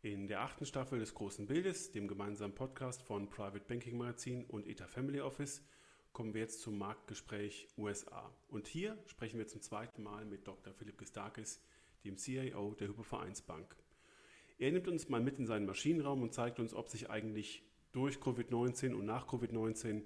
In 0.00 0.28
der 0.28 0.42
achten 0.42 0.64
Staffel 0.64 1.00
des 1.00 1.12
Großen 1.12 1.48
Bildes, 1.48 1.90
dem 1.90 2.06
gemeinsamen 2.06 2.54
Podcast 2.54 3.02
von 3.02 3.28
Private 3.28 3.64
Banking 3.66 3.98
Magazin 3.98 4.44
und 4.44 4.68
ETA 4.68 4.86
Family 4.86 5.20
Office, 5.20 5.60
kommen 6.12 6.34
wir 6.34 6.42
jetzt 6.42 6.60
zum 6.60 6.78
Marktgespräch 6.78 7.66
USA. 7.76 8.32
Und 8.46 8.68
hier 8.68 8.96
sprechen 9.06 9.40
wir 9.40 9.48
zum 9.48 9.60
zweiten 9.60 10.04
Mal 10.04 10.24
mit 10.24 10.46
Dr. 10.46 10.72
Philipp 10.72 10.98
Gistakis, 10.98 11.60
dem 12.04 12.16
CIO 12.16 12.74
der 12.74 12.86
Hypovereinsbank. 12.86 13.74
Er 14.58 14.70
nimmt 14.70 14.86
uns 14.86 15.08
mal 15.08 15.20
mit 15.20 15.40
in 15.40 15.48
seinen 15.48 15.66
Maschinenraum 15.66 16.22
und 16.22 16.32
zeigt 16.32 16.60
uns, 16.60 16.74
ob 16.74 16.88
sich 16.88 17.10
eigentlich 17.10 17.64
durch 17.90 18.18
Covid-19 18.18 18.94
und 18.94 19.04
nach 19.04 19.26
Covid-19 19.26 20.04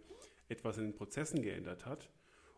etwas 0.48 0.78
in 0.78 0.84
den 0.84 0.94
Prozessen 0.94 1.42
geändert 1.42 1.84
hat. 1.84 2.08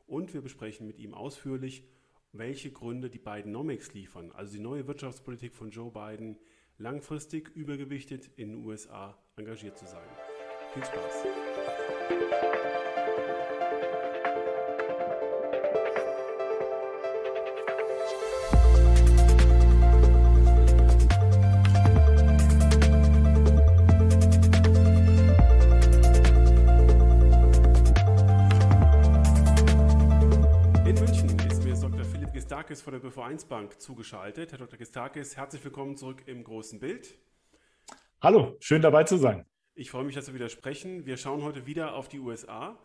Und 0.06 0.34
wir 0.34 0.40
besprechen 0.40 0.86
mit 0.86 1.00
ihm 1.00 1.14
ausführlich, 1.14 1.82
welche 2.30 2.70
Gründe 2.70 3.10
die 3.10 3.18
beiden 3.18 3.50
Nomics 3.50 3.92
liefern, 3.92 4.30
also 4.30 4.52
die 4.52 4.62
neue 4.62 4.86
Wirtschaftspolitik 4.86 5.56
von 5.56 5.70
Joe 5.70 5.90
Biden, 5.90 6.38
langfristig 6.78 7.48
übergewichtet 7.54 8.30
in 8.36 8.50
den 8.50 8.64
USA 8.64 9.16
engagiert 9.36 9.78
zu 9.78 9.86
sein. 9.86 10.08
Viel 10.72 10.84
Spaß! 10.84 11.24
Gistakis 33.14 33.44
von 33.44 33.68
der 33.68 33.70
BV1 33.70 33.78
zugeschaltet. 33.78 34.52
Herr 34.52 34.58
Dr. 34.58 34.78
Gistakis, 34.78 35.36
herzlich 35.36 35.64
willkommen 35.64 35.96
zurück 35.96 36.22
im 36.26 36.42
großen 36.42 36.80
Bild. 36.80 37.16
Hallo, 38.20 38.56
schön 38.58 38.82
dabei 38.82 39.04
zu 39.04 39.16
sein. 39.18 39.44
Ich 39.74 39.90
freue 39.90 40.04
mich, 40.04 40.14
dass 40.14 40.26
wir 40.26 40.34
wieder 40.34 40.48
sprechen. 40.48 41.06
Wir 41.06 41.16
schauen 41.16 41.42
heute 41.42 41.66
wieder 41.66 41.94
auf 41.94 42.08
die 42.08 42.18
USA. 42.18 42.78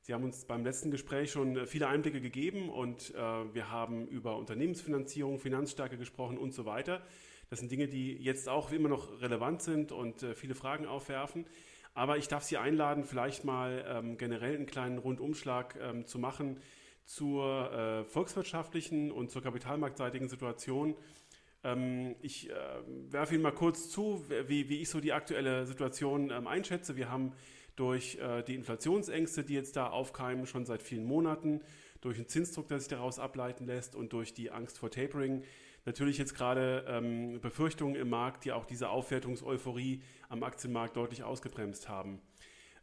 Sie 0.00 0.12
haben 0.12 0.24
uns 0.24 0.44
beim 0.44 0.64
letzten 0.64 0.90
Gespräch 0.90 1.30
schon 1.30 1.66
viele 1.66 1.88
Einblicke 1.88 2.20
gegeben 2.20 2.68
und 2.68 3.14
äh, 3.14 3.18
wir 3.54 3.70
haben 3.70 4.06
über 4.08 4.36
Unternehmensfinanzierung, 4.36 5.38
Finanzstärke 5.38 5.96
gesprochen 5.96 6.38
und 6.38 6.52
so 6.52 6.64
weiter. 6.64 7.02
Das 7.48 7.60
sind 7.60 7.70
Dinge, 7.70 7.86
die 7.86 8.14
jetzt 8.14 8.48
auch 8.48 8.72
immer 8.72 8.88
noch 8.88 9.20
relevant 9.20 9.62
sind 9.62 9.92
und 9.92 10.22
äh, 10.22 10.34
viele 10.34 10.54
Fragen 10.54 10.86
aufwerfen. 10.86 11.46
Aber 11.94 12.18
ich 12.18 12.28
darf 12.28 12.42
Sie 12.42 12.56
einladen, 12.56 13.04
vielleicht 13.04 13.44
mal 13.44 13.84
ähm, 13.88 14.18
generell 14.18 14.56
einen 14.56 14.66
kleinen 14.66 14.98
Rundumschlag 14.98 15.76
ähm, 15.80 16.06
zu 16.06 16.18
machen 16.18 16.60
zur 17.06 17.72
äh, 17.72 18.04
volkswirtschaftlichen 18.04 19.10
und 19.10 19.30
zur 19.30 19.42
kapitalmarktseitigen 19.42 20.28
Situation. 20.28 20.96
Ähm, 21.64 22.16
ich 22.20 22.50
äh, 22.50 22.54
werfe 23.08 23.34
Ihnen 23.34 23.42
mal 23.42 23.52
kurz 23.52 23.88
zu, 23.88 24.24
wie, 24.46 24.68
wie 24.68 24.82
ich 24.82 24.90
so 24.90 25.00
die 25.00 25.12
aktuelle 25.12 25.66
Situation 25.66 26.30
ähm, 26.30 26.46
einschätze. 26.46 26.96
Wir 26.96 27.10
haben 27.10 27.32
durch 27.76 28.18
äh, 28.18 28.42
die 28.42 28.54
Inflationsängste, 28.54 29.44
die 29.44 29.54
jetzt 29.54 29.76
da 29.76 29.88
aufkeimen, 29.88 30.46
schon 30.46 30.66
seit 30.66 30.82
vielen 30.82 31.04
Monaten, 31.04 31.60
durch 32.00 32.16
den 32.16 32.28
Zinsdruck, 32.28 32.68
der 32.68 32.80
sich 32.80 32.88
daraus 32.88 33.18
ableiten 33.18 33.66
lässt 33.66 33.94
und 33.96 34.12
durch 34.12 34.34
die 34.34 34.50
Angst 34.50 34.78
vor 34.78 34.90
Tapering, 34.90 35.42
natürlich 35.84 36.18
jetzt 36.18 36.34
gerade 36.34 36.84
ähm, 36.88 37.40
Befürchtungen 37.40 37.94
im 37.94 38.10
Markt, 38.10 38.44
die 38.44 38.52
auch 38.52 38.64
diese 38.64 38.90
Aufwertungseuphorie 38.90 40.02
am 40.28 40.42
Aktienmarkt 40.42 40.96
deutlich 40.96 41.22
ausgebremst 41.22 41.88
haben. 41.88 42.20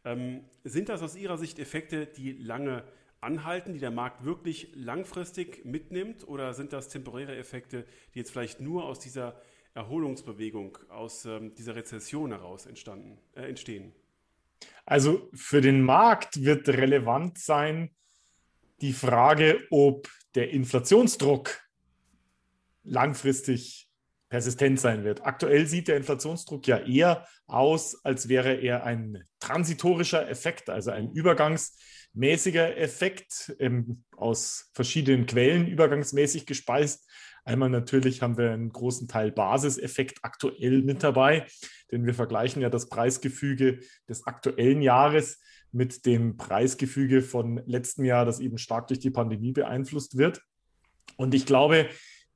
Ähm, 0.05 0.45
sind 0.63 0.89
das 0.89 1.01
aus 1.01 1.15
Ihrer 1.15 1.37
Sicht 1.37 1.59
Effekte, 1.59 2.05
die 2.05 2.31
lange 2.33 2.83
anhalten, 3.23 3.73
die 3.73 3.79
der 3.79 3.91
Markt 3.91 4.23
wirklich 4.23 4.71
langfristig 4.75 5.65
mitnimmt? 5.65 6.27
Oder 6.27 6.53
sind 6.53 6.73
das 6.73 6.89
temporäre 6.89 7.35
Effekte, 7.35 7.85
die 8.13 8.19
jetzt 8.19 8.31
vielleicht 8.31 8.59
nur 8.59 8.85
aus 8.85 8.99
dieser 8.99 9.41
Erholungsbewegung, 9.73 10.77
aus 10.89 11.25
ähm, 11.25 11.55
dieser 11.55 11.75
Rezession 11.75 12.31
heraus 12.31 12.65
entstanden, 12.65 13.17
äh, 13.35 13.47
entstehen? 13.47 13.93
Also 14.85 15.29
für 15.33 15.61
den 15.61 15.81
Markt 15.81 16.43
wird 16.43 16.67
relevant 16.69 17.37
sein 17.39 17.95
die 18.81 18.93
Frage, 18.93 19.65
ob 19.71 20.09
der 20.35 20.51
Inflationsdruck 20.51 21.59
langfristig 22.83 23.89
persistent 24.29 24.79
sein 24.79 25.03
wird. 25.03 25.25
Aktuell 25.25 25.67
sieht 25.67 25.87
der 25.87 25.97
Inflationsdruck 25.97 26.67
ja 26.67 26.79
eher 26.79 27.27
aus, 27.45 28.03
als 28.03 28.29
wäre 28.29 28.55
er 28.55 28.83
ein 28.83 29.23
transitorischer 29.39 30.27
Effekt, 30.27 30.69
also 30.69 30.91
ein 30.91 31.11
Übergangs- 31.13 31.77
mäßiger 32.13 32.77
Effekt 32.77 33.55
ähm, 33.59 34.03
aus 34.15 34.69
verschiedenen 34.73 35.25
Quellen 35.25 35.67
übergangsmäßig 35.67 36.45
gespeist. 36.45 37.09
Einmal 37.45 37.69
natürlich 37.69 38.21
haben 38.21 38.37
wir 38.37 38.51
einen 38.51 38.71
großen 38.71 39.07
Teil 39.07 39.31
Basiseffekt 39.31 40.19
aktuell 40.21 40.81
mit 40.81 41.03
dabei, 41.03 41.45
denn 41.91 42.05
wir 42.05 42.13
vergleichen 42.13 42.61
ja 42.61 42.69
das 42.69 42.87
Preisgefüge 42.87 43.79
des 44.07 44.25
aktuellen 44.25 44.81
Jahres 44.81 45.41
mit 45.71 46.05
dem 46.05 46.37
Preisgefüge 46.37 47.21
von 47.21 47.61
letztem 47.65 48.05
Jahr, 48.05 48.25
das 48.25 48.39
eben 48.39 48.57
stark 48.57 48.87
durch 48.87 48.99
die 48.99 49.09
Pandemie 49.09 49.51
beeinflusst 49.51 50.17
wird. 50.17 50.41
Und 51.17 51.33
ich 51.33 51.45
glaube, 51.45 51.89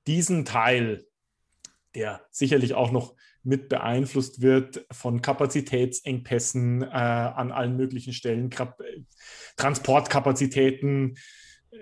diesen 0.08 0.44
Teil, 0.44 1.06
der 1.96 2.26
sicherlich 2.32 2.74
auch 2.74 2.92
noch 2.92 3.16
mit 3.48 3.70
beeinflusst 3.70 4.42
wird 4.42 4.86
von 4.92 5.22
Kapazitätsengpässen 5.22 6.82
äh, 6.82 6.88
an 6.88 7.54
allen 7.54 7.78
möglichen 7.78 8.12
Stellen, 8.12 8.50
Transportkapazitäten, 9.56 11.16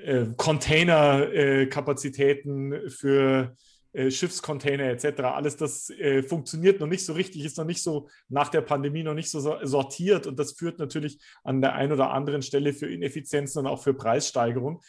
äh, 0.03 0.25
Containerkapazitäten 0.37 2.73
äh, 2.73 2.89
für 2.91 3.55
äh, 3.93 4.11
Schiffscontainer 4.11 4.83
etc. 4.83 5.21
Alles 5.21 5.57
das 5.57 5.89
äh, 5.89 6.21
funktioniert 6.21 6.79
noch 6.79 6.87
nicht 6.87 7.03
so 7.03 7.13
richtig, 7.13 7.43
ist 7.43 7.57
noch 7.57 7.65
nicht 7.65 7.81
so 7.81 8.09
nach 8.29 8.49
der 8.49 8.61
Pandemie 8.61 9.01
noch 9.01 9.15
nicht 9.15 9.31
so 9.31 9.57
sortiert 9.63 10.27
und 10.27 10.37
das 10.37 10.51
führt 10.51 10.77
natürlich 10.77 11.17
an 11.43 11.61
der 11.61 11.73
einen 11.73 11.93
oder 11.93 12.11
anderen 12.11 12.43
Stelle 12.43 12.73
für 12.73 12.87
Ineffizienzen 12.87 13.61
und 13.61 13.67
auch 13.67 13.81
für 13.81 13.95
Preissteigerungen. 13.95 14.81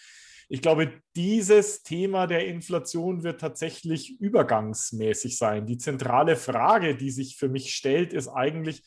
Ich 0.49 0.63
glaube, 0.63 0.93
dieses 1.17 1.83
Thema 1.83 2.27
der 2.27 2.47
Inflation 2.47 3.25
wird 3.25 3.41
tatsächlich 3.41 4.21
übergangsmäßig 4.21 5.39
sein. 5.39 5.67
Die 5.67 5.79
zentrale 5.79 6.37
Frage, 6.37 6.97
die 6.97 7.11
sich 7.11 7.37
für 7.37 7.49
mich 7.49 7.75
stellt, 7.75 8.13
ist 8.13 8.29
eigentlich, 8.29 8.83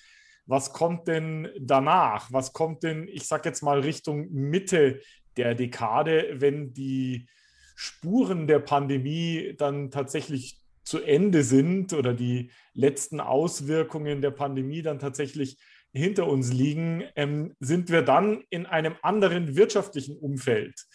was 0.45 0.71
kommt 0.71 1.07
denn 1.07 1.49
danach? 1.59 2.31
Was 2.31 2.53
kommt 2.53 2.83
denn, 2.83 3.07
ich 3.07 3.27
sage 3.27 3.49
jetzt 3.49 3.61
mal, 3.61 3.79
Richtung 3.81 4.31
Mitte 4.31 5.01
der 5.35 5.53
Dekade, 5.53 6.35
wenn 6.35 6.73
die 6.73 7.27
Spuren 7.75 8.47
der 8.47 8.59
Pandemie 8.59 9.53
dann 9.57 9.91
tatsächlich 9.91 10.59
zu 10.83 11.01
Ende 11.01 11.43
sind 11.43 11.93
oder 11.93 12.13
die 12.13 12.51
letzten 12.73 13.19
Auswirkungen 13.19 14.21
der 14.21 14.31
Pandemie 14.31 14.81
dann 14.81 14.97
tatsächlich 14.97 15.57
hinter 15.93 16.27
uns 16.27 16.51
liegen, 16.51 17.03
ähm, 17.15 17.53
sind 17.59 17.89
wir 17.89 18.01
dann 18.01 18.43
in 18.49 18.65
einem 18.65 18.95
anderen 19.01 19.55
wirtschaftlichen 19.55 20.17
Umfeld. 20.17 20.85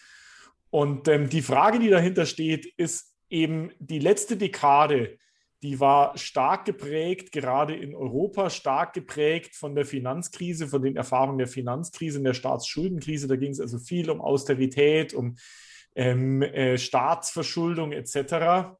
Und 0.69 1.07
ähm, 1.07 1.29
die 1.29 1.41
Frage, 1.41 1.79
die 1.79 1.89
dahinter 1.89 2.25
steht, 2.25 2.65
ist 2.77 3.15
eben 3.29 3.71
die 3.79 3.99
letzte 3.99 4.37
Dekade, 4.37 5.17
die 5.63 5.79
war 5.79 6.17
stark 6.17 6.65
geprägt, 6.65 7.31
gerade 7.31 7.75
in 7.75 7.95
Europa, 7.95 8.49
stark 8.49 8.93
geprägt 8.93 9.55
von 9.55 9.73
der 9.73 9.85
Finanzkrise, 9.85 10.67
von 10.67 10.83
den 10.83 10.95
Erfahrungen 10.95 11.39
der 11.39 11.47
Finanzkrise 11.47 12.21
der 12.21 12.33
Staatsschuldenkrise. 12.33 13.27
Da 13.27 13.35
ging 13.35 13.51
es 13.51 13.59
also 13.59 13.79
viel 13.79 14.11
um 14.11 14.21
Austerität, 14.21 15.13
um 15.13 15.37
ähm, 15.95 16.43
äh, 16.43 16.77
Staatsverschuldung 16.77 17.93
etc. 17.93 18.75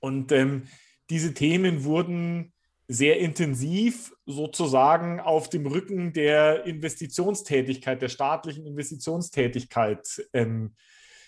Und 0.00 0.32
ähm, 0.32 0.64
diese 1.10 1.32
Themen 1.32 1.84
wurden 1.84 2.52
sehr 2.88 3.18
intensiv 3.18 4.12
sozusagen 4.26 5.20
auf 5.20 5.48
dem 5.48 5.66
Rücken 5.66 6.12
der 6.12 6.64
Investitionstätigkeit, 6.64 8.00
der 8.00 8.08
staatlichen 8.08 8.66
Investitionstätigkeit 8.66 10.22
ähm, 10.32 10.74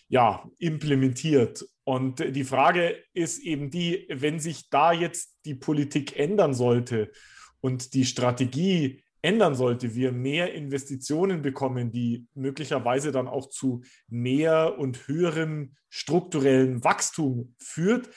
ja, 0.08 0.50
implementiert. 0.58 1.66
Und 1.84 2.18
die 2.18 2.44
Frage 2.44 3.02
ist 3.14 3.42
eben 3.42 3.70
die, 3.70 4.06
wenn 4.10 4.40
sich 4.40 4.68
da 4.70 4.92
jetzt 4.92 5.36
die 5.44 5.54
Politik 5.54 6.18
ändern 6.18 6.54
sollte 6.54 7.12
und 7.60 7.94
die 7.94 8.04
Strategie 8.04 9.02
ändern 9.22 9.54
sollte, 9.54 9.94
wir 9.94 10.12
mehr 10.12 10.54
Investitionen 10.54 11.42
bekommen, 11.42 11.90
die 11.90 12.26
möglicherweise 12.34 13.12
dann 13.12 13.28
auch 13.28 13.48
zu 13.48 13.82
mehr 14.06 14.78
und 14.78 15.08
höherem 15.08 15.74
strukturellen 15.88 16.84
Wachstum 16.84 17.54
führt, 17.58 18.10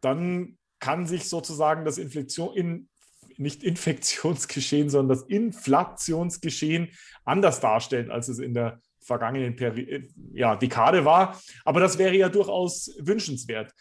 dann 0.00 0.58
kann 0.80 1.06
sich 1.06 1.28
sozusagen 1.28 1.84
das 1.84 1.98
Inflation, 1.98 2.56
in, 2.56 2.88
nicht 3.38 3.62
Infektionsgeschehen, 3.62 4.90
sondern 4.90 5.18
das 5.18 5.28
Inflationsgeschehen 5.28 6.88
anders 7.24 7.60
darstellen, 7.60 8.10
als 8.10 8.28
es 8.28 8.38
in 8.38 8.54
der 8.54 8.80
vergangenen 9.00 9.56
Peri 9.56 9.82
äh, 9.82 10.08
ja, 10.32 10.56
Dekade 10.56 11.04
war. 11.04 11.40
Aber 11.64 11.80
das 11.80 11.98
wäre 11.98 12.16
ja 12.16 12.28
durchaus 12.28 12.94
wünschenswert. 12.98 13.72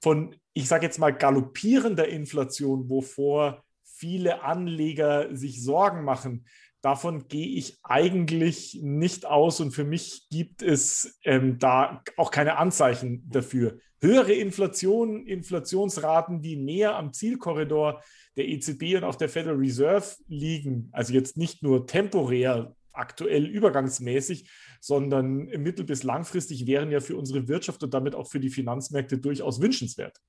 Von, 0.00 0.34
ich 0.52 0.68
sage 0.68 0.86
jetzt 0.86 0.98
mal, 0.98 1.10
galoppierender 1.10 2.08
Inflation, 2.08 2.88
wovor 2.88 3.62
viele 3.84 4.42
Anleger 4.42 5.34
sich 5.36 5.62
Sorgen 5.62 6.04
machen, 6.04 6.46
Davon 6.82 7.28
gehe 7.28 7.58
ich 7.58 7.78
eigentlich 7.82 8.80
nicht 8.82 9.26
aus 9.26 9.60
und 9.60 9.72
für 9.72 9.84
mich 9.84 10.28
gibt 10.30 10.62
es 10.62 11.18
ähm, 11.24 11.58
da 11.58 12.02
auch 12.16 12.30
keine 12.30 12.56
Anzeichen 12.56 13.22
dafür. 13.28 13.78
Höhere 14.00 14.32
Inflation, 14.32 15.26
Inflationsraten, 15.26 16.40
die 16.40 16.56
näher 16.56 16.96
am 16.96 17.12
Zielkorridor 17.12 18.02
der 18.40 18.48
EZB 18.48 18.96
und 18.96 19.04
auch 19.04 19.16
der 19.16 19.28
Federal 19.28 19.58
Reserve 19.58 20.06
liegen, 20.26 20.88
also 20.92 21.12
jetzt 21.12 21.36
nicht 21.36 21.62
nur 21.62 21.86
temporär, 21.86 22.74
aktuell 22.92 23.46
übergangsmäßig, 23.46 24.50
sondern 24.80 25.44
mittel- 25.44 25.84
bis 25.84 26.02
langfristig 26.02 26.66
wären 26.66 26.90
ja 26.90 27.00
für 27.00 27.16
unsere 27.16 27.48
Wirtschaft 27.48 27.82
und 27.82 27.92
damit 27.92 28.14
auch 28.14 28.28
für 28.28 28.40
die 28.40 28.48
Finanzmärkte 28.48 29.18
durchaus 29.18 29.60
wünschenswert. 29.60 30.20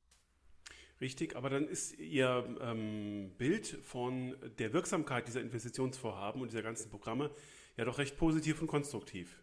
Richtig, 1.00 1.38
aber 1.38 1.50
dann 1.50 1.68
ist 1.68 1.98
Ihr 1.98 2.58
ähm, 2.62 3.32
Bild 3.38 3.66
von 3.82 4.36
der 4.60 4.74
Wirksamkeit 4.74 5.28
dieser 5.28 5.42
Investitionsvorhaben 5.42 6.42
und 6.42 6.52
dieser 6.52 6.62
ganzen 6.62 6.92
Programme 6.92 7.32
ja 7.78 7.86
doch 7.86 7.98
recht 7.98 8.18
positiv 8.18 8.62
und 8.62 8.68
konstruktiv. 8.68 9.42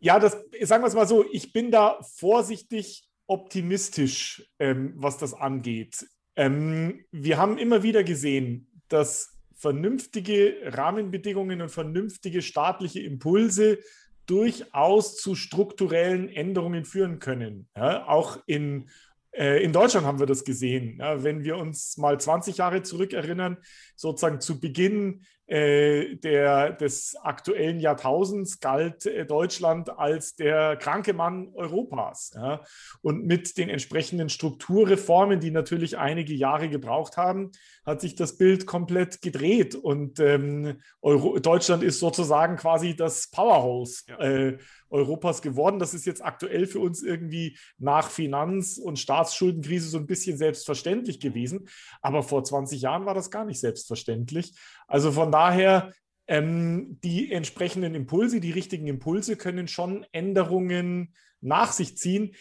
Ja, 0.00 0.18
das 0.18 0.32
sagen 0.62 0.82
wir 0.82 0.88
es 0.88 0.94
mal 0.94 1.06
so, 1.06 1.24
ich 1.30 1.52
bin 1.52 1.70
da 1.70 2.02
vorsichtig 2.02 3.06
optimistisch, 3.26 4.48
ähm, 4.58 4.92
was 4.96 5.18
das 5.18 5.34
angeht. 5.34 6.06
Ähm, 6.36 7.04
wir 7.10 7.38
haben 7.38 7.58
immer 7.58 7.82
wieder 7.82 8.04
gesehen, 8.04 8.68
dass 8.88 9.36
vernünftige 9.54 10.56
Rahmenbedingungen 10.64 11.62
und 11.62 11.70
vernünftige 11.70 12.42
staatliche 12.42 13.00
Impulse 13.00 13.78
durchaus 14.26 15.16
zu 15.16 15.34
strukturellen 15.34 16.28
Änderungen 16.28 16.84
führen 16.84 17.20
können. 17.20 17.68
Ja, 17.76 18.06
auch 18.06 18.38
in, 18.46 18.88
äh, 19.32 19.62
in 19.62 19.72
Deutschland 19.72 20.06
haben 20.06 20.18
wir 20.18 20.26
das 20.26 20.44
gesehen. 20.44 20.98
Ja, 20.98 21.22
wenn 21.22 21.44
wir 21.44 21.56
uns 21.56 21.96
mal 21.96 22.20
20 22.20 22.58
Jahre 22.58 22.82
zurückerinnern, 22.82 23.56
sozusagen 23.94 24.40
zu 24.40 24.60
Beginn 24.60 25.24
der, 25.48 26.72
des 26.72 27.14
aktuellen 27.22 27.78
Jahrtausends 27.78 28.58
galt 28.58 29.06
äh, 29.06 29.24
Deutschland 29.24 29.96
als 29.96 30.34
der 30.34 30.76
kranke 30.76 31.12
Mann 31.12 31.50
Europas. 31.54 32.32
Ja. 32.34 32.62
Und 33.00 33.26
mit 33.26 33.56
den 33.56 33.68
entsprechenden 33.68 34.28
Strukturreformen, 34.28 35.38
die 35.38 35.52
natürlich 35.52 35.98
einige 35.98 36.34
Jahre 36.34 36.68
gebraucht 36.68 37.16
haben, 37.16 37.52
hat 37.84 38.00
sich 38.00 38.16
das 38.16 38.36
Bild 38.36 38.66
komplett 38.66 39.22
gedreht. 39.22 39.76
Und 39.76 40.18
ähm, 40.18 40.80
Euro 41.00 41.38
Deutschland 41.38 41.84
ist 41.84 42.00
sozusagen 42.00 42.56
quasi 42.56 42.96
das 42.96 43.30
Powerhouse 43.30 44.04
ja. 44.08 44.18
äh, 44.18 44.58
Europas 44.90 45.42
geworden. 45.42 45.78
Das 45.78 45.94
ist 45.94 46.06
jetzt 46.06 46.24
aktuell 46.24 46.66
für 46.66 46.80
uns 46.80 47.02
irgendwie 47.02 47.56
nach 47.78 48.10
Finanz- 48.10 48.78
und 48.78 48.98
Staatsschuldenkrise 48.98 49.88
so 49.88 49.98
ein 49.98 50.06
bisschen 50.06 50.36
selbstverständlich 50.36 51.20
gewesen. 51.20 51.68
Aber 52.02 52.22
vor 52.22 52.42
20 52.42 52.80
Jahren 52.80 53.06
war 53.06 53.14
das 53.14 53.30
gar 53.30 53.44
nicht 53.44 53.60
selbstverständlich. 53.60 54.54
Also 54.88 55.10
von 55.10 55.30
daher, 55.36 55.92
ähm, 56.26 56.98
die 57.04 57.30
entsprechenden 57.30 57.94
Impulse, 57.94 58.40
die 58.40 58.50
richtigen 58.50 58.86
Impulse 58.86 59.36
können 59.36 59.68
schon 59.68 60.06
Änderungen 60.12 61.14
nach 61.42 61.72
sich 61.72 61.98
ziehen. 61.98 62.34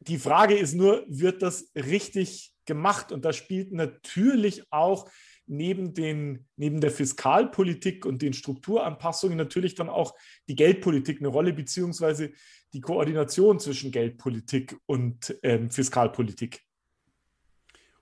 Die 0.00 0.18
Frage 0.18 0.56
ist 0.56 0.74
nur, 0.74 1.04
wird 1.08 1.42
das 1.42 1.70
richtig 1.74 2.52
gemacht? 2.64 3.12
Und 3.12 3.26
da 3.26 3.34
spielt 3.34 3.72
natürlich 3.72 4.64
auch 4.70 5.10
neben, 5.46 5.92
den, 5.92 6.46
neben 6.56 6.80
der 6.80 6.90
Fiskalpolitik 6.90 8.06
und 8.06 8.22
den 8.22 8.32
Strukturanpassungen 8.32 9.36
natürlich 9.36 9.74
dann 9.74 9.90
auch 9.90 10.14
die 10.48 10.56
Geldpolitik 10.56 11.20
eine 11.20 11.28
Rolle, 11.28 11.52
beziehungsweise 11.52 12.32
die 12.72 12.80
Koordination 12.80 13.60
zwischen 13.60 13.92
Geldpolitik 13.92 14.76
und 14.86 15.38
ähm, 15.42 15.70
Fiskalpolitik. 15.70 16.67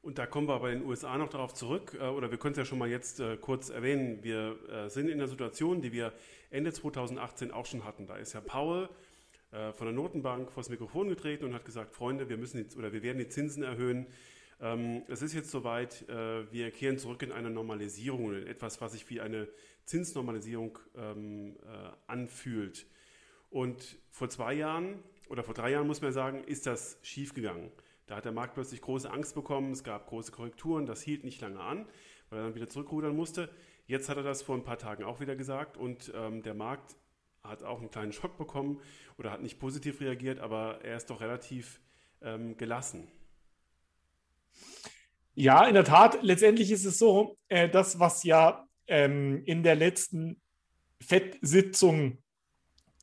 Und 0.07 0.19
da 0.19 0.27
kommen 0.27 0.47
wir 0.47 0.61
bei 0.61 0.71
den 0.71 0.85
USA 0.85 1.19
noch 1.19 1.31
darauf 1.31 1.53
zurück, 1.53 1.99
äh, 2.01 2.05
oder 2.05 2.31
wir 2.31 2.39
können 2.39 2.53
es 2.53 2.59
ja 2.59 2.65
schon 2.65 2.79
mal 2.79 2.89
jetzt 2.89 3.19
äh, 3.19 3.37
kurz 3.37 3.71
erwähnen. 3.71 4.23
Wir 4.23 4.57
äh, 4.71 4.89
sind 4.89 5.09
in 5.09 5.19
der 5.19 5.27
Situation, 5.27 5.83
die 5.83 5.91
wir 5.91 6.13
Ende 6.49 6.73
2018 6.73 7.51
auch 7.51 7.67
schon 7.67 7.85
hatten. 7.85 8.07
Da 8.07 8.15
ist 8.17 8.33
ja 8.33 8.41
Powell 8.41 8.89
von 9.51 9.87
der 9.87 9.93
Notenbank 9.93 10.53
vor 10.53 10.63
das 10.63 10.71
Mikrofon 10.71 11.09
getreten 11.09 11.45
und 11.45 11.55
hat 11.55 11.65
gesagt, 11.65 11.93
Freunde, 11.93 12.29
wir 12.29 12.37
müssen 12.37 12.59
jetzt, 12.59 12.77
oder 12.77 12.93
wir 12.93 13.03
werden 13.03 13.19
die 13.19 13.29
Zinsen 13.29 13.63
erhöhen. 13.63 14.07
Ähm, 14.61 15.03
es 15.09 15.23
ist 15.23 15.35
jetzt 15.35 15.51
soweit, 15.51 16.05
wir 16.51 16.71
kehren 16.73 16.99
zurück 16.99 17.23
in 17.23 17.33
eine 17.33 17.49
Normalisierung, 17.49 18.35
in 18.35 18.47
etwas, 18.47 18.81
was 18.81 18.93
sich 18.93 19.09
wie 19.09 19.21
eine 19.21 19.49
Zinsnormalisierung 19.87 20.79
ähm, 20.97 21.57
anfühlt. 22.07 22.87
Und 23.51 23.99
vor 24.11 24.29
zwei 24.29 24.55
Jahren 24.55 25.03
oder 25.29 25.43
vor 25.43 25.55
drei 25.55 25.71
Jahren 25.71 25.87
muss 25.87 26.03
man 26.03 26.13
sagen, 26.13 26.45
ist 26.45 26.67
das 26.67 26.99
schiefgegangen. 27.03 27.71
Da 28.07 28.17
hat 28.17 28.25
der 28.25 28.33
Markt 28.33 28.55
plötzlich 28.55 28.81
große 28.81 29.11
Angst 29.11 29.35
bekommen, 29.35 29.73
es 29.73 29.83
gab 29.83 30.07
große 30.07 30.31
Korrekturen, 30.31 30.87
das 30.87 31.03
hielt 31.03 31.25
nicht 31.25 31.41
lange 31.41 31.61
an, 31.61 31.89
weil 32.31 32.39
er 32.39 32.45
dann 32.45 32.55
wieder 32.55 32.69
zurückrudern 32.69 33.17
musste. 33.17 33.51
Jetzt 33.87 34.09
hat 34.09 34.17
er 34.17 34.23
das 34.23 34.43
vor 34.43 34.55
ein 34.55 34.63
paar 34.63 34.79
Tagen 34.79 35.03
auch 35.03 35.21
wieder 35.21 35.35
gesagt 35.35 35.77
und 35.77 36.13
ähm, 36.15 36.43
der 36.43 36.55
Markt 36.55 36.97
hat 37.43 37.65
auch 37.65 37.81
einen 37.81 37.91
kleinen 37.91 38.13
Schock 38.13 38.39
bekommen 38.39 38.81
oder 39.19 39.33
hat 39.33 39.43
nicht 39.43 39.59
positiv 39.59 40.01
reagiert, 40.01 40.39
aber 40.39 40.85
er 40.85 40.97
ist 40.97 41.11
doch 41.11 41.21
relativ 41.21 41.81
ähm, 42.23 42.57
gelassen. 42.57 43.09
Ja, 45.35 45.67
in 45.67 45.75
der 45.75 45.85
Tat, 45.85 46.23
letztendlich 46.23 46.71
ist 46.71 46.85
es 46.85 46.99
so, 46.99 47.39
äh, 47.49 47.69
das, 47.69 47.99
was 47.99 48.23
ja 48.23 48.67
ähm, 48.87 49.43
in 49.45 49.63
der 49.63 49.75
letzten 49.75 50.41
FED-Sitzung 51.01 52.19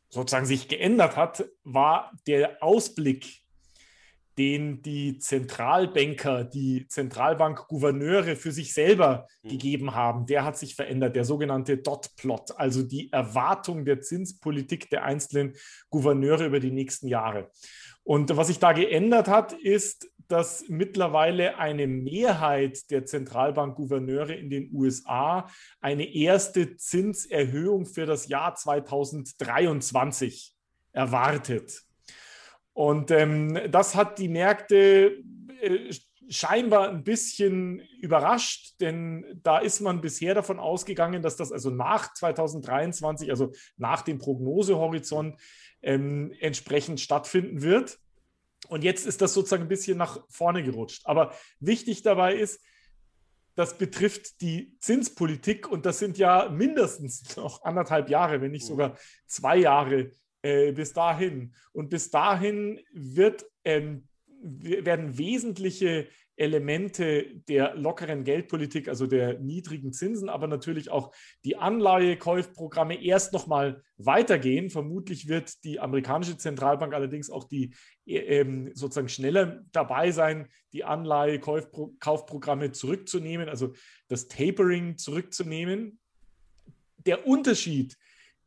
sozusagen 0.10 0.46
sich 0.46 0.68
geändert 0.68 1.16
hat, 1.16 1.46
war 1.64 2.12
der 2.26 2.64
Ausblick 2.64 3.43
den 4.38 4.82
die 4.82 5.20
Zentralbanker, 5.20 6.44
die 6.44 6.88
Zentralbankgouverneure 6.88 8.36
für 8.36 8.52
sich 8.52 8.74
selber 8.74 9.28
mhm. 9.44 9.50
gegeben 9.50 9.96
haben, 9.96 10.26
der 10.26 10.44
hat 10.44 10.58
sich 10.58 10.76
verändert, 10.76 11.16
der 11.16 11.26
sogenannte 11.26 11.78
Dot-Plot, 11.78 12.58
also 12.58 12.84
die 12.84 13.12
Erwartung 13.12 13.86
der 13.86 14.02
Zinspolitik 14.02 14.90
der 14.90 15.04
einzelnen 15.04 15.54
Gouverneure 15.90 16.46
über 16.46 16.60
die 16.60 16.72
nächsten 16.72 17.08
Jahre. 17.08 17.52
Und 18.04 18.36
was 18.36 18.48
sich 18.48 18.60
da 18.60 18.74
geändert 18.74 19.28
hat, 19.28 19.54
ist, 19.54 20.10
dass 20.28 20.66
mittlerweile 20.68 21.58
eine 21.58 21.88
Mehrheit 21.88 22.90
der 22.92 23.06
Zentralbankgouverneure 23.06 24.34
in 24.34 24.50
den 24.50 24.70
USA 24.74 25.48
eine 25.80 26.14
erste 26.14 26.76
Zinserhöhung 26.76 27.86
für 27.86 28.06
das 28.06 28.28
Jahr 28.28 28.56
2023 28.56 30.54
erwartet. 30.92 31.84
Und 32.74 33.12
ähm, 33.12 33.60
das 33.70 33.96
hat 33.96 34.18
die 34.20 34.30
Märkte 34.30 35.24
äh, 35.62 35.94
scheinbar 36.30 36.90
ein 36.90 37.04
bisschen 37.04 37.80
überrascht, 38.02 38.76
denn 38.80 39.40
da 39.44 39.60
ist 39.60 39.82
man 39.82 40.02
bisher 40.02 40.34
davon 40.34 40.60
ausgegangen, 40.60 41.22
dass 41.22 41.36
das 41.36 41.52
also 41.52 41.70
nach 41.70 42.14
2023, 42.14 43.30
also 43.30 43.52
nach 43.78 44.02
dem 44.02 44.18
Prognosehorizont, 44.18 45.40
ähm, 45.82 46.34
entsprechend 46.40 47.02
stattfinden 47.02 47.62
wird. 47.62 48.00
Und 48.70 48.84
jetzt 48.84 49.06
ist 49.06 49.22
das 49.22 49.34
sozusagen 49.34 49.64
ein 49.64 49.70
bisschen 49.70 49.98
nach 49.98 50.24
vorne 50.30 50.64
gerutscht. 50.64 51.02
Aber 51.06 51.34
wichtig 51.60 52.02
dabei 52.02 52.36
ist, 52.36 52.62
das 53.56 53.78
betrifft 53.78 54.42
die 54.42 54.76
Zinspolitik 54.80 55.70
und 55.70 55.86
das 55.86 56.00
sind 56.00 56.18
ja 56.18 56.50
mindestens 56.50 57.36
noch 57.38 57.64
anderthalb 57.64 58.10
Jahre, 58.10 58.42
wenn 58.42 58.52
nicht 58.52 58.66
sogar 58.66 58.98
zwei 59.28 59.58
Jahre 59.58 60.12
äh, 60.44 60.72
bis 60.72 60.94
dahin. 60.94 61.54
Und 61.72 61.90
bis 61.90 62.12
dahin 62.12 62.80
wird, 62.94 63.46
ähm, 63.66 64.08
werden 64.42 65.18
wesentliche 65.18 66.08
Elemente 66.36 67.42
der 67.48 67.76
lockeren 67.76 68.24
Geldpolitik, 68.24 68.88
also 68.90 69.06
der 69.06 69.40
niedrigen 69.40 69.94
Zinsen, 69.94 70.30
aber 70.30 70.48
natürlich 70.48 70.90
auch 70.90 71.14
die 71.46 71.58
Anleihekäufprogramme 71.58 73.02
erst 73.04 73.34
nochmal 73.34 73.84
weitergehen. 73.98 74.70
Vermutlich 74.70 75.28
wird 75.28 75.64
die 75.64 75.80
amerikanische 75.80 76.38
Zentralbank 76.38 76.94
allerdings 76.94 77.30
auch 77.30 77.44
die 77.44 77.74
äh, 78.06 78.18
ähm, 78.18 78.72
sozusagen 78.74 79.10
schneller 79.10 79.64
dabei 79.72 80.12
sein, 80.12 80.50
die 80.74 80.84
Anleihekaufprogramme 80.84 82.72
zurückzunehmen, 82.72 83.48
also 83.48 83.74
das 84.08 84.28
Tapering 84.28 84.98
zurückzunehmen. 84.98 86.00
Der 87.06 87.28
Unterschied 87.28 87.96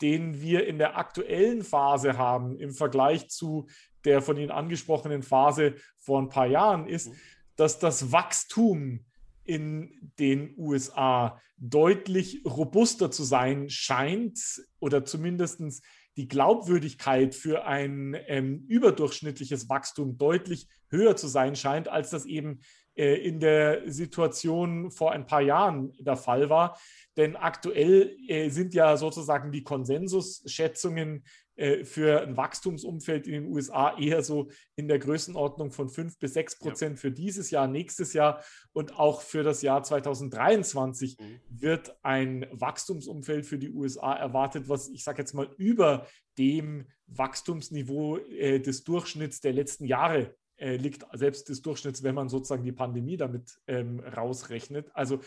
den 0.01 0.41
wir 0.41 0.67
in 0.67 0.79
der 0.79 0.99
aktuellen 0.99 1.63
Phase 1.63 2.19
haben 2.19 2.59
im 2.59 2.73
Vergleich 2.73 3.29
zu 3.29 3.67
der 4.05 4.23
von 4.23 4.37
Ihnen 4.37 4.51
angesprochenen 4.51 5.23
Phase 5.23 5.75
vor 5.99 6.21
ein 6.21 6.29
paar 6.29 6.47
Jahren, 6.47 6.87
ist, 6.87 7.09
mhm. 7.09 7.17
dass 7.57 7.79
das 7.79 8.13
Wachstum 8.13 9.05
in 9.45 10.13
den 10.19 10.55
USA 10.57 11.41
deutlich 11.57 12.43
robuster 12.45 13.11
zu 13.11 13.25
sein 13.25 13.71
scheint 13.71 14.63
oder 14.79 15.05
zumindest 15.05 15.83
die 16.17 16.29
Glaubwürdigkeit 16.29 17.35
für 17.35 17.67
ein 17.67 18.17
ähm, 18.27 18.65
überdurchschnittliches 18.69 19.69
Wachstum 19.69 20.17
deutlich 20.19 20.69
höher 20.89 21.17
zu 21.17 21.29
sein 21.29 21.57
scheint, 21.57 21.89
als 21.89 22.11
das 22.11 22.25
eben 22.25 22.61
äh, 22.95 23.17
in 23.17 23.41
der 23.41 23.91
Situation 23.91 24.91
vor 24.91 25.13
ein 25.13 25.27
paar 25.27 25.43
Jahren 25.43 25.93
der 25.99 26.17
Fall 26.17 26.49
war. 26.49 26.79
Denn 27.17 27.37
aktuell 27.37 28.17
äh, 28.29 28.51
sind 28.51 28.75
ja 28.75 28.97
sozusagen 28.97 29.53
die 29.53 29.63
Konsensusschätzungen 29.63 31.25
äh, 31.57 31.85
für 31.85 32.21
ein 32.21 32.37
Wachstumsumfeld 32.37 33.27
in 33.27 33.33
den 33.33 33.47
USA 33.47 33.99
eher 33.99 34.23
so 34.23 34.51
in 34.75 34.89
der 34.89 34.99
Größenordnung 34.99 35.71
von 35.71 35.89
5 35.89 36.19
bis 36.19 36.35
6 36.35 36.59
Prozent 36.59 36.97
ja. 36.97 37.01
für 37.01 37.11
dieses 37.11 37.51
Jahr, 37.51 37.67
nächstes 37.67 38.13
Jahr 38.13 38.45
und 38.73 38.99
auch 38.99 39.23
für 39.23 39.43
das 39.43 39.63
Jahr 39.63 39.83
2023 39.83 41.19
mhm. 41.19 41.41
wird 41.49 41.97
ein 42.03 42.47
Wachstumsumfeld 42.53 43.47
für 43.47 43.59
die 43.59 43.71
USA 43.71 44.15
erwartet, 44.15 44.69
was 44.69 44.91
ich 44.91 45.03
sage 45.03 45.23
jetzt 45.23 45.33
mal 45.33 45.49
über 45.57 46.07
dem 46.37 46.87
Wachstumsniveau 47.07 48.19
äh, 48.19 48.61
des 48.61 48.85
Durchschnitts 48.85 49.41
der 49.41 49.55
letzten 49.55 49.87
Jahre 49.87 50.35
äh, 50.59 50.77
liegt, 50.77 51.07
selbst 51.15 51.49
des 51.49 51.63
Durchschnitts, 51.63 52.03
wenn 52.03 52.15
man 52.15 52.29
sozusagen 52.29 52.65
die 52.65 52.73
Pandemie 52.73 53.17
damit 53.17 53.59
ähm, 53.67 54.01
rausrechnet. 54.01 54.91
Also 54.95 55.21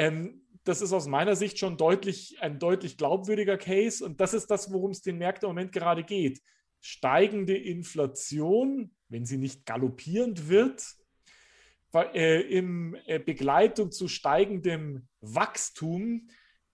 ähm, 0.00 0.40
das 0.64 0.80
ist 0.80 0.94
aus 0.94 1.06
meiner 1.06 1.36
Sicht 1.36 1.58
schon 1.58 1.76
deutlich, 1.76 2.38
ein 2.40 2.58
deutlich 2.58 2.96
glaubwürdiger 2.96 3.58
Case 3.58 4.02
und 4.02 4.18
das 4.18 4.32
ist 4.32 4.50
das, 4.50 4.72
worum 4.72 4.92
es 4.92 5.02
den 5.02 5.18
Märkten 5.18 5.46
im 5.46 5.54
Moment 5.54 5.72
gerade 5.72 6.04
geht. 6.04 6.40
Steigende 6.80 7.54
Inflation, 7.54 8.94
wenn 9.08 9.26
sie 9.26 9.36
nicht 9.36 9.66
galoppierend 9.66 10.48
wird, 10.48 10.82
äh, 11.92 12.40
in 12.40 12.96
äh, 13.06 13.18
Begleitung 13.18 13.92
zu 13.92 14.08
steigendem 14.08 15.06
Wachstum 15.20 16.28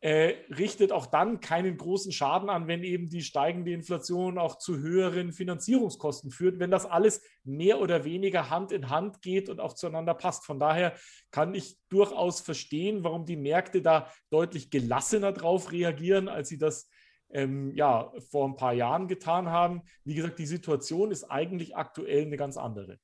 äh, 0.06 0.36
richtet 0.54 0.92
auch 0.92 1.06
dann 1.06 1.40
keinen 1.40 1.76
großen 1.76 2.12
Schaden 2.12 2.48
an, 2.48 2.68
wenn 2.68 2.84
eben 2.84 3.08
die 3.08 3.22
steigende 3.22 3.72
Inflation 3.72 4.38
auch 4.38 4.56
zu 4.56 4.78
höheren 4.78 5.32
Finanzierungskosten 5.32 6.30
führt, 6.30 6.60
wenn 6.60 6.70
das 6.70 6.86
alles 6.86 7.22
mehr 7.42 7.80
oder 7.80 8.04
weniger 8.04 8.48
Hand 8.48 8.70
in 8.70 8.88
Hand 8.88 9.20
geht 9.20 9.48
und 9.48 9.58
auch 9.58 9.72
zueinander 9.72 10.14
passt. 10.14 10.46
Von 10.46 10.60
daher 10.60 10.94
kann 11.32 11.56
ich 11.56 11.76
durchaus 11.88 12.40
verstehen, 12.40 13.02
warum 13.02 13.26
die 13.26 13.34
Märkte 13.34 13.82
da 13.82 14.08
deutlich 14.30 14.70
gelassener 14.70 15.32
drauf 15.32 15.72
reagieren, 15.72 16.28
als 16.28 16.50
sie 16.50 16.58
das 16.58 16.88
ähm, 17.30 17.74
ja, 17.74 18.12
vor 18.30 18.46
ein 18.46 18.54
paar 18.54 18.74
Jahren 18.74 19.08
getan 19.08 19.48
haben. 19.50 19.82
Wie 20.04 20.14
gesagt, 20.14 20.38
die 20.38 20.46
Situation 20.46 21.10
ist 21.10 21.24
eigentlich 21.24 21.74
aktuell 21.74 22.26
eine 22.26 22.36
ganz 22.36 22.56
andere. 22.56 23.00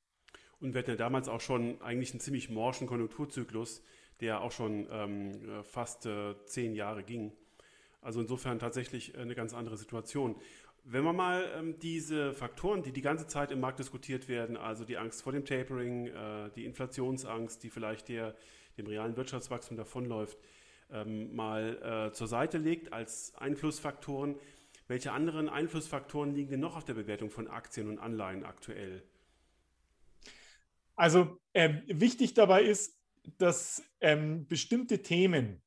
Und 0.61 0.73
wir 0.73 0.78
hatten 0.78 0.90
ja 0.90 0.97
damals 0.97 1.28
auch 1.28 1.40
schon 1.40 1.82
eigentlich 1.82 2.12
einen 2.12 2.21
ziemlich 2.21 2.49
morschen 2.49 2.87
Konjunkturzyklus 2.87 3.82
der 4.22 4.40
auch 4.40 4.52
schon 4.52 4.86
ähm, 4.90 5.32
äh, 5.32 5.62
fast 5.62 6.06
äh, 6.06 6.34
zehn 6.46 6.74
Jahre 6.74 7.02
ging. 7.02 7.32
Also 8.00 8.20
insofern 8.20 8.58
tatsächlich 8.58 9.16
eine 9.18 9.34
ganz 9.34 9.52
andere 9.52 9.76
Situation. 9.76 10.36
Wenn 10.84 11.04
man 11.04 11.14
mal 11.14 11.44
ähm, 11.56 11.78
diese 11.78 12.32
Faktoren, 12.32 12.82
die 12.82 12.92
die 12.92 13.02
ganze 13.02 13.26
Zeit 13.26 13.52
im 13.52 13.60
Markt 13.60 13.78
diskutiert 13.78 14.28
werden, 14.28 14.56
also 14.56 14.84
die 14.84 14.96
Angst 14.96 15.22
vor 15.22 15.32
dem 15.32 15.44
Tapering, 15.44 16.06
äh, 16.06 16.50
die 16.56 16.64
Inflationsangst, 16.64 17.62
die 17.62 17.70
vielleicht 17.70 18.08
der, 18.08 18.34
dem 18.78 18.86
realen 18.86 19.16
Wirtschaftswachstum 19.16 19.76
davonläuft, 19.76 20.38
ähm, 20.90 21.34
mal 21.34 22.08
äh, 22.10 22.12
zur 22.12 22.26
Seite 22.26 22.58
legt 22.58 22.92
als 22.92 23.34
Einflussfaktoren, 23.36 24.36
welche 24.88 25.12
anderen 25.12 25.48
Einflussfaktoren 25.48 26.34
liegen 26.34 26.50
denn 26.50 26.60
noch 26.60 26.76
auf 26.76 26.84
der 26.84 26.94
Bewertung 26.94 27.30
von 27.30 27.48
Aktien 27.48 27.88
und 27.88 27.98
Anleihen 27.98 28.44
aktuell? 28.44 29.02
Also 30.96 31.38
äh, 31.52 31.80
wichtig 31.86 32.34
dabei 32.34 32.62
ist, 32.62 33.01
dass 33.38 33.82
ähm, 34.00 34.46
bestimmte 34.46 35.02
Themen, 35.02 35.62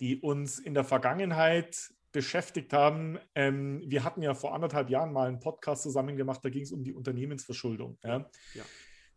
die 0.00 0.20
uns 0.20 0.58
in 0.58 0.74
der 0.74 0.84
Vergangenheit 0.84 1.92
beschäftigt 2.12 2.72
haben, 2.72 3.18
ähm, 3.34 3.82
wir 3.86 4.04
hatten 4.04 4.22
ja 4.22 4.34
vor 4.34 4.54
anderthalb 4.54 4.90
Jahren 4.90 5.12
mal 5.12 5.28
einen 5.28 5.40
Podcast 5.40 5.82
zusammen 5.82 6.16
gemacht, 6.16 6.40
da 6.42 6.50
ging 6.50 6.62
es 6.62 6.72
um 6.72 6.84
die 6.84 6.92
Unternehmensverschuldung. 6.92 7.98
Ja? 8.02 8.30
Ja 8.54 8.64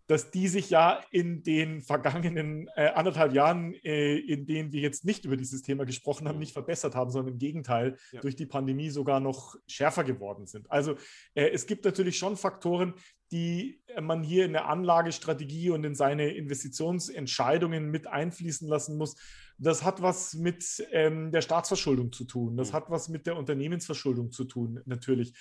dass 0.07 0.29
die 0.29 0.47
sich 0.47 0.69
ja 0.69 1.01
in 1.11 1.43
den 1.43 1.81
vergangenen 1.81 2.69
äh, 2.75 2.87
anderthalb 2.89 3.33
Jahren, 3.33 3.73
äh, 3.83 4.17
in 4.17 4.45
denen 4.45 4.71
wir 4.71 4.81
jetzt 4.81 5.03
nicht 5.03 5.25
über 5.25 5.35
dieses 5.35 5.61
Thema 5.63 5.85
gesprochen 5.85 6.27
haben, 6.27 6.35
mhm. 6.35 6.41
nicht 6.41 6.53
verbessert 6.53 6.95
haben, 6.95 7.09
sondern 7.09 7.33
im 7.33 7.39
Gegenteil 7.39 7.97
ja. 8.11 8.21
durch 8.21 8.35
die 8.35 8.45
Pandemie 8.45 8.89
sogar 8.89 9.19
noch 9.19 9.55
schärfer 9.67 10.03
geworden 10.03 10.45
sind. 10.45 10.69
Also 10.69 10.95
äh, 11.33 11.49
es 11.49 11.65
gibt 11.65 11.85
natürlich 11.85 12.17
schon 12.17 12.37
Faktoren, 12.37 12.93
die 13.31 13.81
man 14.01 14.23
hier 14.23 14.45
in 14.45 14.53
der 14.53 14.67
Anlagestrategie 14.67 15.69
und 15.69 15.83
in 15.83 15.95
seine 15.95 16.29
Investitionsentscheidungen 16.29 17.89
mit 17.89 18.07
einfließen 18.07 18.67
lassen 18.67 18.97
muss. 18.97 19.15
Das 19.57 19.83
hat 19.83 20.01
was 20.01 20.33
mit 20.33 20.85
ähm, 20.91 21.31
der 21.31 21.41
Staatsverschuldung 21.41 22.11
zu 22.11 22.25
tun. 22.25 22.57
Das 22.57 22.71
mhm. 22.71 22.73
hat 22.73 22.89
was 22.89 23.09
mit 23.09 23.25
der 23.25 23.37
Unternehmensverschuldung 23.37 24.31
zu 24.31 24.43
tun, 24.43 24.81
natürlich. 24.85 25.33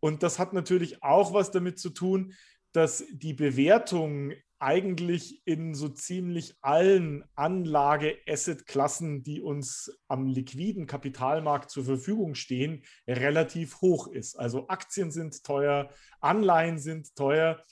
Und 0.00 0.22
das 0.22 0.38
hat 0.38 0.52
natürlich 0.52 1.02
auch 1.02 1.32
was 1.32 1.50
damit 1.50 1.78
zu 1.78 1.90
tun, 1.90 2.34
dass 2.72 3.04
die 3.12 3.34
Bewertung 3.34 4.32
eigentlich 4.60 5.42
in 5.46 5.74
so 5.74 5.88
ziemlich 5.88 6.54
allen 6.60 7.24
Anlage-Asset-Klassen, 7.34 9.22
die 9.22 9.40
uns 9.40 9.90
am 10.06 10.26
liquiden 10.26 10.86
Kapitalmarkt 10.86 11.70
zur 11.70 11.84
Verfügung 11.84 12.34
stehen, 12.34 12.84
relativ 13.08 13.80
hoch 13.80 14.06
ist. 14.08 14.38
Also 14.38 14.68
Aktien 14.68 15.10
sind 15.10 15.42
teuer, 15.44 15.90
Anleihen 16.20 16.78
sind 16.78 17.16
teuer. 17.16 17.64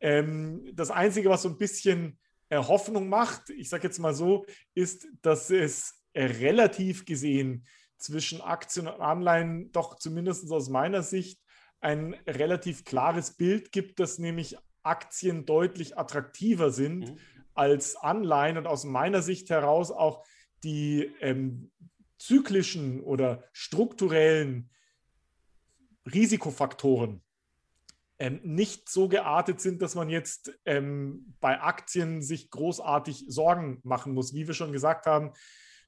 Ähm, 0.00 0.70
das 0.74 0.90
Einzige, 0.92 1.28
was 1.28 1.42
so 1.42 1.48
ein 1.48 1.58
bisschen 1.58 2.18
äh, 2.50 2.58
Hoffnung 2.58 3.08
macht, 3.08 3.50
ich 3.50 3.68
sage 3.68 3.88
jetzt 3.88 3.98
mal 3.98 4.14
so, 4.14 4.46
ist, 4.74 5.08
dass 5.22 5.50
es 5.50 6.04
äh, 6.12 6.24
relativ 6.24 7.04
gesehen 7.04 7.66
zwischen 7.96 8.40
Aktien 8.40 8.86
und 8.86 9.00
Anleihen 9.00 9.72
doch 9.72 9.96
zumindest 9.98 10.50
aus 10.52 10.68
meiner 10.68 11.02
Sicht 11.02 11.40
ein 11.80 12.14
relativ 12.26 12.84
klares 12.84 13.36
Bild 13.36 13.72
gibt, 13.72 14.00
dass 14.00 14.18
nämlich 14.18 14.56
Aktien 14.88 15.46
deutlich 15.46 15.98
attraktiver 15.98 16.70
sind 16.70 17.10
mhm. 17.10 17.18
als 17.54 17.94
Anleihen 17.96 18.56
und 18.56 18.66
aus 18.66 18.84
meiner 18.84 19.22
Sicht 19.22 19.50
heraus 19.50 19.90
auch 19.90 20.24
die 20.64 21.12
ähm, 21.20 21.70
zyklischen 22.18 23.00
oder 23.00 23.44
strukturellen 23.52 24.70
Risikofaktoren 26.12 27.22
ähm, 28.18 28.40
nicht 28.42 28.88
so 28.88 29.08
geartet 29.08 29.60
sind, 29.60 29.82
dass 29.82 29.94
man 29.94 30.08
jetzt 30.08 30.52
ähm, 30.64 31.34
bei 31.40 31.60
Aktien 31.60 32.22
sich 32.22 32.50
großartig 32.50 33.26
Sorgen 33.28 33.80
machen 33.84 34.12
muss. 34.12 34.34
Wie 34.34 34.46
wir 34.48 34.54
schon 34.54 34.72
gesagt 34.72 35.06
haben, 35.06 35.32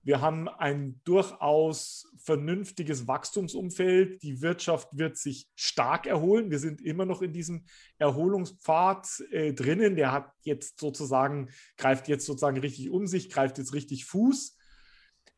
wir 0.03 0.21
haben 0.21 0.49
ein 0.49 1.01
durchaus 1.05 2.11
vernünftiges 2.17 3.07
Wachstumsumfeld. 3.07 4.23
Die 4.23 4.41
Wirtschaft 4.41 4.89
wird 4.93 5.19
sich 5.19 5.49
stark 5.55 6.07
erholen. 6.07 6.51
Wir 6.51 6.59
sind 6.59 6.81
immer 6.81 7.05
noch 7.05 7.21
in 7.21 7.33
diesem 7.33 7.65
Erholungspfad 7.99 9.07
äh, 9.31 9.53
drinnen. 9.53 9.97
Der 9.97 10.13
hat 10.13 10.33
jetzt 10.43 10.81
sozusagen, 10.81 11.51
greift 11.77 12.09
jetzt 12.09 12.25
sozusagen 12.25 12.59
richtig 12.59 12.91
um 12.91 13.07
sich, 13.07 13.29
greift 13.29 13.59
jetzt 13.59 13.75
richtig 13.75 14.07
Fuß. 14.07 14.57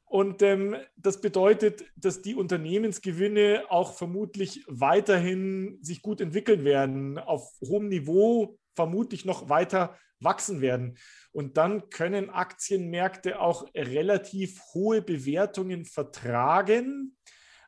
Und 0.04 0.42
ähm, 0.42 0.76
das 0.96 1.20
bedeutet, 1.20 1.84
dass 1.96 2.22
die 2.22 2.34
Unternehmensgewinne 2.34 3.64
auch 3.70 3.94
vermutlich 3.94 4.62
weiterhin 4.68 5.78
sich 5.80 6.02
gut 6.02 6.20
entwickeln 6.20 6.64
werden, 6.64 7.18
auf 7.18 7.50
hohem 7.62 7.88
Niveau 7.88 8.58
vermutlich 8.74 9.24
noch 9.24 9.48
weiter 9.48 9.96
wachsen 10.24 10.60
werden. 10.60 10.96
Und 11.32 11.56
dann 11.56 11.88
können 11.90 12.30
Aktienmärkte 12.30 13.40
auch 13.40 13.66
relativ 13.74 14.60
hohe 14.74 15.02
Bewertungen 15.02 15.84
vertragen, 15.84 17.16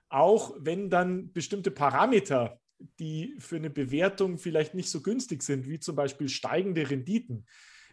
auch 0.09 0.55
wenn 0.59 0.91
dann 0.91 1.33
bestimmte 1.33 1.71
Parameter, 1.71 2.61
die 2.99 3.35
für 3.39 3.57
eine 3.57 3.71
Bewertung 3.71 4.39
vielleicht 4.39 4.75
nicht 4.75 4.91
so 4.91 5.01
günstig 5.01 5.43
sind, 5.43 5.69
wie 5.69 5.81
zum 5.81 5.97
Beispiel 5.97 6.29
steigende 6.29 6.89
Renditen, 6.89 7.47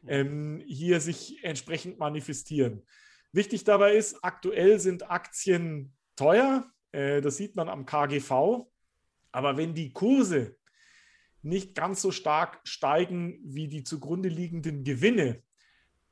ähm, 0.07 0.61
hier 0.65 0.99
sich 0.99 1.43
entsprechend 1.43 1.99
manifestieren. 1.99 2.83
Wichtig 3.31 3.63
dabei 3.63 3.95
ist, 3.95 4.23
aktuell 4.23 4.79
sind 4.79 5.09
Aktien 5.09 5.93
teuer, 6.15 6.69
äh, 6.91 7.21
das 7.21 7.37
sieht 7.37 7.55
man 7.55 7.69
am 7.69 7.85
KGV, 7.85 8.67
aber 9.31 9.57
wenn 9.57 9.73
die 9.73 9.93
Kurse 9.93 10.57
nicht 11.41 11.75
ganz 11.75 12.01
so 12.01 12.12
stark 12.12 12.60
steigen 12.63 13.39
wie 13.43 13.67
die 13.67 13.83
zugrunde 13.83 14.29
liegenden 14.29 14.83
Gewinne, 14.83 15.41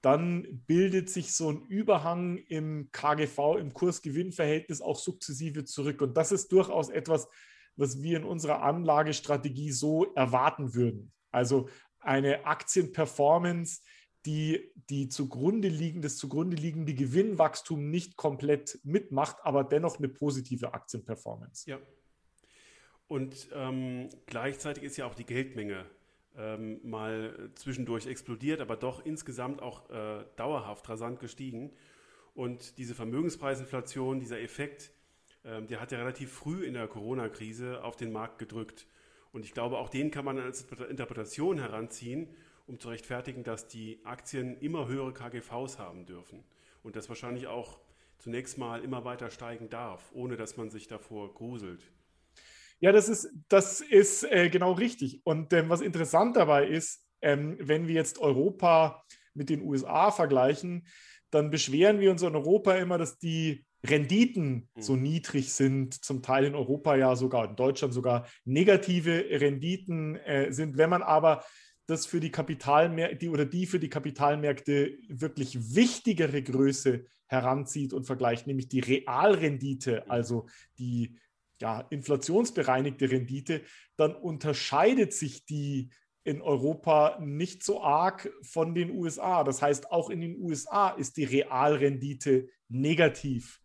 dann 0.02 0.64
bildet 0.66 1.10
sich 1.10 1.34
so 1.34 1.52
ein 1.52 1.64
Überhang 1.64 2.38
im 2.38 2.90
KGV, 2.92 3.58
im 3.60 3.74
Kurs-Gewinn-Verhältnis 3.74 4.82
auch 4.82 4.98
sukzessive 4.98 5.66
zurück. 5.66 6.02
Und 6.02 6.16
das 6.16 6.32
ist 6.32 6.52
durchaus 6.52 6.90
etwas, 6.90 7.28
was 7.76 8.02
wir 8.02 8.18
in 8.18 8.24
unserer 8.24 8.62
Anlagestrategie 8.62 9.72
so 9.72 10.14
erwarten 10.14 10.74
würden. 10.74 11.12
Also 11.32 11.70
eine 12.00 12.46
Aktienperformance, 12.46 13.82
die, 14.26 14.72
die 14.90 15.10
zugrunde 15.10 15.68
liegen, 15.68 16.02
das 16.02 16.18
zugrunde 16.18 16.56
liegende 16.56 16.94
Gewinnwachstum 16.94 17.90
nicht 17.90 18.16
komplett 18.16 18.80
mitmacht, 18.84 19.38
aber 19.44 19.64
dennoch 19.64 19.98
eine 19.98 20.10
positive 20.10 20.74
Aktienperformance. 20.74 21.70
Ja, 21.70 21.80
und 23.10 23.50
ähm, 23.56 24.08
gleichzeitig 24.28 24.84
ist 24.84 24.96
ja 24.96 25.08
auch 25.08 25.16
die 25.16 25.26
Geldmenge 25.26 25.84
ähm, 26.38 26.80
mal 26.88 27.50
zwischendurch 27.56 28.06
explodiert, 28.06 28.62
aber 28.62 28.78
doch 28.78 29.04
insgesamt 29.04 29.64
auch 29.64 29.90
äh, 29.90 30.24
dauerhaft 30.36 30.88
rasant 30.88 31.20
gestiegen. 31.20 31.72
Und 32.36 32.78
diese 32.78 32.94
Vermögenspreisinflation, 32.94 34.20
dieser 34.20 34.40
Effekt, 34.40 34.92
ähm, 35.44 35.66
der 35.66 35.82
hat 35.82 35.92
ja 35.92 35.98
relativ 35.98 36.32
früh 36.32 36.64
in 36.64 36.76
der 36.76 36.88
Corona-Krise 36.88 37.84
auf 37.84 37.96
den 37.96 38.12
Markt 38.12 38.38
gedrückt. 38.38 38.86
Und 39.32 39.44
ich 39.44 39.54
glaube, 39.54 39.80
auch 39.80 39.90
den 39.90 40.12
kann 40.12 40.24
man 40.24 40.38
als 40.38 40.68
Interpretation 40.88 41.58
heranziehen, 41.58 42.30
um 42.68 42.80
zu 42.80 42.90
rechtfertigen, 42.90 43.44
dass 43.44 43.68
die 43.68 44.02
Aktien 44.04 44.56
immer 44.60 44.88
höhere 44.88 45.14
KGVs 45.14 45.80
haben 45.80 46.06
dürfen. 46.06 46.44
Und 46.84 46.96
das 46.96 47.10
wahrscheinlich 47.10 47.48
auch 47.48 47.80
zunächst 48.20 48.60
mal 48.60 48.84
immer 48.84 49.04
weiter 49.04 49.32
steigen 49.32 49.68
darf, 49.72 50.12
ohne 50.14 50.38
dass 50.38 50.58
man 50.58 50.70
sich 50.70 50.88
davor 50.88 51.34
gruselt. 51.34 51.82
Ja, 52.80 52.92
das 52.92 53.10
ist, 53.10 53.30
das 53.50 53.82
ist 53.82 54.24
äh, 54.24 54.50
genau 54.50 54.72
richtig. 54.72 55.22
Und 55.26 55.52
ähm, 55.54 55.70
was 55.70 55.82
interessant 55.82 56.38
dabei 56.38 56.68
ist, 56.68 57.06
ähm, 57.22 57.58
wenn 57.60 57.88
wir 57.88 57.96
jetzt 57.96 58.20
Europa 58.20 59.04
mit 59.34 59.50
den 59.50 59.62
USA 59.62 60.12
vergleichen, 60.12 60.88
dann 61.30 61.50
beschweren 61.52 62.00
wir 62.00 62.12
uns 62.12 62.22
in 62.22 62.36
Europa 62.36 62.74
immer, 62.76 62.98
dass 62.98 63.20
die 63.20 63.66
Renditen 63.86 64.68
so 64.78 64.96
mhm. 64.96 65.04
niedrig 65.04 65.54
sind, 65.54 65.94
zum 66.04 66.22
Teil 66.22 66.46
in 66.46 66.56
Europa 66.56 66.96
ja 66.96 67.16
sogar, 67.16 67.50
in 67.50 67.56
Deutschland 67.56 67.94
sogar 67.94 68.28
negative 68.46 69.26
Renditen 69.30 70.16
äh, 70.18 70.52
sind. 70.52 70.78
Wenn 70.78 70.90
man 70.90 71.02
aber 71.02 71.44
das 71.86 72.06
für 72.06 72.20
die 72.20 72.32
Kapitalmärkte 72.32 73.30
oder 73.30 73.46
die 73.46 73.66
für 73.66 73.80
die 73.80 73.90
Kapitalmärkte 73.90 74.98
wirklich 75.08 75.76
wichtigere 75.76 76.42
Größe 76.44 77.06
heranzieht 77.28 77.94
und 77.94 78.06
vergleicht, 78.06 78.48
nämlich 78.48 78.68
die 78.68 78.80
Realrendite, 78.80 80.04
mhm. 80.06 80.12
also 80.12 80.48
die 80.78 81.18
ja, 81.60 81.82
inflationsbereinigte 81.90 83.12
Rendite, 83.12 83.62
dann 83.98 84.16
unterscheidet 84.16 85.14
sich 85.14 85.46
die 85.46 85.92
in 86.24 86.42
Europa 86.42 87.18
nicht 87.22 87.64
so 87.64 87.82
arg 87.82 88.32
von 88.42 88.76
den 88.76 88.92
USA. 88.92 89.44
Das 89.44 89.62
heißt, 89.62 89.92
auch 89.92 90.10
in 90.10 90.22
den 90.22 90.40
USA 90.40 90.90
ist 90.90 91.18
die 91.18 91.24
Realrendite 91.24 92.50
negativ. 92.68 93.62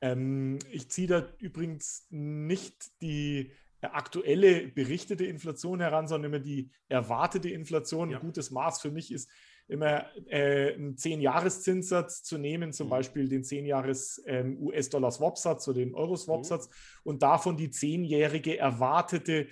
Ähm, 0.00 0.58
ich 0.70 0.90
ziehe 0.90 1.08
da 1.08 1.28
übrigens 1.38 2.06
nicht 2.10 3.00
die 3.02 3.52
aktuelle 3.80 4.68
berichtete 4.68 5.24
Inflation 5.24 5.80
heran, 5.80 6.06
sondern 6.06 6.32
immer 6.32 6.42
die 6.42 6.70
erwartete 6.88 7.50
Inflation. 7.50 8.10
Ja. 8.10 8.18
Ein 8.18 8.26
gutes 8.26 8.50
Maß 8.50 8.80
für 8.80 8.90
mich 8.90 9.12
ist 9.12 9.30
immer 9.68 10.06
äh, 10.28 10.74
einen 10.74 10.96
10-Jahres-Zinssatz 10.96 12.22
zu 12.22 12.36
nehmen, 12.38 12.72
zum 12.72 12.86
mhm. 12.88 12.90
Beispiel 12.90 13.28
den 13.28 13.42
10-Jahres-US-Dollar-Swap-Satz 13.42 15.66
ähm, 15.66 15.70
oder 15.70 15.80
den 15.80 15.94
Euro-Swap-Satz 15.94 16.68
mhm. 16.68 16.72
und 17.04 17.22
davon 17.22 17.56
die 17.56 17.68
10-jährige 17.68 18.58
erwartete 18.58 19.46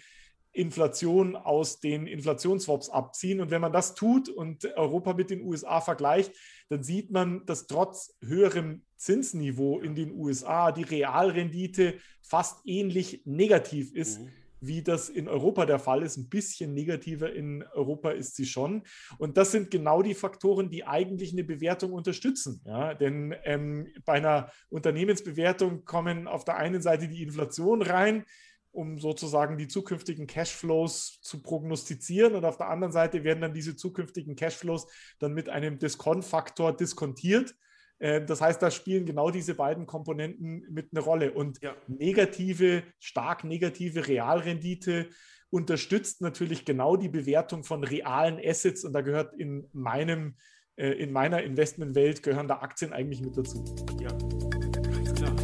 Inflation 0.52 1.36
aus 1.36 1.80
den 1.80 2.08
Inflationsswaps 2.08 2.90
abziehen. 2.90 3.40
Und 3.40 3.50
wenn 3.50 3.60
man 3.60 3.72
das 3.72 3.94
tut 3.94 4.28
und 4.28 4.64
Europa 4.76 5.14
mit 5.14 5.30
den 5.30 5.42
USA 5.42 5.80
vergleicht, 5.80 6.32
dann 6.68 6.82
sieht 6.82 7.10
man, 7.10 7.46
dass 7.46 7.66
trotz 7.66 8.16
höherem 8.20 8.82
Zinsniveau 8.96 9.78
in 9.78 9.94
den 9.94 10.12
USA 10.12 10.72
die 10.72 10.82
Realrendite 10.82 11.98
fast 12.20 12.60
ähnlich 12.66 13.22
negativ 13.24 13.94
ist. 13.94 14.20
Mhm. 14.20 14.28
Wie 14.60 14.82
das 14.82 15.08
in 15.08 15.28
Europa 15.28 15.66
der 15.66 15.78
Fall 15.78 16.02
ist. 16.02 16.16
Ein 16.16 16.28
bisschen 16.28 16.74
negativer 16.74 17.32
in 17.32 17.64
Europa 17.72 18.10
ist 18.10 18.36
sie 18.36 18.46
schon. 18.46 18.82
Und 19.18 19.36
das 19.36 19.52
sind 19.52 19.70
genau 19.70 20.02
die 20.02 20.14
Faktoren, 20.14 20.70
die 20.70 20.86
eigentlich 20.86 21.32
eine 21.32 21.44
Bewertung 21.44 21.92
unterstützen. 21.92 22.60
Ja? 22.64 22.94
Denn 22.94 23.34
ähm, 23.44 23.86
bei 24.04 24.14
einer 24.14 24.50
Unternehmensbewertung 24.68 25.84
kommen 25.84 26.28
auf 26.28 26.44
der 26.44 26.56
einen 26.56 26.82
Seite 26.82 27.08
die 27.08 27.22
Inflation 27.22 27.82
rein, 27.82 28.24
um 28.72 28.98
sozusagen 28.98 29.58
die 29.58 29.68
zukünftigen 29.68 30.26
Cashflows 30.26 31.20
zu 31.22 31.42
prognostizieren. 31.42 32.34
Und 32.34 32.44
auf 32.44 32.56
der 32.56 32.68
anderen 32.68 32.92
Seite 32.92 33.24
werden 33.24 33.40
dann 33.40 33.54
diese 33.54 33.76
zukünftigen 33.76 34.36
Cashflows 34.36 34.86
dann 35.18 35.32
mit 35.32 35.48
einem 35.48 35.78
Diskontfaktor 35.78 36.76
diskontiert. 36.76 37.54
Äh, 38.00 38.24
das 38.24 38.40
heißt, 38.40 38.60
da 38.60 38.70
spielen 38.70 39.06
genau 39.06 39.30
diese 39.30 39.54
beiden 39.54 39.86
Komponenten 39.86 40.66
mit 40.70 40.88
eine 40.92 41.00
Rolle. 41.00 41.32
Und 41.32 41.62
ja. 41.62 41.76
negative, 41.86 42.82
stark 42.98 43.44
negative 43.44 44.08
Realrendite 44.08 45.08
unterstützt 45.50 46.20
natürlich 46.20 46.64
genau 46.64 46.96
die 46.96 47.08
Bewertung 47.08 47.62
von 47.62 47.84
realen 47.84 48.40
Assets. 48.44 48.84
Und 48.84 48.92
da 48.94 49.02
gehört 49.02 49.34
in 49.34 49.68
meinem, 49.72 50.34
äh, 50.76 50.90
in 50.90 51.12
meiner 51.12 51.42
Investmentwelt 51.42 52.22
gehören 52.22 52.48
da 52.48 52.58
Aktien 52.58 52.92
eigentlich 52.92 53.20
mit 53.20 53.36
dazu. 53.36 53.64
Ja, 54.00 54.08
ganz 54.08 55.14
klar. 55.14 55.36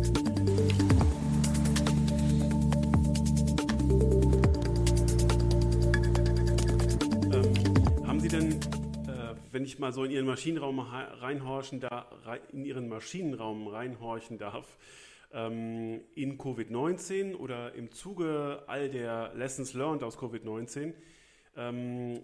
Wenn 9.57 9.65
ich 9.65 9.79
mal 9.79 9.91
so 9.91 10.05
in 10.05 10.11
Ihren 10.11 10.27
Maschinenraum 10.27 10.81
reinhorchen 10.81 11.81
da, 11.81 12.11
in 12.53 12.67
Ihren 12.67 12.91
Maschinenraum 12.91 13.69
reinhorchen 13.69 14.37
darf, 14.37 14.77
ähm, 15.33 16.03
in 16.15 16.37
Covid-19 16.37 17.35
oder 17.35 17.73
im 17.73 17.91
Zuge 17.91 18.65
all 18.67 18.91
der 18.91 19.33
Lessons 19.35 19.73
learned 19.73 20.03
aus 20.03 20.19
Covid-19, 20.19 20.93
ähm, 21.57 22.21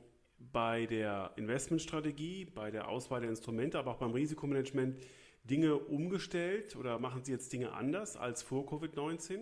bei 0.53 0.85
der 0.85 1.33
Investmentstrategie, 1.37 2.45
bei 2.45 2.71
der 2.71 2.89
Auswahl 2.89 3.23
der 3.23 3.31
Instrumente, 3.31 3.79
aber 3.79 3.93
auch 3.93 3.99
beim 3.99 4.11
Risikomanagement 4.11 5.03
Dinge 5.45 5.77
umgestellt 5.77 6.77
oder 6.77 6.99
machen 6.99 7.25
Sie 7.25 7.33
jetzt 7.33 7.51
Dinge 7.51 7.73
anders 7.73 8.19
als 8.19 8.43
vor 8.43 8.67
Covid-19? 8.67 9.39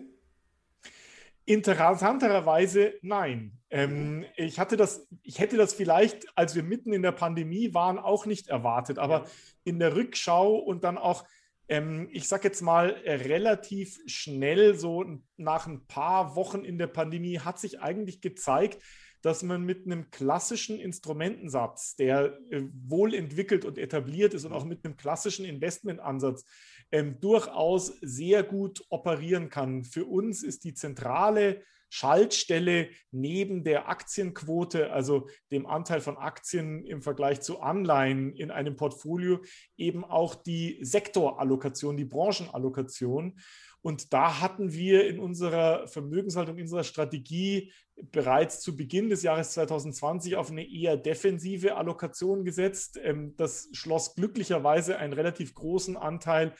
Interessanterweise 1.51 2.93
nein. 3.01 3.59
Ähm, 3.69 4.25
ich, 4.37 4.57
hatte 4.57 4.77
das, 4.77 5.05
ich 5.21 5.39
hätte 5.39 5.57
das 5.57 5.73
vielleicht, 5.73 6.25
als 6.37 6.55
wir 6.55 6.63
mitten 6.63 6.93
in 6.93 7.01
der 7.01 7.11
Pandemie 7.11 7.73
waren, 7.73 7.99
auch 7.99 8.25
nicht 8.25 8.47
erwartet. 8.47 8.97
Aber 8.97 9.23
ja. 9.23 9.25
in 9.65 9.77
der 9.77 9.93
Rückschau 9.97 10.55
und 10.55 10.85
dann 10.85 10.97
auch, 10.97 11.25
ähm, 11.67 12.07
ich 12.13 12.29
sage 12.29 12.47
jetzt 12.47 12.61
mal, 12.61 12.91
relativ 13.05 13.99
schnell, 14.05 14.75
so 14.75 15.03
nach 15.35 15.67
ein 15.67 15.85
paar 15.87 16.37
Wochen 16.37 16.63
in 16.63 16.77
der 16.77 16.87
Pandemie, 16.87 17.39
hat 17.39 17.59
sich 17.59 17.81
eigentlich 17.81 18.21
gezeigt, 18.21 18.81
dass 19.21 19.43
man 19.43 19.63
mit 19.63 19.85
einem 19.85 20.09
klassischen 20.09 20.79
Instrumentensatz, 20.79 21.97
der 21.97 22.39
äh, 22.49 22.63
wohl 22.87 23.13
entwickelt 23.13 23.65
und 23.65 23.77
etabliert 23.77 24.33
ist 24.33 24.45
und 24.45 24.53
auch 24.53 24.63
mit 24.63 24.85
einem 24.85 24.95
klassischen 24.95 25.43
Investmentansatz 25.43 26.45
ähm, 26.91 27.19
durchaus 27.19 27.87
sehr 28.01 28.43
gut 28.43 28.83
operieren 28.89 29.49
kann. 29.49 29.83
Für 29.83 30.05
uns 30.05 30.43
ist 30.43 30.63
die 30.63 30.73
zentrale 30.73 31.61
Schaltstelle 31.93 32.89
neben 33.11 33.65
der 33.65 33.89
Aktienquote, 33.89 34.93
also 34.93 35.27
dem 35.51 35.65
Anteil 35.65 35.99
von 35.99 36.17
Aktien 36.17 36.85
im 36.85 37.01
Vergleich 37.01 37.41
zu 37.41 37.59
Anleihen 37.59 38.33
in 38.33 38.49
einem 38.49 38.77
Portfolio, 38.77 39.41
eben 39.75 40.05
auch 40.05 40.35
die 40.35 40.79
Sektorallokation, 40.81 41.97
die 41.97 42.05
Branchenallokation. 42.05 43.37
Und 43.81 44.13
da 44.13 44.39
hatten 44.39 44.73
wir 44.73 45.07
in 45.07 45.19
unserer 45.19 45.87
Vermögenshaltung, 45.87 46.55
in 46.57 46.63
unserer 46.63 46.83
Strategie 46.83 47.71
bereits 48.11 48.61
zu 48.61 48.75
Beginn 48.75 49.09
des 49.09 49.23
Jahres 49.23 49.51
2020 49.51 50.35
auf 50.35 50.51
eine 50.51 50.67
eher 50.67 50.97
defensive 50.97 51.75
Allokation 51.75 52.45
gesetzt. 52.45 52.99
Ähm, 53.01 53.35
das 53.37 53.69
schloss 53.73 54.15
glücklicherweise 54.15 54.97
einen 54.97 55.13
relativ 55.13 55.55
großen 55.55 55.97
Anteil 55.97 56.53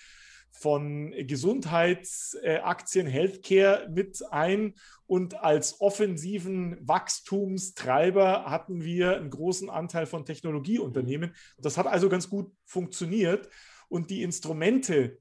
von 0.51 1.13
Gesundheitsaktien, 1.27 3.07
Healthcare 3.07 3.87
mit 3.89 4.21
ein. 4.31 4.75
Und 5.05 5.35
als 5.35 5.79
offensiven 5.79 6.77
Wachstumstreiber 6.81 8.45
hatten 8.45 8.83
wir 8.83 9.15
einen 9.17 9.29
großen 9.29 9.69
Anteil 9.69 10.05
von 10.05 10.25
Technologieunternehmen. 10.25 11.35
Das 11.57 11.77
hat 11.77 11.87
also 11.87 12.09
ganz 12.09 12.29
gut 12.29 12.51
funktioniert. 12.65 13.49
Und 13.89 14.09
die 14.09 14.23
Instrumente, 14.23 15.19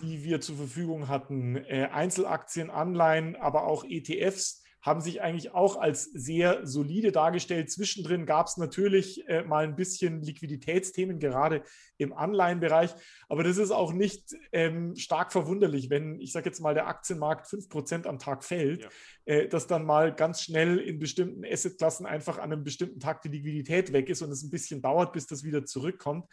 die 0.00 0.24
wir 0.24 0.40
zur 0.40 0.56
Verfügung 0.56 1.08
hatten, 1.08 1.56
äh, 1.56 1.88
Einzelaktien, 1.92 2.70
Anleihen, 2.70 3.36
aber 3.36 3.64
auch 3.66 3.84
ETFs, 3.84 4.60
haben 4.82 5.00
sich 5.00 5.20
eigentlich 5.20 5.52
auch 5.52 5.76
als 5.76 6.04
sehr 6.04 6.66
solide 6.66 7.12
dargestellt. 7.12 7.70
Zwischendrin 7.70 8.24
gab 8.24 8.46
es 8.46 8.56
natürlich 8.56 9.28
äh, 9.28 9.42
mal 9.42 9.64
ein 9.64 9.76
bisschen 9.76 10.22
Liquiditätsthemen, 10.22 11.18
gerade 11.18 11.62
im 11.98 12.14
Anleihenbereich. 12.14 12.90
Aber 13.28 13.44
das 13.44 13.58
ist 13.58 13.72
auch 13.72 13.92
nicht 13.92 14.34
ähm, 14.52 14.96
stark 14.96 15.32
verwunderlich, 15.32 15.90
wenn, 15.90 16.18
ich 16.20 16.32
sage 16.32 16.46
jetzt 16.46 16.60
mal, 16.60 16.72
der 16.72 16.86
Aktienmarkt 16.86 17.46
5% 17.46 18.06
am 18.06 18.18
Tag 18.18 18.42
fällt, 18.42 18.84
ja. 18.84 18.88
äh, 19.26 19.48
dass 19.48 19.66
dann 19.66 19.84
mal 19.84 20.14
ganz 20.14 20.40
schnell 20.42 20.78
in 20.78 20.98
bestimmten 20.98 21.44
Assetklassen 21.44 22.06
einfach 22.06 22.38
an 22.38 22.52
einem 22.52 22.64
bestimmten 22.64 23.00
Tag 23.00 23.20
die 23.20 23.28
Liquidität 23.28 23.92
weg 23.92 24.08
ist 24.08 24.22
und 24.22 24.30
es 24.30 24.42
ein 24.42 24.50
bisschen 24.50 24.80
dauert, 24.80 25.12
bis 25.12 25.26
das 25.26 25.44
wieder 25.44 25.66
zurückkommt. 25.66 26.24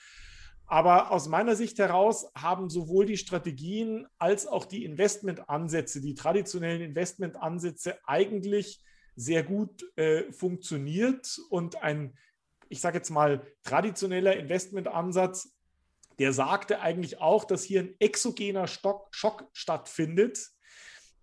Aber 0.68 1.12
aus 1.12 1.30
meiner 1.30 1.56
Sicht 1.56 1.80
heraus 1.80 2.30
haben 2.36 2.70
sowohl 2.70 3.06
die 3.06 3.18
Strategien 3.18 4.06
als 4.18 4.46
auch 4.46 4.66
die 4.66 4.84
Investmentansätze, 4.84 6.02
die 6.02 6.14
traditionellen 6.14 6.82
Investmentansätze 6.82 7.98
eigentlich 8.06 8.84
sehr 9.16 9.44
gut 9.44 9.86
äh, 9.98 10.32
funktioniert 10.32 11.40
und 11.50 11.82
ein, 11.82 12.18
ich 12.68 12.82
sage 12.82 12.98
jetzt 12.98 13.10
mal, 13.10 13.48
traditioneller 13.64 14.36
Investmentansatz, 14.36 15.56
der 16.20 16.34
sagte 16.34 16.82
eigentlich 16.82 17.22
auch, 17.22 17.46
dass 17.46 17.64
hier 17.64 17.82
ein 17.82 17.96
exogener 18.00 18.68
Stock, 18.68 19.08
Schock 19.12 19.48
stattfindet, 19.54 20.50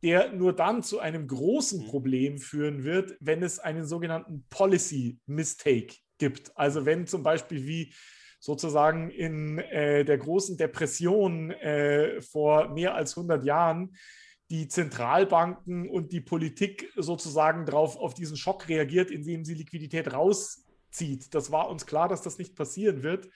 der 0.02 0.32
nur 0.32 0.54
dann 0.54 0.82
zu 0.82 1.00
einem 1.00 1.26
großen 1.26 1.82
mhm. 1.82 1.86
Problem 1.86 2.38
führen 2.38 2.84
wird, 2.84 3.16
wenn 3.20 3.42
es 3.42 3.58
einen 3.58 3.84
sogenannten 3.84 4.46
Policy 4.48 5.18
Mistake 5.26 5.96
gibt. 6.18 6.56
Also 6.56 6.86
wenn 6.86 7.06
zum 7.06 7.22
Beispiel 7.22 7.66
wie 7.66 7.94
sozusagen 8.44 9.08
in 9.08 9.58
äh, 9.58 10.04
der 10.04 10.18
großen 10.18 10.58
Depression 10.58 11.50
äh, 11.50 12.20
vor 12.20 12.68
mehr 12.68 12.94
als 12.94 13.16
100 13.16 13.42
Jahren 13.42 13.96
die 14.50 14.68
Zentralbanken 14.68 15.88
und 15.88 16.12
die 16.12 16.20
Politik 16.20 16.92
sozusagen 16.94 17.64
drauf 17.64 17.96
auf 17.96 18.12
diesen 18.12 18.36
Schock 18.36 18.68
reagiert, 18.68 19.10
indem 19.10 19.46
sie 19.46 19.54
Liquidität 19.54 20.12
rauszieht. 20.12 21.32
Das 21.32 21.52
war 21.52 21.70
uns 21.70 21.86
klar, 21.86 22.06
dass 22.06 22.20
das 22.20 22.36
nicht 22.36 22.54
passieren 22.54 23.02
wird. 23.02 23.30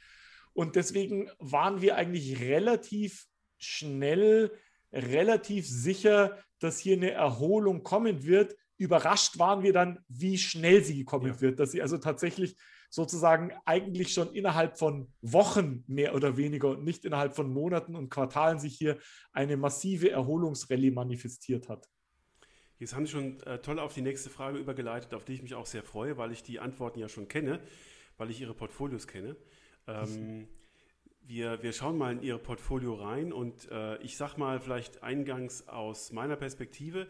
Und 0.53 0.77
deswegen 0.77 1.31
waren 1.39 1.81
wir 1.81 1.97
eigentlich 1.97 2.41
relativ 2.41 3.29
schnell, 3.57 4.53
relativ 4.93 5.67
sicher, 5.67 6.37
dass 6.59 6.79
hier 6.79 6.97
eine 6.97 7.13
Erholung 7.13 7.83
kommen 7.83 8.25
wird, 8.25 8.55
überrascht 8.77 9.39
waren 9.39 9.63
wir 9.63 9.73
dann, 9.73 10.01
wie 10.07 10.37
schnell 10.37 10.85
sie 10.85 10.99
gekommen 10.99 11.29
ja. 11.29 11.41
wird, 11.41 11.61
dass 11.61 11.71
sie 11.71 11.81
also 11.81 11.97
tatsächlich 11.97 12.57
sozusagen 12.89 13.53
eigentlich 13.65 14.13
schon 14.13 14.33
innerhalb 14.33 14.79
von 14.79 15.13
Wochen 15.21 15.85
mehr 15.87 16.15
oder 16.15 16.37
weniger 16.37 16.71
und 16.71 16.85
nicht 16.85 17.05
innerhalb 17.05 17.35
von 17.37 17.53
Monaten 17.53 17.95
und 17.95 18.11
Quartalen 18.11 18.59
sich 18.59 18.77
hier 18.77 18.99
eine 19.33 19.57
massive 19.57 20.11
Erholungsrallye 20.11 20.91
manifestiert 20.91 21.69
hat. 21.69 21.89
Jetzt 22.79 22.95
haben 22.95 23.07
Sie 23.07 23.13
schon 23.13 23.41
äh, 23.41 23.59
toll 23.59 23.79
auf 23.79 23.93
die 23.93 24.03
nächste 24.03 24.31
Frage 24.31 24.59
übergeleitet, 24.59 25.13
auf 25.13 25.25
die 25.25 25.33
ich 25.33 25.43
mich 25.43 25.55
auch 25.55 25.67
sehr 25.67 25.83
freue, 25.83 26.17
weil 26.17 26.31
ich 26.33 26.43
die 26.43 26.61
Antworten 26.61 27.01
ja 27.01 27.09
schon 27.09 27.29
kenne, 27.29 27.61
weil 28.17 28.31
ich 28.31 28.41
Ihre 28.41 28.55
Portfolios 28.55 29.09
kenne. 29.09 29.37
Ähm, 29.87 30.49
wir, 31.23 31.63
wir 31.63 31.73
schauen 31.73 31.99
mal 31.99 32.13
in 32.13 32.23
Ihr 32.23 32.39
Portfolio 32.39 32.95
rein 32.95 33.33
und 33.33 33.69
äh, 33.71 34.01
ich 34.03 34.17
sage 34.17 34.39
mal 34.39 34.61
vielleicht 34.61 35.03
eingangs 35.03 35.69
aus 35.69 36.13
meiner 36.13 36.37
Perspektive, 36.37 37.09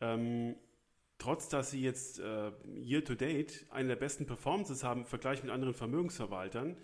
ähm, 0.00 0.56
trotz 1.22 1.48
dass 1.48 1.70
Sie 1.70 1.80
jetzt 1.80 2.18
äh, 2.18 2.50
year 2.74 3.04
to 3.04 3.14
date 3.14 3.64
eine 3.70 3.88
der 3.88 3.96
besten 3.96 4.26
Performances 4.26 4.82
haben 4.82 5.02
im 5.02 5.06
Vergleich 5.06 5.42
mit 5.42 5.52
anderen 5.52 5.74
Vermögensverwaltern, 5.74 6.76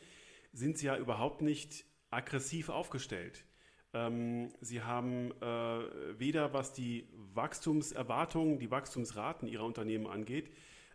sind 0.52 0.78
Sie 0.78 0.86
ja 0.86 0.96
überhaupt 0.96 1.42
nicht 1.42 1.84
aggressiv 2.10 2.68
aufgestellt. 2.68 3.44
Ähm, 3.92 4.52
Sie 4.60 4.82
haben 4.82 5.32
äh, 5.42 6.18
weder 6.20 6.52
was 6.52 6.72
die 6.72 7.08
Wachstumserwartungen, 7.34 8.60
die 8.60 8.70
Wachstumsraten 8.70 9.48
Ihrer 9.48 9.64
Unternehmen 9.64 10.06
angeht, 10.06 10.50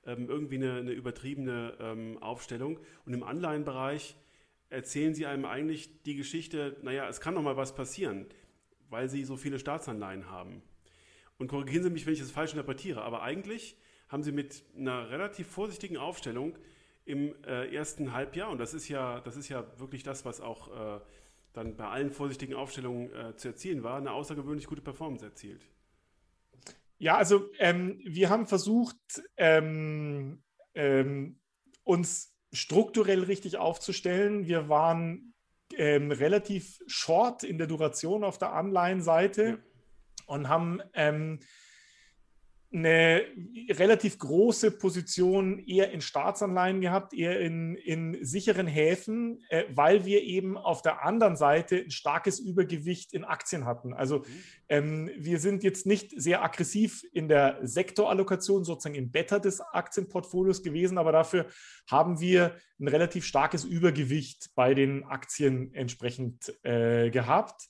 ähm, 0.06 0.29
irgendwie 0.29 0.56
eine, 0.56 0.75
eine 0.75 0.91
übertriebene 0.91 1.77
ähm, 1.82 2.17
Aufstellung. 2.23 2.79
Und 3.06 3.13
im 3.13 3.23
Anleihenbereich 3.23 4.15
erzählen 4.69 5.13
Sie 5.13 5.25
einem 5.25 5.43
eigentlich 5.43 6.03
die 6.03 6.15
Geschichte, 6.15 6.77
naja, 6.82 7.10
es 7.10 7.19
kann 7.19 7.34
noch 7.34 7.43
mal 7.43 7.58
was 7.58 7.75
passieren, 7.75 8.25
weil 8.89 9.10
Sie 9.10 9.25
so 9.25 9.36
viele 9.36 9.60
Staatsanleihen 9.60 10.29
haben. 10.29 10.62
Und 11.43 11.49
korrigieren 11.49 11.84
Sie 11.84 11.89
mich, 11.89 12.06
wenn 12.06 12.13
ich 12.13 12.21
das 12.21 12.32
falsch 12.32 12.53
interpretiere, 12.53 13.01
aber 13.01 13.21
eigentlich 13.21 13.75
haben 14.08 14.23
Sie 14.23 14.32
mit 14.32 14.63
einer 14.77 15.10
relativ 15.10 15.45
vorsichtigen 15.47 15.97
Aufstellung 15.97 16.58
im 17.03 17.36
äh, 17.43 17.67
ersten 17.75 18.13
Halbjahr, 18.13 18.49
und 18.49 18.60
das 18.60 18.73
ist 18.73 18.88
ja, 18.88 19.19
das 19.19 19.36
ist 19.36 19.49
ja 19.49 19.65
wirklich 19.77 20.03
das, 20.03 20.23
was 20.23 20.39
auch 20.39 20.69
äh, 20.69 21.01
dann 21.51 21.75
bei 21.75 21.89
allen 21.89 22.12
vorsichtigen 22.12 22.53
Aufstellungen 22.53 23.13
äh, 23.13 23.36
zu 23.36 23.49
erzielen 23.49 23.84
war, 23.84 23.97
eine 23.97 24.13
außergewöhnlich 24.13 24.67
gute 24.67 24.82
Performance 24.82 25.25
erzielt. 25.25 25.67
Ja, 26.97 27.17
also 27.17 27.49
ähm, 27.60 27.99
wir 28.06 28.29
haben 28.29 28.47
versucht, 28.47 28.95
ähm, 29.36 30.43
ähm, 30.75 31.41
uns 31.84 32.38
strukturell 32.53 33.23
richtig 33.23 33.58
aufzustellen. 33.58 34.47
Wir 34.47 34.69
waren 34.69 35.34
ähm, 35.75 36.10
relativ 36.10 36.79
short 36.88 37.43
in 37.43 37.58
der 37.58 37.67
Duration 37.67 38.23
auf 38.23 38.38
der 38.38 38.53
Anleihenseite 38.53 39.43
ja. 39.43 39.58
Und 40.27 40.49
haben 40.49 40.81
ähm, 40.93 41.39
eine 42.73 43.21
relativ 43.69 44.17
große 44.17 44.71
Position 44.71 45.59
eher 45.59 45.91
in 45.91 46.01
Staatsanleihen 46.01 46.81
gehabt, 46.81 47.13
eher 47.13 47.39
in, 47.39 47.75
in 47.75 48.25
sicheren 48.25 48.65
Häfen, 48.65 49.43
äh, 49.49 49.65
weil 49.69 50.05
wir 50.05 50.23
eben 50.23 50.57
auf 50.57 50.81
der 50.81 51.05
anderen 51.05 51.36
Seite 51.36 51.77
ein 51.77 51.91
starkes 51.91 52.39
Übergewicht 52.39 53.13
in 53.13 53.25
Aktien 53.25 53.65
hatten. 53.65 53.93
Also 53.93 54.23
ähm, 54.69 55.12
wir 55.15 55.39
sind 55.39 55.63
jetzt 55.63 55.86
nicht 55.86 56.19
sehr 56.19 56.43
aggressiv 56.43 57.03
in 57.13 57.27
der 57.27 57.59
Sektorallokation, 57.62 58.63
sozusagen 58.63 58.95
im 58.95 59.12
Beta 59.12 59.38
des 59.38 59.62
Aktienportfolios 59.62 60.63
gewesen, 60.63 60.97
aber 60.97 61.12
dafür 61.12 61.45
haben 61.88 62.19
wir 62.19 62.55
ein 62.79 62.88
relativ 62.88 63.23
starkes 63.23 63.65
Übergewicht 63.65 64.49
bei 64.55 64.73
den 64.73 65.03
Aktien 65.03 65.71
entsprechend 65.75 66.51
äh, 66.63 67.12
gehabt. 67.12 67.69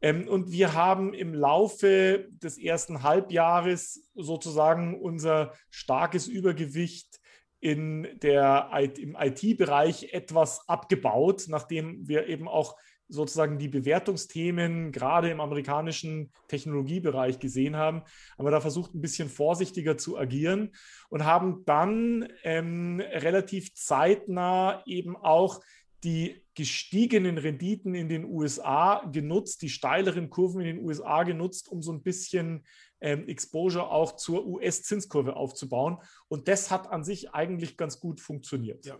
Ähm, 0.00 0.28
und 0.28 0.50
wir 0.50 0.74
haben 0.74 1.14
im 1.14 1.34
Laufe 1.34 2.28
des 2.30 2.58
ersten 2.58 3.02
Halbjahres 3.02 4.08
sozusagen 4.14 5.00
unser 5.00 5.52
starkes 5.70 6.26
Übergewicht 6.28 7.20
in 7.60 8.06
der, 8.22 8.70
im 8.96 9.16
IT-Bereich 9.18 10.12
etwas 10.12 10.68
abgebaut, 10.68 11.46
nachdem 11.48 12.06
wir 12.06 12.28
eben 12.28 12.46
auch 12.46 12.76
sozusagen 13.08 13.58
die 13.58 13.68
Bewertungsthemen 13.68 14.92
gerade 14.92 15.30
im 15.30 15.40
amerikanischen 15.40 16.30
Technologiebereich 16.46 17.38
gesehen 17.38 17.74
haben, 17.74 18.02
haben 18.36 18.46
wir 18.46 18.50
da 18.50 18.60
versucht, 18.60 18.94
ein 18.94 19.00
bisschen 19.00 19.28
vorsichtiger 19.28 19.96
zu 19.96 20.18
agieren 20.18 20.72
und 21.08 21.24
haben 21.24 21.64
dann 21.64 22.28
ähm, 22.44 23.00
relativ 23.00 23.74
zeitnah 23.74 24.82
eben 24.86 25.16
auch 25.16 25.60
die 26.04 26.44
gestiegenen 26.58 27.38
Renditen 27.38 27.94
in 27.94 28.08
den 28.08 28.24
USA 28.24 29.04
genutzt, 29.12 29.62
die 29.62 29.68
steileren 29.68 30.28
Kurven 30.28 30.60
in 30.60 30.66
den 30.66 30.84
USA 30.84 31.22
genutzt, 31.22 31.68
um 31.68 31.82
so 31.82 31.92
ein 31.92 32.02
bisschen 32.02 32.64
ähm, 33.00 33.28
Exposure 33.28 33.92
auch 33.92 34.16
zur 34.16 34.44
US-Zinskurve 34.44 35.36
aufzubauen. 35.36 35.98
Und 36.26 36.48
das 36.48 36.72
hat 36.72 36.90
an 36.90 37.04
sich 37.04 37.32
eigentlich 37.32 37.76
ganz 37.76 38.00
gut 38.00 38.20
funktioniert. 38.20 38.86
Ja. 38.86 38.98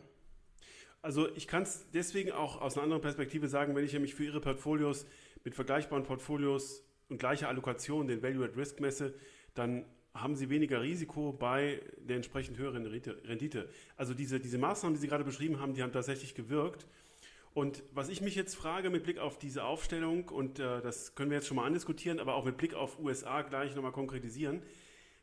Also 1.02 1.34
ich 1.34 1.48
kann 1.48 1.64
es 1.64 1.90
deswegen 1.92 2.30
auch 2.30 2.60
aus 2.60 2.76
einer 2.76 2.84
anderen 2.84 3.02
Perspektive 3.02 3.48
sagen, 3.48 3.74
wenn 3.74 3.84
ich 3.84 3.98
mich 3.98 4.14
für 4.14 4.24
Ihre 4.24 4.40
Portfolios 4.40 5.04
mit 5.42 5.56
vergleichbaren 5.56 6.04
Portfolios 6.04 6.84
und 7.08 7.18
gleicher 7.18 7.48
Allokation 7.48 8.06
den 8.06 8.22
Value 8.22 8.44
at 8.44 8.56
Risk 8.56 8.78
messe, 8.78 9.14
dann 9.54 9.84
haben 10.14 10.36
Sie 10.36 10.48
weniger 10.48 10.80
Risiko 10.80 11.32
bei 11.32 11.82
der 11.96 12.14
entsprechend 12.14 12.56
höheren 12.56 12.86
Rendite. 12.86 13.68
Also 13.96 14.14
diese, 14.14 14.38
diese 14.38 14.58
Maßnahmen, 14.58 14.94
die 14.94 15.00
Sie 15.00 15.08
gerade 15.08 15.24
beschrieben 15.24 15.58
haben, 15.58 15.74
die 15.74 15.82
haben 15.82 15.92
tatsächlich 15.92 16.36
gewirkt. 16.36 16.86
Und 17.58 17.82
was 17.92 18.08
ich 18.08 18.20
mich 18.20 18.36
jetzt 18.36 18.54
frage 18.54 18.88
mit 18.88 19.02
Blick 19.02 19.18
auf 19.18 19.36
diese 19.36 19.64
Aufstellung, 19.64 20.28
und 20.28 20.60
äh, 20.60 20.80
das 20.80 21.16
können 21.16 21.32
wir 21.32 21.38
jetzt 21.38 21.48
schon 21.48 21.56
mal 21.56 21.66
andiskutieren, 21.66 22.20
aber 22.20 22.36
auch 22.36 22.44
mit 22.44 22.56
Blick 22.56 22.72
auf 22.72 23.00
USA 23.00 23.42
gleich 23.42 23.74
nochmal 23.74 23.90
konkretisieren, 23.90 24.62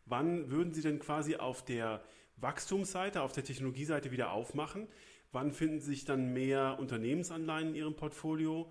wann 0.05 0.51
würden 0.51 0.73
Sie 0.73 0.81
denn 0.81 0.99
quasi 0.99 1.37
auf 1.37 1.63
der 1.63 2.03
Wachstumsseite, 2.35 3.21
auf 3.21 3.31
der 3.31 3.45
Technologieseite 3.45 4.11
wieder 4.11 4.33
aufmachen? 4.33 4.89
Wann 5.31 5.53
finden 5.53 5.79
sich 5.79 6.03
dann 6.03 6.33
mehr 6.33 6.75
Unternehmensanleihen 6.77 7.69
in 7.69 7.75
Ihrem 7.75 7.95
Portfolio? 7.95 8.69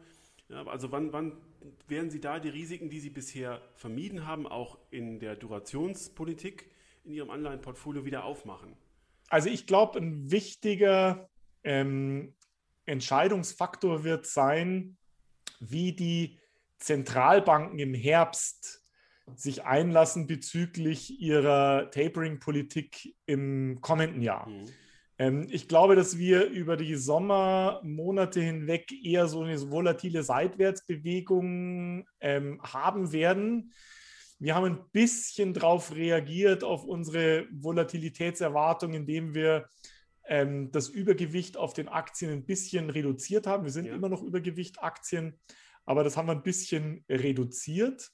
Ja, 0.50 0.66
also 0.66 0.92
wann, 0.92 1.14
wann 1.14 1.32
werden 1.88 2.10
Sie 2.10 2.20
da 2.20 2.40
die 2.40 2.50
Risiken, 2.50 2.90
die 2.90 3.00
Sie 3.00 3.08
bisher 3.08 3.62
vermieden 3.76 4.26
haben, 4.26 4.46
auch 4.46 4.76
in 4.90 5.20
der 5.20 5.36
Durationspolitik 5.36 6.68
in 7.04 7.14
Ihrem 7.14 7.30
Anleihenportfolio 7.30 8.04
wieder 8.04 8.24
aufmachen? 8.24 8.76
Also 9.30 9.48
ich 9.48 9.66
glaube, 9.66 10.00
ein 10.00 10.30
wichtiger 10.30 11.30
ähm, 11.62 12.34
Entscheidungsfaktor 12.86 14.04
wird 14.04 14.26
sein, 14.26 14.96
wie 15.60 15.92
die 15.92 16.38
Zentralbanken 16.78 17.78
im 17.78 17.94
Herbst 17.94 18.82
sich 19.36 19.64
einlassen 19.64 20.26
bezüglich 20.26 21.18
ihrer 21.20 21.90
Tapering-Politik 21.90 23.14
im 23.26 23.80
kommenden 23.80 24.20
Jahr. 24.20 24.48
Mhm. 24.48 24.64
Ähm, 25.18 25.46
ich 25.50 25.68
glaube, 25.68 25.96
dass 25.96 26.18
wir 26.18 26.46
über 26.46 26.76
die 26.76 26.96
Sommermonate 26.96 28.40
hinweg 28.40 28.92
eher 28.92 29.28
so 29.28 29.42
eine 29.42 29.70
volatile 29.70 30.22
Seitwärtsbewegung 30.22 32.06
ähm, 32.20 32.60
haben 32.62 33.12
werden. 33.12 33.72
Wir 34.38 34.54
haben 34.54 34.66
ein 34.66 34.80
bisschen 34.92 35.54
darauf 35.54 35.94
reagiert, 35.94 36.64
auf 36.64 36.84
unsere 36.84 37.46
Volatilitätserwartung, 37.52 38.92
indem 38.92 39.34
wir 39.34 39.68
ähm, 40.26 40.70
das 40.70 40.88
Übergewicht 40.88 41.56
auf 41.56 41.74
den 41.74 41.88
Aktien 41.88 42.30
ein 42.30 42.46
bisschen 42.46 42.90
reduziert 42.90 43.46
haben. 43.46 43.64
Wir 43.64 43.72
sind 43.72 43.86
ja. 43.86 43.94
immer 43.94 44.08
noch 44.08 44.22
Übergewicht 44.22 44.82
Aktien, 44.82 45.38
aber 45.84 46.04
das 46.04 46.16
haben 46.16 46.28
wir 46.28 46.32
ein 46.32 46.42
bisschen 46.42 47.04
reduziert. 47.08 48.10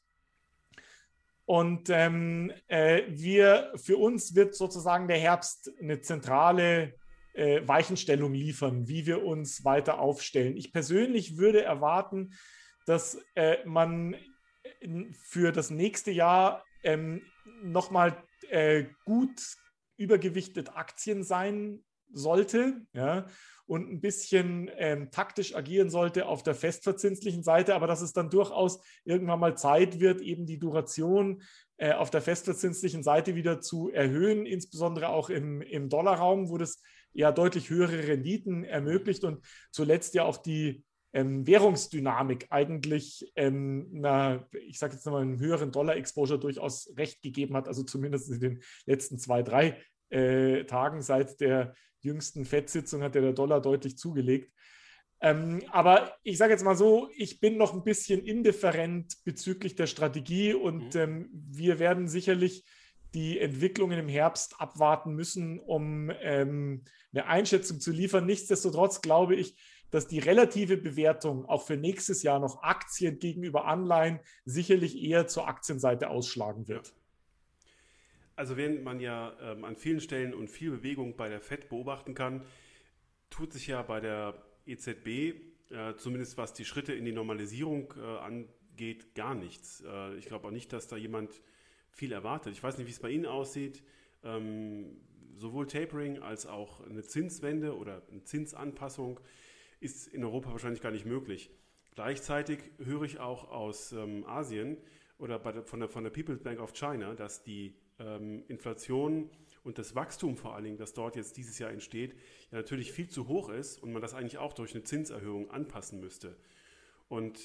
Und 1.44 1.90
ähm, 1.90 2.52
äh, 2.68 3.02
wir, 3.08 3.72
für 3.74 3.96
uns 3.96 4.34
wird 4.36 4.54
sozusagen 4.54 5.08
der 5.08 5.18
Herbst 5.18 5.72
eine 5.80 6.00
zentrale 6.00 6.94
äh, 7.34 7.66
Weichenstellung 7.66 8.34
liefern, 8.34 8.86
wie 8.86 9.06
wir 9.06 9.24
uns 9.24 9.64
weiter 9.64 9.98
aufstellen. 9.98 10.56
Ich 10.56 10.72
persönlich 10.72 11.38
würde 11.38 11.62
erwarten, 11.62 12.34
dass 12.86 13.18
äh, 13.34 13.64
man 13.64 14.16
für 15.12 15.52
das 15.52 15.70
nächste 15.70 16.10
Jahr 16.10 16.64
ähm, 16.82 17.22
nochmal 17.62 18.22
äh, 18.48 18.84
gut 19.04 19.40
übergewichtet 19.96 20.76
Aktien 20.76 21.24
sein 21.24 21.84
sollte 22.12 22.82
ja, 22.92 23.26
und 23.66 23.90
ein 23.90 24.00
bisschen 24.00 24.70
ähm, 24.76 25.10
taktisch 25.10 25.54
agieren 25.54 25.90
sollte 25.90 26.26
auf 26.26 26.42
der 26.42 26.54
festverzinslichen 26.54 27.42
Seite, 27.42 27.74
aber 27.74 27.86
dass 27.86 28.00
es 28.00 28.12
dann 28.12 28.30
durchaus 28.30 28.82
irgendwann 29.04 29.40
mal 29.40 29.56
Zeit 29.56 30.00
wird, 30.00 30.20
eben 30.20 30.44
die 30.44 30.58
Duration 30.58 31.42
äh, 31.76 31.92
auf 31.92 32.10
der 32.10 32.20
festverzinslichen 32.20 33.02
Seite 33.02 33.34
wieder 33.34 33.60
zu 33.60 33.90
erhöhen, 33.90 34.44
insbesondere 34.44 35.08
auch 35.08 35.30
im, 35.30 35.62
im 35.62 35.88
Dollarraum, 35.88 36.50
wo 36.50 36.58
das 36.58 36.82
ja 37.12 37.32
deutlich 37.32 37.70
höhere 37.70 38.08
Renditen 38.08 38.64
ermöglicht 38.64 39.24
und 39.24 39.44
zuletzt 39.70 40.14
ja 40.14 40.24
auch 40.24 40.36
die 40.36 40.84
ähm, 41.12 41.46
Währungsdynamik 41.46 42.46
eigentlich, 42.50 43.32
ähm, 43.34 43.88
na, 43.92 44.46
ich 44.66 44.78
sage 44.78 44.94
jetzt 44.94 45.06
mal, 45.06 45.22
einen 45.22 45.40
höheren 45.40 45.72
Dollar-Exposure 45.72 46.38
durchaus 46.38 46.92
recht 46.96 47.22
gegeben 47.22 47.56
hat, 47.56 47.66
also 47.66 47.82
zumindest 47.82 48.30
in 48.30 48.40
den 48.40 48.62
letzten 48.86 49.18
zwei, 49.18 49.42
drei 49.42 49.80
äh, 50.10 50.64
Tagen 50.64 51.02
seit 51.02 51.40
der 51.40 51.74
jüngsten 52.00 52.44
FED-Sitzung 52.44 53.02
hat 53.02 53.14
ja 53.14 53.20
der 53.20 53.32
Dollar 53.32 53.60
deutlich 53.60 53.96
zugelegt. 53.96 54.52
Ähm, 55.22 55.62
aber 55.70 56.14
ich 56.22 56.38
sage 56.38 56.52
jetzt 56.52 56.64
mal 56.64 56.76
so, 56.76 57.10
ich 57.14 57.40
bin 57.40 57.58
noch 57.58 57.74
ein 57.74 57.84
bisschen 57.84 58.24
indifferent 58.24 59.18
bezüglich 59.24 59.74
der 59.74 59.86
Strategie 59.86 60.54
und 60.54 60.94
mhm. 60.94 61.00
ähm, 61.00 61.28
wir 61.50 61.78
werden 61.78 62.08
sicherlich 62.08 62.64
die 63.12 63.38
Entwicklungen 63.38 63.98
im 63.98 64.08
Herbst 64.08 64.60
abwarten 64.60 65.14
müssen, 65.14 65.58
um 65.58 66.10
ähm, 66.22 66.84
eine 67.12 67.26
Einschätzung 67.26 67.80
zu 67.80 67.90
liefern. 67.90 68.24
Nichtsdestotrotz 68.24 69.02
glaube 69.02 69.34
ich, 69.34 69.56
dass 69.90 70.06
die 70.06 70.20
relative 70.20 70.76
Bewertung 70.76 71.44
auch 71.44 71.66
für 71.66 71.76
nächstes 71.76 72.22
Jahr 72.22 72.38
noch 72.38 72.62
Aktien 72.62 73.18
gegenüber 73.18 73.66
Anleihen 73.66 74.20
sicherlich 74.44 74.96
eher 75.02 75.26
zur 75.26 75.48
Aktienseite 75.48 76.08
ausschlagen 76.08 76.68
wird. 76.68 76.94
Also 78.40 78.56
während 78.56 78.82
man 78.82 79.00
ja 79.00 79.36
ähm, 79.42 79.66
an 79.66 79.76
vielen 79.76 80.00
Stellen 80.00 80.32
und 80.32 80.48
viel 80.48 80.70
Bewegung 80.70 81.14
bei 81.14 81.28
der 81.28 81.42
FED 81.42 81.68
beobachten 81.68 82.14
kann, 82.14 82.42
tut 83.28 83.52
sich 83.52 83.66
ja 83.66 83.82
bei 83.82 84.00
der 84.00 84.42
EZB, 84.64 85.06
äh, 85.68 85.94
zumindest 85.98 86.38
was 86.38 86.54
die 86.54 86.64
Schritte 86.64 86.94
in 86.94 87.04
die 87.04 87.12
Normalisierung 87.12 87.92
äh, 87.98 88.00
angeht, 88.00 89.14
gar 89.14 89.34
nichts. 89.34 89.84
Äh, 89.86 90.14
ich 90.14 90.24
glaube 90.24 90.48
auch 90.48 90.52
nicht, 90.52 90.72
dass 90.72 90.88
da 90.88 90.96
jemand 90.96 91.42
viel 91.90 92.12
erwartet. 92.12 92.54
Ich 92.54 92.62
weiß 92.62 92.78
nicht, 92.78 92.86
wie 92.86 92.92
es 92.92 93.00
bei 93.00 93.10
Ihnen 93.10 93.26
aussieht. 93.26 93.82
Ähm, 94.24 95.02
sowohl 95.34 95.66
Tapering 95.66 96.20
als 96.20 96.46
auch 96.46 96.80
eine 96.80 97.02
Zinswende 97.02 97.76
oder 97.76 98.00
eine 98.10 98.24
Zinsanpassung 98.24 99.20
ist 99.80 100.08
in 100.08 100.24
Europa 100.24 100.50
wahrscheinlich 100.50 100.80
gar 100.80 100.92
nicht 100.92 101.04
möglich. 101.04 101.50
Gleichzeitig 101.94 102.60
höre 102.78 103.02
ich 103.02 103.20
auch 103.20 103.50
aus 103.50 103.92
ähm, 103.92 104.24
Asien 104.24 104.78
oder 105.18 105.38
der, 105.38 105.62
von, 105.62 105.80
der, 105.80 105.90
von 105.90 106.04
der 106.04 106.10
People's 106.10 106.42
Bank 106.42 106.58
of 106.58 106.72
China, 106.72 107.12
dass 107.14 107.42
die 107.42 107.74
ähm, 108.00 108.42
Inflation 108.48 109.30
und 109.62 109.78
das 109.78 109.94
Wachstum 109.94 110.36
vor 110.36 110.54
allen 110.54 110.64
Dingen, 110.64 110.76
das 110.78 110.94
dort 110.94 111.16
jetzt 111.16 111.36
dieses 111.36 111.58
Jahr 111.58 111.70
entsteht, 111.70 112.14
ja 112.50 112.58
natürlich 112.58 112.92
viel 112.92 113.08
zu 113.08 113.28
hoch 113.28 113.50
ist 113.50 113.82
und 113.82 113.92
man 113.92 114.02
das 114.02 114.14
eigentlich 114.14 114.38
auch 114.38 114.54
durch 114.54 114.74
eine 114.74 114.84
Zinserhöhung 114.84 115.50
anpassen 115.50 116.00
müsste. 116.00 116.36
Und 117.08 117.38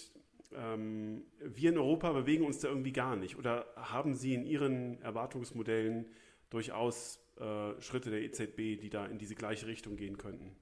ähm, 0.53 1.25
wir 1.39 1.71
in 1.71 1.77
Europa 1.77 2.11
bewegen 2.13 2.45
uns 2.45 2.59
da 2.59 2.69
irgendwie 2.69 2.93
gar 2.93 3.15
nicht. 3.15 3.37
Oder 3.37 3.65
haben 3.75 4.13
Sie 4.13 4.33
in 4.33 4.45
Ihren 4.45 5.01
Erwartungsmodellen 5.01 6.05
durchaus 6.49 7.19
äh, 7.39 7.81
Schritte 7.81 8.11
der 8.11 8.21
EZB, 8.21 8.79
die 8.79 8.89
da 8.89 9.05
in 9.05 9.17
diese 9.17 9.35
gleiche 9.35 9.67
Richtung 9.67 9.97
gehen 9.97 10.17
könnten? 10.17 10.55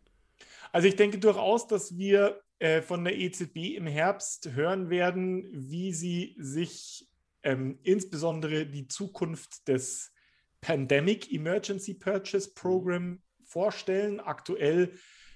Also 0.72 0.88
ich 0.88 0.96
denke 0.96 1.20
durchaus, 1.20 1.68
dass 1.68 1.98
wir 1.98 2.42
äh, 2.60 2.82
von 2.82 3.04
der 3.04 3.18
EZB 3.18 3.76
im 3.76 3.86
Herbst 3.86 4.54
hören 4.54 4.90
werden, 4.90 5.48
wie 5.52 5.94
sie 5.94 6.36
sich 6.40 7.08
ähm, 7.44 7.80
insbesondere 7.84 8.66
die 8.66 8.88
Zukunft 8.88 9.68
des 9.68 10.12
Pandemic 10.62 11.32
Emergency 11.32 11.94
Purchase 11.94 12.54
Program 12.54 13.22
vorstellen. 13.44 14.20
Aktuell 14.20 14.94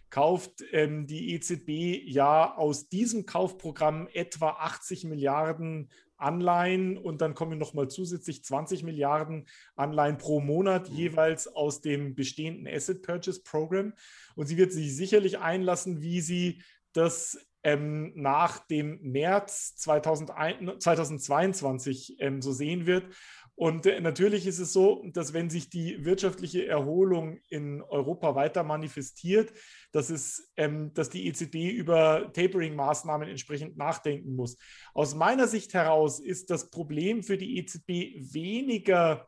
kauft 0.10 0.64
ähm, 0.72 1.06
die 1.06 1.34
EZB 1.34 2.02
ja 2.06 2.56
aus 2.56 2.88
diesem 2.90 3.26
Kaufprogramm 3.26 4.08
etwa 4.14 4.52
80 4.52 5.04
Milliarden 5.04 5.90
Anleihen 6.18 6.98
und 6.98 7.22
dann 7.22 7.36
kommen 7.36 7.60
nochmal 7.60 7.90
zusätzlich 7.90 8.44
20 8.44 8.84
Milliarden 8.84 9.48
Anleihen 9.76 10.18
pro 10.18 10.40
Monat 10.40 10.90
mhm. 10.90 10.96
jeweils 10.96 11.48
aus 11.48 11.82
dem 11.82 12.16
bestehenden 12.16 12.68
Asset 12.68 13.04
Purchase 13.04 13.44
Program. 13.44 13.94
Und 14.36 14.48
sie 14.48 14.58
wird 14.58 14.72
sich 14.72 14.96
sicherlich 14.96 15.40
einlassen, 15.40 16.02
wie 16.02 16.22
sie 16.22 16.62
das 16.94 17.38
ähm, 17.68 18.14
nach 18.16 18.60
dem 18.60 18.98
März 19.02 19.76
2001, 19.76 20.82
2022 20.82 22.16
ähm, 22.20 22.42
so 22.42 22.54
sehen 22.54 22.86
wird. 22.86 23.14
Und 23.56 23.86
äh, 23.86 24.00
natürlich 24.00 24.48
ist 24.48 24.60
es 24.60 24.72
so, 24.72 25.04
dass 25.12 25.34
wenn 25.34 25.50
sich 25.50 25.70
die 25.70 26.06
wirtschaftliche 26.06 26.66
Erholung 26.66 27.42
in 27.50 27.82
Europa 27.82 28.36
weiter 28.36 28.64
manifestiert, 28.64 29.52
dass, 29.92 30.10
es, 30.10 30.50
ähm, 30.56 30.94
dass 30.94 31.10
die 31.10 31.28
EZB 31.28 31.74
über 31.74 32.32
Tapering-Maßnahmen 32.32 33.28
entsprechend 33.28 33.76
nachdenken 33.76 34.34
muss. 34.38 34.58
Aus 34.94 35.14
meiner 35.14 35.50
Sicht 35.50 35.74
heraus 35.74 36.22
ist 36.22 36.50
das 36.50 36.70
Problem 36.70 37.22
für 37.22 37.38
die 37.38 37.58
EZB 37.58 38.34
weniger 38.34 39.28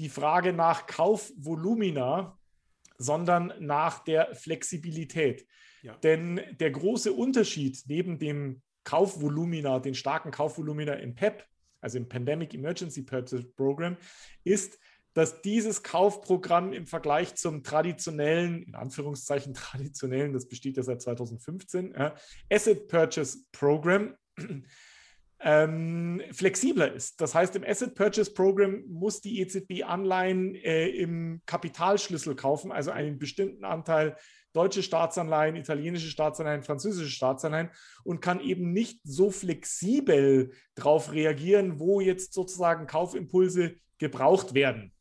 die 0.00 0.08
Frage 0.08 0.52
nach 0.52 0.88
Kaufvolumina, 0.88 2.36
sondern 2.98 3.54
nach 3.60 4.00
der 4.02 4.34
Flexibilität. 4.34 5.46
Ja. 5.86 5.96
Denn 5.98 6.40
der 6.58 6.72
große 6.72 7.12
Unterschied 7.12 7.80
neben 7.86 8.18
dem 8.18 8.60
Kaufvolumina, 8.82 9.78
den 9.78 9.94
starken 9.94 10.32
Kaufvolumina 10.32 10.94
im 10.94 11.14
PEP, 11.14 11.44
also 11.80 11.98
im 11.98 12.08
Pandemic 12.08 12.54
Emergency 12.54 13.02
Purchase 13.02 13.44
Program, 13.56 13.96
ist, 14.42 14.80
dass 15.14 15.42
dieses 15.42 15.84
Kaufprogramm 15.84 16.72
im 16.72 16.86
Vergleich 16.86 17.36
zum 17.36 17.62
traditionellen, 17.62 18.64
in 18.64 18.74
Anführungszeichen 18.74 19.54
traditionellen, 19.54 20.32
das 20.32 20.48
besteht 20.48 20.76
ja 20.76 20.82
seit 20.82 21.02
2015, 21.02 21.94
äh, 21.94 22.10
Asset 22.50 22.88
Purchase 22.88 23.38
Program, 23.52 24.16
ähm, 25.40 26.20
flexibler 26.32 26.92
ist. 26.92 27.20
Das 27.20 27.32
heißt, 27.32 27.54
im 27.54 27.62
Asset 27.62 27.94
Purchase 27.94 28.34
Program 28.34 28.82
muss 28.88 29.20
die 29.20 29.40
EZB 29.40 29.84
Anleihen 29.84 30.56
äh, 30.56 30.88
im 30.88 31.42
Kapitalschlüssel 31.46 32.34
kaufen, 32.34 32.72
also 32.72 32.90
einen 32.90 33.20
bestimmten 33.20 33.64
Anteil 33.64 34.16
deutsche 34.56 34.82
Staatsanleihen, 34.82 35.56
italienische 35.56 36.08
Staatsanleihen, 36.08 36.62
französische 36.62 37.10
Staatsanleihen 37.10 37.70
und 38.04 38.20
kann 38.20 38.40
eben 38.40 38.72
nicht 38.72 39.00
so 39.04 39.30
flexibel 39.30 40.52
darauf 40.74 41.12
reagieren, 41.12 41.78
wo 41.78 42.00
jetzt 42.00 42.32
sozusagen 42.32 42.86
Kaufimpulse 42.86 43.74
gebraucht 43.98 44.54
werden. 44.54 44.92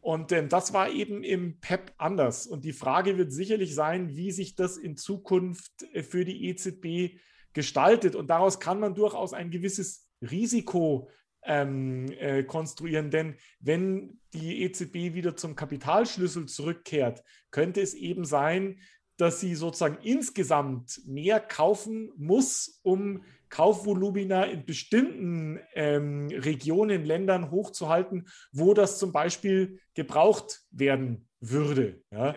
Und 0.00 0.30
ähm, 0.30 0.48
das 0.48 0.72
war 0.72 0.88
eben 0.88 1.24
im 1.24 1.58
PEP 1.58 1.92
anders. 1.98 2.46
Und 2.46 2.64
die 2.64 2.72
Frage 2.72 3.18
wird 3.18 3.32
sicherlich 3.32 3.74
sein, 3.74 4.14
wie 4.14 4.30
sich 4.30 4.54
das 4.54 4.76
in 4.76 4.96
Zukunft 4.96 5.82
äh, 5.92 6.04
für 6.04 6.24
die 6.24 6.46
EZB 6.46 7.18
gestaltet. 7.52 8.14
Und 8.14 8.28
daraus 8.28 8.60
kann 8.60 8.78
man 8.78 8.94
durchaus 8.94 9.32
ein 9.32 9.50
gewisses 9.50 10.08
Risiko 10.22 11.10
ähm, 11.46 12.06
äh, 12.18 12.42
konstruieren. 12.42 13.10
Denn 13.10 13.36
wenn 13.60 14.20
die 14.34 14.62
EZB 14.62 15.14
wieder 15.14 15.36
zum 15.36 15.56
Kapitalschlüssel 15.56 16.46
zurückkehrt, 16.46 17.22
könnte 17.50 17.80
es 17.80 17.94
eben 17.94 18.24
sein, 18.24 18.80
dass 19.16 19.40
sie 19.40 19.54
sozusagen 19.54 19.98
insgesamt 20.02 21.00
mehr 21.06 21.40
kaufen 21.40 22.12
muss, 22.16 22.80
um 22.82 23.24
Kaufvolumina 23.48 24.44
in 24.44 24.66
bestimmten 24.66 25.60
ähm, 25.74 26.28
Regionen, 26.28 27.04
Ländern 27.04 27.50
hochzuhalten, 27.50 28.28
wo 28.52 28.74
das 28.74 28.98
zum 28.98 29.12
Beispiel 29.12 29.80
gebraucht 29.94 30.62
werden 30.70 31.28
würde. 31.40 32.02
Ja. 32.10 32.34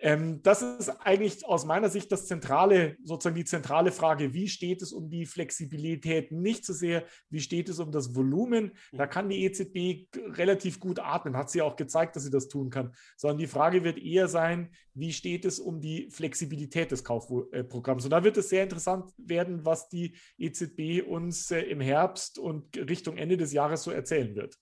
Ähm, 0.00 0.42
das 0.42 0.62
ist 0.62 0.90
eigentlich 1.00 1.44
aus 1.44 1.64
meiner 1.64 1.88
Sicht 1.88 2.12
das 2.12 2.26
zentrale, 2.26 2.96
sozusagen 3.02 3.34
die 3.34 3.44
zentrale 3.44 3.90
Frage. 3.90 4.32
Wie 4.32 4.48
steht 4.48 4.80
es 4.80 4.92
um 4.92 5.10
die 5.10 5.26
Flexibilität? 5.26 6.30
Nicht 6.30 6.64
so 6.64 6.72
sehr, 6.72 7.04
wie 7.30 7.40
steht 7.40 7.68
es 7.68 7.80
um 7.80 7.90
das 7.90 8.14
Volumen? 8.14 8.72
Da 8.92 9.06
mhm. 9.06 9.10
kann 9.10 9.28
die 9.28 9.44
EZB 9.44 10.08
relativ 10.36 10.78
gut 10.78 11.00
atmen, 11.00 11.36
hat 11.36 11.50
sie 11.50 11.62
auch 11.62 11.74
gezeigt, 11.74 12.14
dass 12.14 12.22
sie 12.22 12.30
das 12.30 12.48
tun 12.48 12.70
kann. 12.70 12.94
Sondern 13.16 13.38
die 13.38 13.48
Frage 13.48 13.82
wird 13.82 13.98
eher 13.98 14.28
sein, 14.28 14.70
wie 14.94 15.12
steht 15.12 15.44
es 15.44 15.58
um 15.58 15.80
die 15.80 16.08
Flexibilität 16.10 16.92
des 16.92 17.02
Kaufprogramms? 17.02 18.04
Und 18.04 18.10
da 18.10 18.22
wird 18.22 18.36
es 18.36 18.50
sehr 18.50 18.62
interessant 18.62 19.10
werden, 19.16 19.64
was 19.64 19.88
die 19.88 20.16
EZB 20.38 21.06
uns 21.06 21.50
äh, 21.50 21.60
im 21.62 21.80
Herbst 21.80 22.38
und 22.38 22.76
Richtung 22.76 23.16
Ende 23.16 23.36
des 23.36 23.52
Jahres 23.52 23.82
so 23.82 23.90
erzählen 23.90 24.36
wird. 24.36 24.56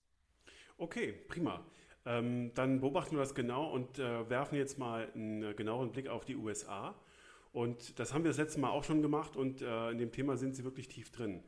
Okay, 0.77 1.13
prima. 1.27 1.65
Ähm, 2.07 2.51
dann 2.53 2.79
beobachten 2.79 3.17
wir 3.17 3.19
das 3.19 3.35
genau 3.35 3.69
und 3.69 3.99
äh, 3.99 4.29
werfen 4.29 4.55
jetzt 4.55 4.79
mal 4.79 5.11
einen 5.13 5.43
äh, 5.43 5.53
genaueren 5.53 5.91
Blick 5.91 6.07
auf 6.07 6.23
die 6.23 6.37
USA. 6.37 6.95
Und 7.51 7.99
das 7.99 8.13
haben 8.13 8.23
wir 8.23 8.29
das 8.29 8.37
letzte 8.37 8.61
Mal 8.61 8.69
auch 8.69 8.85
schon 8.85 9.01
gemacht 9.01 9.35
und 9.35 9.61
äh, 9.61 9.91
in 9.91 9.97
dem 9.97 10.11
Thema 10.13 10.37
sind 10.37 10.55
sie 10.55 10.63
wirklich 10.63 10.87
tief 10.87 11.11
drin. 11.11 11.43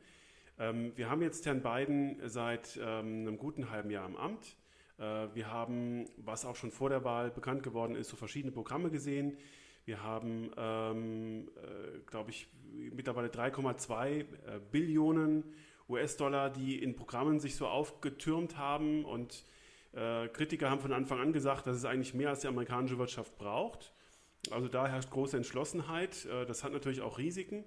Ähm, 0.58 0.92
wir 0.96 1.08
haben 1.08 1.22
jetzt 1.22 1.46
Herrn 1.46 1.62
Biden 1.62 2.20
seit 2.26 2.78
ähm, 2.82 3.22
einem 3.22 3.38
guten 3.38 3.70
halben 3.70 3.90
Jahr 3.90 4.06
im 4.06 4.16
Amt. 4.16 4.56
Äh, 4.98 5.28
wir 5.32 5.50
haben, 5.50 6.04
was 6.18 6.44
auch 6.44 6.56
schon 6.56 6.70
vor 6.70 6.90
der 6.90 7.04
Wahl 7.04 7.30
bekannt 7.30 7.62
geworden 7.62 7.96
ist, 7.96 8.10
so 8.10 8.16
verschiedene 8.16 8.52
Programme 8.52 8.90
gesehen. 8.90 9.38
Wir 9.86 10.02
haben, 10.02 10.50
ähm, 10.58 11.48
äh, 11.56 12.00
glaube 12.06 12.30
ich, 12.30 12.48
mittlerweile 12.70 13.28
3,2 13.28 14.10
äh, 14.10 14.24
Billionen 14.70 15.44
US-Dollar, 15.88 16.50
die 16.50 16.82
in 16.82 16.94
Programmen 16.94 17.40
sich 17.40 17.56
so 17.56 17.66
aufgetürmt 17.66 18.58
haben 18.58 19.06
und 19.06 19.44
äh, 19.92 20.28
Kritiker 20.28 20.70
haben 20.70 20.80
von 20.80 20.92
Anfang 20.92 21.20
an 21.20 21.32
gesagt, 21.32 21.66
dass 21.66 21.76
es 21.76 21.84
eigentlich 21.84 22.14
mehr 22.14 22.30
als 22.30 22.40
die 22.40 22.48
amerikanische 22.48 22.98
Wirtschaft 22.98 23.36
braucht. 23.36 23.92
Also 24.50 24.68
da 24.68 24.86
herrscht 24.86 25.10
große 25.10 25.36
Entschlossenheit. 25.36 26.26
Äh, 26.26 26.46
das 26.46 26.64
hat 26.64 26.72
natürlich 26.72 27.02
auch 27.02 27.18
Risiken. 27.18 27.64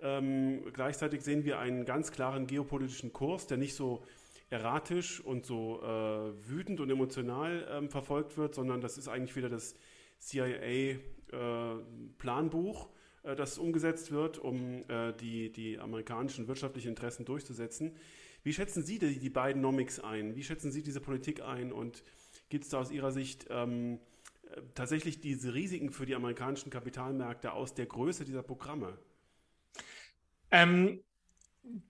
Ähm, 0.00 0.64
gleichzeitig 0.72 1.22
sehen 1.22 1.44
wir 1.44 1.58
einen 1.58 1.84
ganz 1.84 2.12
klaren 2.12 2.46
geopolitischen 2.46 3.12
Kurs, 3.12 3.46
der 3.46 3.58
nicht 3.58 3.74
so 3.74 4.02
erratisch 4.48 5.20
und 5.20 5.44
so 5.46 5.82
äh, 5.82 6.48
wütend 6.48 6.80
und 6.80 6.90
emotional 6.90 7.68
ähm, 7.70 7.88
verfolgt 7.88 8.36
wird, 8.36 8.54
sondern 8.54 8.80
das 8.80 8.98
ist 8.98 9.08
eigentlich 9.08 9.36
wieder 9.36 9.48
das 9.48 9.76
CIA-Planbuch, 10.18 12.88
äh, 13.24 13.32
äh, 13.32 13.36
das 13.36 13.58
umgesetzt 13.58 14.10
wird, 14.10 14.38
um 14.38 14.82
äh, 14.88 15.12
die, 15.12 15.52
die 15.52 15.78
amerikanischen 15.78 16.48
wirtschaftlichen 16.48 16.88
Interessen 16.88 17.24
durchzusetzen. 17.24 17.96
Wie 18.42 18.52
schätzen 18.52 18.82
Sie 18.82 18.98
die, 18.98 19.18
die 19.18 19.30
beiden 19.30 19.60
Nomics 19.60 20.00
ein? 20.00 20.34
Wie 20.34 20.42
schätzen 20.42 20.72
Sie 20.72 20.82
diese 20.82 21.00
Politik 21.00 21.42
ein? 21.42 21.72
Und 21.72 22.02
gibt 22.48 22.64
es 22.64 22.70
da 22.70 22.78
aus 22.78 22.90
Ihrer 22.90 23.12
Sicht 23.12 23.46
ähm, 23.50 24.00
äh, 24.50 24.60
tatsächlich 24.74 25.20
diese 25.20 25.54
Risiken 25.54 25.90
für 25.90 26.06
die 26.06 26.14
amerikanischen 26.14 26.70
Kapitalmärkte 26.70 27.52
aus 27.52 27.74
der 27.74 27.86
Größe 27.86 28.24
dieser 28.24 28.42
Programme? 28.42 28.98
Ähm, 30.50 31.02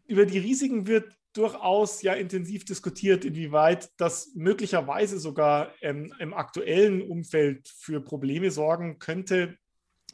über 0.07 0.27
die 0.27 0.39
Risiken 0.39 0.87
wird 0.87 1.17
durchaus 1.33 2.03
ja 2.03 2.15
intensiv 2.15 2.65
diskutiert, 2.65 3.25
inwieweit 3.25 3.91
das 3.97 4.33
möglicherweise 4.35 5.21
sogar 5.21 5.73
ähm, 5.81 6.13
im 6.19 6.35
aktuellen 6.35 7.03
Umfeld 7.03 7.69
für 7.69 8.01
Probleme 8.01 8.51
sorgen 8.51 8.99
könnte. 8.99 9.57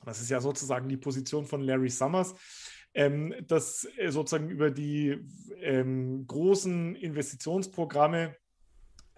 Das 0.04 0.20
ist 0.20 0.30
ja 0.30 0.40
sozusagen 0.40 0.88
die 0.88 0.98
Position 0.98 1.46
von 1.46 1.62
Larry 1.62 1.88
Summers, 1.88 2.34
ähm, 2.96 3.34
dass 3.46 3.86
äh, 3.98 4.10
sozusagen 4.10 4.48
über 4.48 4.70
die 4.70 5.18
ähm, 5.60 6.26
großen 6.26 6.96
Investitionsprogramme 6.96 8.34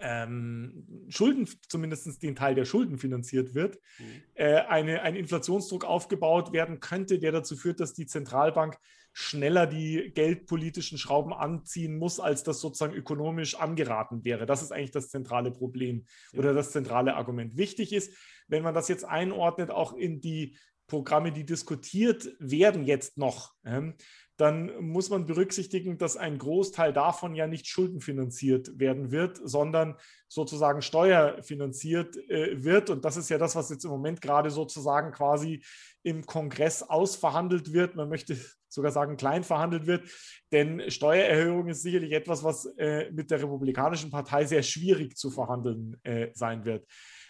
ähm, 0.01 1.07
Schulden, 1.09 1.49
zumindest 1.69 2.23
den 2.23 2.35
Teil 2.35 2.57
der 2.57 2.65
Schulden 2.65 2.99
finanziert 2.99 3.55
wird, 3.55 3.79
mhm. 3.99 4.05
äh, 4.35 4.55
eine, 4.63 5.03
ein 5.03 5.15
Inflationsdruck 5.15 5.85
aufgebaut 5.85 6.53
werden 6.53 6.81
könnte, 6.81 7.21
der 7.21 7.31
dazu 7.31 7.57
führt, 7.57 7.79
dass 7.79 7.95
die 7.95 8.07
Zentralbank 8.07 8.79
schneller 9.13 9.67
die 9.67 10.13
geldpolitischen 10.13 10.99
Schrauben 10.99 11.33
anziehen 11.33 11.99
muss, 11.99 12.19
als 12.19 12.43
das 12.43 12.61
sozusagen 12.61 12.95
ökonomisch 12.95 13.55
angeraten 13.55 14.25
wäre. 14.25 14.45
Das 14.45 14.63
ist 14.63 14.73
eigentlich 14.73 14.91
das 14.91 15.09
zentrale 15.09 15.53
Problem 15.53 16.05
ja. 16.33 16.41
oder 16.41 16.53
das 16.53 16.73
zentrale 16.73 17.15
Argument. 17.15 17.57
Wichtig 17.57 17.93
ist, 17.93 18.13
wenn 18.49 18.63
man 18.63 18.75
das 18.75 18.89
jetzt 18.89 19.05
einordnet, 19.05 19.71
auch 19.71 19.95
in 19.95 20.21
die 20.21 20.57
Programme, 20.89 21.31
die 21.31 21.45
diskutiert 21.45 22.29
werden 22.41 22.83
jetzt 22.85 23.19
noch, 23.19 23.55
ähm, 23.65 23.95
dann 24.39 24.73
muss 24.81 25.11
man 25.11 25.27
berücksichtigen, 25.27 25.99
dass 25.99 26.17
ein 26.17 26.39
Großteil 26.39 26.93
davon 26.93 27.35
ja 27.35 27.49
nicht 27.49 27.67
schuldenfinanziert 27.67 28.79
werden 28.79 29.11
wird, 29.11 29.41
sondern 29.43 29.97
sozusagen 30.29 30.81
steuerfinanziert 30.81 32.17
äh, 32.31 32.63
wird. 32.63 32.89
Und 32.89 33.05
das 33.05 33.17
ist 33.17 33.31
ja 33.31 33.39
das, 33.39 33.57
was 33.57 33.69
jetzt 33.69 33.85
im 33.85 33.91
Moment 33.91 34.21
gerade 34.21 34.51
sozusagen 34.51 35.11
quasi 35.11 35.65
im 36.05 36.25
Kongress 36.25 36.85
ausverhandelt 36.85 37.73
wird. 37.73 37.97
Man 37.97 38.09
möchte 38.09 38.37
sogar 38.69 38.93
sagen, 38.93 39.17
klein 39.17 39.43
verhandelt 39.43 39.87
wird. 39.87 40.09
Denn 40.53 40.89
Steuererhöhung 40.89 41.67
ist 41.67 41.83
sicherlich 41.83 42.13
etwas, 42.13 42.45
was 42.45 42.67
äh, 42.77 43.11
mit 43.11 43.33
der 43.33 43.43
Republikanischen 43.43 44.13
Partei 44.13 44.45
sehr 44.45 44.63
schwierig 44.63 45.17
zu 45.17 45.31
verhandeln 45.31 45.97
äh, 46.05 46.29
sein 46.33 46.65
wird. 46.65 46.87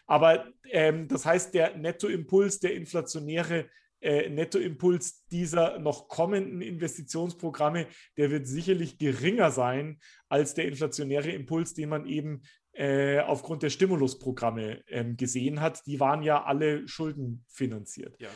Aber 0.08 0.46
ähm, 0.70 1.06
das 1.06 1.24
heißt, 1.24 1.54
der 1.54 1.76
Nettoimpuls, 1.76 2.58
der 2.58 2.74
inflationäre 2.74 3.66
äh, 4.00 4.28
Nettoimpuls 4.30 5.26
dieser 5.26 5.78
noch 5.78 6.08
kommenden 6.08 6.62
Investitionsprogramme, 6.62 7.86
der 8.16 8.30
wird 8.30 8.46
sicherlich 8.46 8.98
geringer 8.98 9.50
sein 9.50 10.00
als 10.28 10.54
der 10.54 10.66
inflationäre 10.66 11.30
Impuls, 11.30 11.74
den 11.74 11.90
man 11.90 12.06
eben 12.06 12.42
äh, 12.72 13.20
aufgrund 13.20 13.62
der 13.62 13.70
Stimulusprogramme 13.70 14.82
ähm, 14.86 15.16
gesehen 15.16 15.60
hat. 15.60 15.86
Die 15.86 16.00
waren 16.00 16.22
ja 16.22 16.44
alle 16.44 16.86
schuldenfinanziert. 16.88 18.20
Ja. 18.20 18.28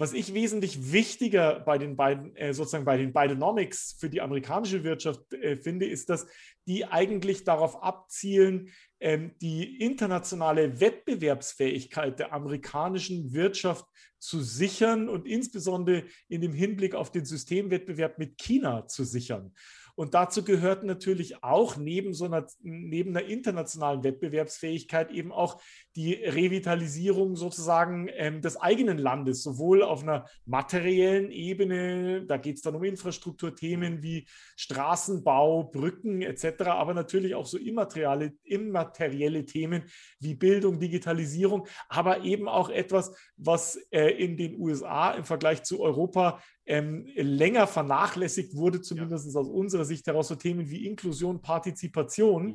Was 0.00 0.14
ich 0.14 0.32
wesentlich 0.32 0.92
wichtiger 0.92 1.60
bei 1.60 1.76
den 1.76 1.94
beiden, 1.94 2.34
äh, 2.34 2.54
sozusagen 2.54 2.86
bei 2.86 2.96
den 2.96 3.12
Bidenomics 3.12 3.98
für 4.00 4.08
die 4.08 4.22
amerikanische 4.22 4.82
Wirtschaft 4.82 5.34
äh, 5.34 5.56
finde, 5.56 5.84
ist, 5.84 6.08
dass 6.08 6.26
die 6.70 6.86
eigentlich 6.86 7.42
darauf 7.42 7.82
abzielen, 7.82 8.70
ähm, 9.00 9.32
die 9.42 9.78
internationale 9.80 10.78
Wettbewerbsfähigkeit 10.78 12.20
der 12.20 12.32
amerikanischen 12.32 13.32
Wirtschaft 13.32 13.84
zu 14.20 14.40
sichern 14.40 15.08
und 15.08 15.26
insbesondere 15.26 16.04
in 16.28 16.42
dem 16.42 16.52
Hinblick 16.52 16.94
auf 16.94 17.10
den 17.10 17.24
Systemwettbewerb 17.24 18.18
mit 18.18 18.38
China 18.38 18.86
zu 18.86 19.02
sichern. 19.02 19.52
Und 20.00 20.14
dazu 20.14 20.42
gehört 20.42 20.82
natürlich 20.82 21.44
auch 21.44 21.76
neben 21.76 22.14
so 22.14 22.24
einer, 22.24 22.46
neben 22.62 23.14
einer 23.14 23.26
internationalen 23.26 24.02
Wettbewerbsfähigkeit 24.02 25.10
eben 25.10 25.30
auch 25.30 25.60
die 25.94 26.14
Revitalisierung 26.14 27.36
sozusagen 27.36 28.08
ähm, 28.14 28.40
des 28.40 28.58
eigenen 28.58 28.96
Landes, 28.96 29.42
sowohl 29.42 29.82
auf 29.82 30.02
einer 30.02 30.24
materiellen 30.46 31.30
Ebene, 31.30 32.24
da 32.24 32.38
geht 32.38 32.56
es 32.56 32.62
dann 32.62 32.76
um 32.76 32.84
Infrastrukturthemen 32.84 34.02
wie 34.02 34.26
Straßenbau, 34.56 35.64
Brücken 35.64 36.22
etc., 36.22 36.62
aber 36.68 36.94
natürlich 36.94 37.34
auch 37.34 37.44
so 37.44 37.58
immaterielle, 37.58 38.32
immaterielle 38.44 39.44
Themen 39.44 39.82
wie 40.18 40.34
Bildung, 40.34 40.80
Digitalisierung, 40.80 41.66
aber 41.90 42.22
eben 42.22 42.48
auch 42.48 42.70
etwas, 42.70 43.14
was 43.36 43.76
äh, 43.90 44.08
in 44.12 44.38
den 44.38 44.58
USA 44.58 45.10
im 45.10 45.26
Vergleich 45.26 45.62
zu 45.62 45.82
Europa 45.82 46.40
ähm, 46.70 47.08
länger 47.16 47.66
vernachlässigt 47.66 48.54
wurde, 48.54 48.80
zumindest 48.80 49.34
ja. 49.34 49.40
aus 49.40 49.48
unserer 49.48 49.84
Sicht 49.84 50.06
heraus, 50.06 50.28
so 50.28 50.36
Themen 50.36 50.70
wie 50.70 50.86
Inklusion, 50.86 51.42
Partizipation 51.42 52.46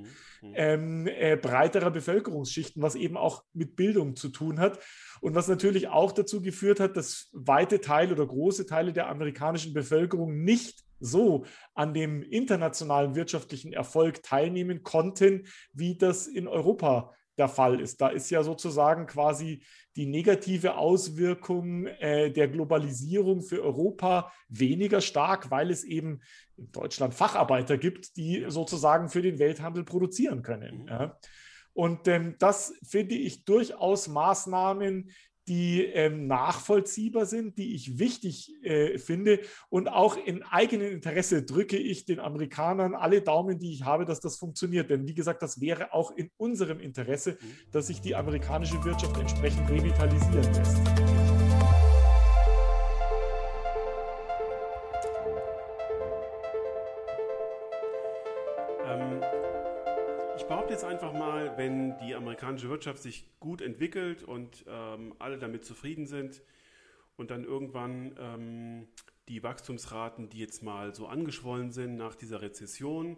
mhm. 0.41 0.47
mhm. 0.47 0.53
ähm, 0.55 1.07
äh, 1.07 1.35
breiterer 1.35 1.91
Bevölkerungsschichten, 1.91 2.81
was 2.81 2.95
eben 2.95 3.17
auch 3.17 3.43
mit 3.53 3.75
Bildung 3.75 4.15
zu 4.15 4.29
tun 4.29 4.59
hat 4.59 4.79
und 5.19 5.35
was 5.35 5.49
natürlich 5.49 5.89
auch 5.89 6.13
dazu 6.13 6.41
geführt 6.41 6.79
hat, 6.79 6.95
dass 6.95 7.29
weite 7.33 7.81
Teile 7.81 8.13
oder 8.13 8.25
große 8.25 8.65
Teile 8.65 8.93
der 8.93 9.09
amerikanischen 9.09 9.73
Bevölkerung 9.73 10.43
nicht 10.45 10.85
so 11.01 11.45
an 11.73 11.93
dem 11.93 12.23
internationalen 12.23 13.15
wirtschaftlichen 13.15 13.73
Erfolg 13.73 14.23
teilnehmen 14.23 14.83
konnten, 14.83 15.45
wie 15.73 15.97
das 15.97 16.25
in 16.27 16.47
Europa 16.47 17.13
der 17.37 17.49
Fall 17.49 17.81
ist. 17.81 17.99
Da 17.99 18.07
ist 18.07 18.29
ja 18.29 18.43
sozusagen 18.43 19.07
quasi 19.07 19.61
die 19.95 20.05
negative 20.05 20.75
Auswirkung 20.75 21.87
äh, 21.87 22.31
der 22.31 22.47
Globalisierung 22.47 23.41
für 23.41 23.63
Europa 23.63 24.31
weniger 24.49 25.01
stark, 25.01 25.51
weil 25.51 25.71
es 25.71 25.83
eben 25.83 26.21
in 26.57 26.71
Deutschland 26.71 27.13
Facharbeiter 27.13 27.77
gibt, 27.77 28.17
die 28.17 28.45
sozusagen 28.47 29.09
für 29.09 29.21
den 29.21 29.39
Welthandel 29.39 29.83
produzieren 29.83 30.41
können. 30.41 30.83
Mhm. 30.83 30.87
Ja. 30.87 31.19
Und 31.73 32.07
ähm, 32.07 32.35
das 32.39 32.73
finde 32.83 33.15
ich 33.15 33.43
durchaus 33.43 34.07
Maßnahmen, 34.07 35.11
die 35.47 35.83
ähm, 35.83 36.27
nachvollziehbar 36.27 37.25
sind, 37.25 37.57
die 37.57 37.75
ich 37.75 37.99
wichtig 37.99 38.53
äh, 38.63 38.97
finde. 38.97 39.39
Und 39.69 39.87
auch 39.87 40.17
in 40.17 40.43
eigenem 40.43 40.91
Interesse 40.91 41.43
drücke 41.43 41.77
ich 41.77 42.05
den 42.05 42.19
Amerikanern 42.19 42.95
alle 42.95 43.21
Daumen, 43.21 43.59
die 43.59 43.71
ich 43.71 43.83
habe, 43.83 44.05
dass 44.05 44.19
das 44.19 44.37
funktioniert. 44.37 44.89
Denn 44.89 45.07
wie 45.07 45.13
gesagt, 45.13 45.41
das 45.43 45.61
wäre 45.61 45.93
auch 45.93 46.11
in 46.11 46.31
unserem 46.37 46.79
Interesse, 46.79 47.37
dass 47.71 47.87
sich 47.87 48.01
die 48.01 48.15
amerikanische 48.15 48.83
Wirtschaft 48.83 49.17
entsprechend 49.17 49.69
revitalisieren 49.69 50.53
lässt. 50.53 51.14
Wenn 61.65 61.97
die 61.97 62.13
amerikanische 62.13 62.69
Wirtschaft 62.69 63.01
sich 63.01 63.25
gut 63.39 63.61
entwickelt 63.61 64.23
und 64.23 64.65
ähm, 64.67 65.15
alle 65.17 65.39
damit 65.39 65.65
zufrieden 65.65 66.05
sind 66.05 66.43
und 67.17 67.31
dann 67.31 67.43
irgendwann 67.43 68.15
ähm, 68.19 68.87
die 69.27 69.41
Wachstumsraten, 69.41 70.29
die 70.29 70.37
jetzt 70.37 70.61
mal 70.61 70.93
so 70.93 71.07
angeschwollen 71.07 71.71
sind 71.71 71.95
nach 71.95 72.13
dieser 72.13 72.43
Rezession, 72.43 73.17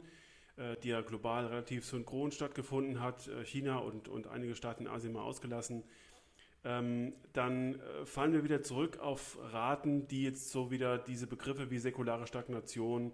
äh, 0.55 0.77
die 0.81 0.89
ja 0.89 1.01
global 1.01 1.47
relativ 1.47 1.85
synchron 1.85 2.31
stattgefunden 2.31 3.01
hat, 3.01 3.27
äh, 3.27 3.43
China 3.43 3.79
und, 3.79 4.07
und 4.07 4.27
einige 4.27 4.55
Staaten 4.55 4.85
in 4.85 4.91
Asien 4.91 5.11
mal 5.11 5.23
ausgelassen, 5.23 5.83
ähm, 6.63 7.13
dann 7.33 7.75
äh, 7.75 8.05
fallen 8.05 8.31
wir 8.31 8.45
wieder 8.45 8.61
zurück 8.61 8.99
auf 8.99 9.37
Raten, 9.51 10.07
die 10.07 10.23
jetzt 10.23 10.51
so 10.51 10.71
wieder 10.71 10.97
diese 10.97 11.27
Begriffe 11.27 11.69
wie 11.69 11.79
säkulare 11.79 12.27
Stagnation 12.27 13.13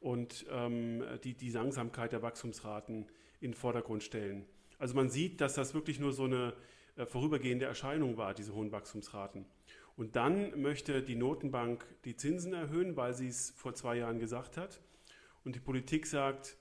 und 0.00 0.46
ähm, 0.50 1.04
die, 1.24 1.34
die 1.34 1.50
Langsamkeit 1.50 2.12
der 2.12 2.22
Wachstumsraten 2.22 3.06
in 3.40 3.50
den 3.50 3.54
Vordergrund 3.54 4.02
stellen. 4.02 4.46
Also 4.82 4.96
man 4.96 5.10
sieht, 5.10 5.40
dass 5.40 5.54
das 5.54 5.74
wirklich 5.74 6.00
nur 6.00 6.12
so 6.12 6.24
eine 6.24 6.54
äh, 6.96 7.06
vorübergehende 7.06 7.66
Erscheinung 7.66 8.16
war, 8.16 8.34
diese 8.34 8.52
hohen 8.52 8.72
Wachstumsraten. 8.72 9.46
Und 9.94 10.16
dann 10.16 10.60
möchte 10.60 11.04
die 11.04 11.14
Notenbank 11.14 11.86
die 12.04 12.16
Zinsen 12.16 12.52
erhöhen, 12.52 12.96
weil 12.96 13.14
sie 13.14 13.28
es 13.28 13.52
vor 13.52 13.74
zwei 13.74 13.98
Jahren 13.98 14.18
gesagt 14.18 14.56
hat. 14.56 14.80
Und 15.44 15.54
die 15.54 15.60
Politik 15.60 16.04
sagt, 16.04 16.56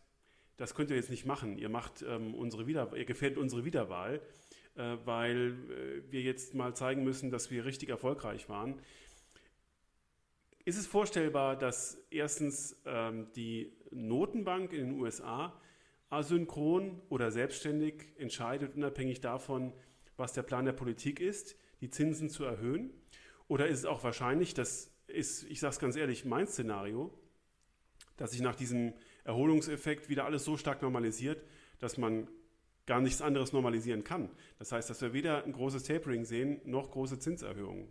das 0.57 0.75
könnt 0.75 0.91
ihr 0.91 0.97
jetzt 0.97 1.09
nicht 1.09 1.25
machen. 1.25 1.57
Ihr 1.57 1.69
macht 1.69 2.03
ähm, 2.03 2.35
unsere 2.35 2.67
Wieder 2.67 2.95
ihr 2.95 3.05
gefährdet 3.05 3.39
unsere 3.39 3.65
Wiederwahl, 3.65 4.21
äh, 4.75 4.97
weil 5.03 5.57
äh, 5.71 6.11
wir 6.11 6.21
jetzt 6.21 6.53
mal 6.53 6.75
zeigen 6.75 7.03
müssen, 7.03 7.31
dass 7.31 7.49
wir 7.49 7.65
richtig 7.65 7.89
erfolgreich 7.89 8.47
waren. 8.49 8.79
Ist 10.63 10.77
es 10.77 10.85
vorstellbar, 10.85 11.55
dass 11.55 11.97
erstens 12.11 12.79
ähm, 12.85 13.31
die 13.35 13.73
Notenbank 13.89 14.73
in 14.73 14.91
den 14.91 14.99
USA 14.99 15.59
asynchron 16.11 17.01
oder 17.09 17.31
selbstständig 17.31 18.13
entscheidet, 18.17 18.75
unabhängig 18.75 19.21
davon, 19.21 19.73
was 20.17 20.33
der 20.33 20.43
Plan 20.43 20.65
der 20.65 20.73
Politik 20.73 21.19
ist, 21.19 21.55
die 21.79 21.89
Zinsen 21.89 22.29
zu 22.29 22.43
erhöhen? 22.43 22.91
Oder 23.47 23.67
ist 23.67 23.79
es 23.79 23.85
auch 23.85 24.03
wahrscheinlich, 24.03 24.53
das 24.53 24.91
ist, 25.07 25.43
ich 25.45 25.59
sage 25.59 25.71
es 25.71 25.79
ganz 25.79 25.95
ehrlich, 25.95 26.25
mein 26.25 26.47
Szenario, 26.47 27.11
dass 28.17 28.31
sich 28.31 28.41
nach 28.41 28.55
diesem 28.55 28.93
Erholungseffekt 29.23 30.09
wieder 30.09 30.25
alles 30.25 30.45
so 30.45 30.57
stark 30.57 30.81
normalisiert, 30.81 31.43
dass 31.79 31.97
man 31.97 32.27
gar 32.85 33.01
nichts 33.01 33.21
anderes 33.21 33.53
normalisieren 33.53 34.03
kann. 34.03 34.29
Das 34.59 34.71
heißt, 34.71 34.89
dass 34.89 35.01
wir 35.01 35.13
weder 35.13 35.43
ein 35.43 35.53
großes 35.53 35.83
Tapering 35.83 36.25
sehen, 36.25 36.61
noch 36.65 36.91
große 36.91 37.19
Zinserhöhungen. 37.19 37.87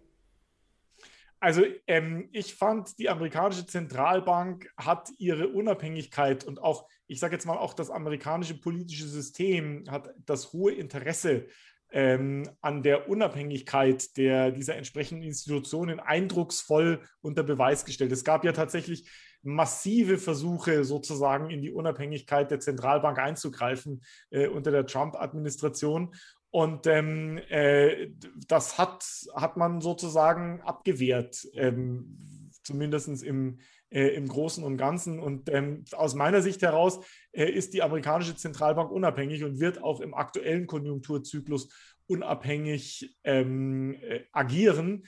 Also 1.41 1.63
ähm, 1.87 2.29
ich 2.33 2.55
fand, 2.55 2.99
die 2.99 3.09
amerikanische 3.09 3.67
Zentralbank 3.67 4.71
hat 4.77 5.09
ihre 5.17 5.49
Unabhängigkeit 5.49 6.45
und 6.45 6.63
auch, 6.63 6.87
ich 7.07 7.19
sage 7.19 7.35
jetzt 7.35 7.47
mal, 7.47 7.57
auch 7.57 7.73
das 7.73 7.91
amerikanische 7.91 8.61
politische 8.61 9.09
System 9.09 9.85
hat 9.89 10.11
das 10.27 10.53
hohe 10.53 10.73
Interesse 10.73 11.47
ähm, 11.93 12.49
an 12.61 12.83
der 12.83 13.09
Unabhängigkeit 13.09 14.17
der, 14.19 14.51
dieser 14.53 14.77
entsprechenden 14.77 15.25
Institutionen 15.25 15.99
eindrucksvoll 15.99 17.01
unter 17.23 17.43
Beweis 17.43 17.87
gestellt. 17.87 18.13
Es 18.13 18.25
gab 18.25 18.45
ja 18.45 18.53
tatsächlich 18.53 19.09
massive 19.43 20.19
Versuche, 20.19 20.85
sozusagen 20.85 21.51
in 21.51 21.63
die 21.63 21.73
Unabhängigkeit 21.73 22.51
der 22.51 22.61
Zentralbank 22.61 23.19
einzugreifen 23.19 24.03
äh, 24.31 24.47
unter 24.47 24.71
der 24.71 24.87
Trump-Administration. 24.87 26.15
Und 26.51 26.87
ähm, 26.87 27.39
äh, 27.49 28.09
das 28.49 28.77
hat, 28.77 29.05
hat 29.35 29.57
man 29.57 29.81
sozusagen 29.81 30.61
abgewehrt, 30.63 31.47
ähm, 31.55 32.51
zumindest 32.65 33.23
im, 33.23 33.59
äh, 33.91 34.09
im 34.09 34.27
Großen 34.27 34.65
und 34.65 34.77
Ganzen. 34.77 35.21
Und 35.21 35.49
ähm, 35.49 35.85
aus 35.93 36.15
meiner 36.15 36.43
Sicht 36.43 36.63
heraus 36.63 37.01
äh, 37.33 37.49
ist 37.49 37.73
die 37.73 37.83
amerikanische 37.83 38.35
Zentralbank 38.35 38.91
unabhängig 38.91 39.45
und 39.45 39.61
wird 39.61 39.83
auch 39.83 40.01
im 40.01 40.15
aktuellen 40.15 40.67
Konjunkturzyklus 40.67 41.69
unabhängig 42.07 43.17
ähm, 43.23 43.95
äh, 44.03 44.25
agieren 44.33 45.05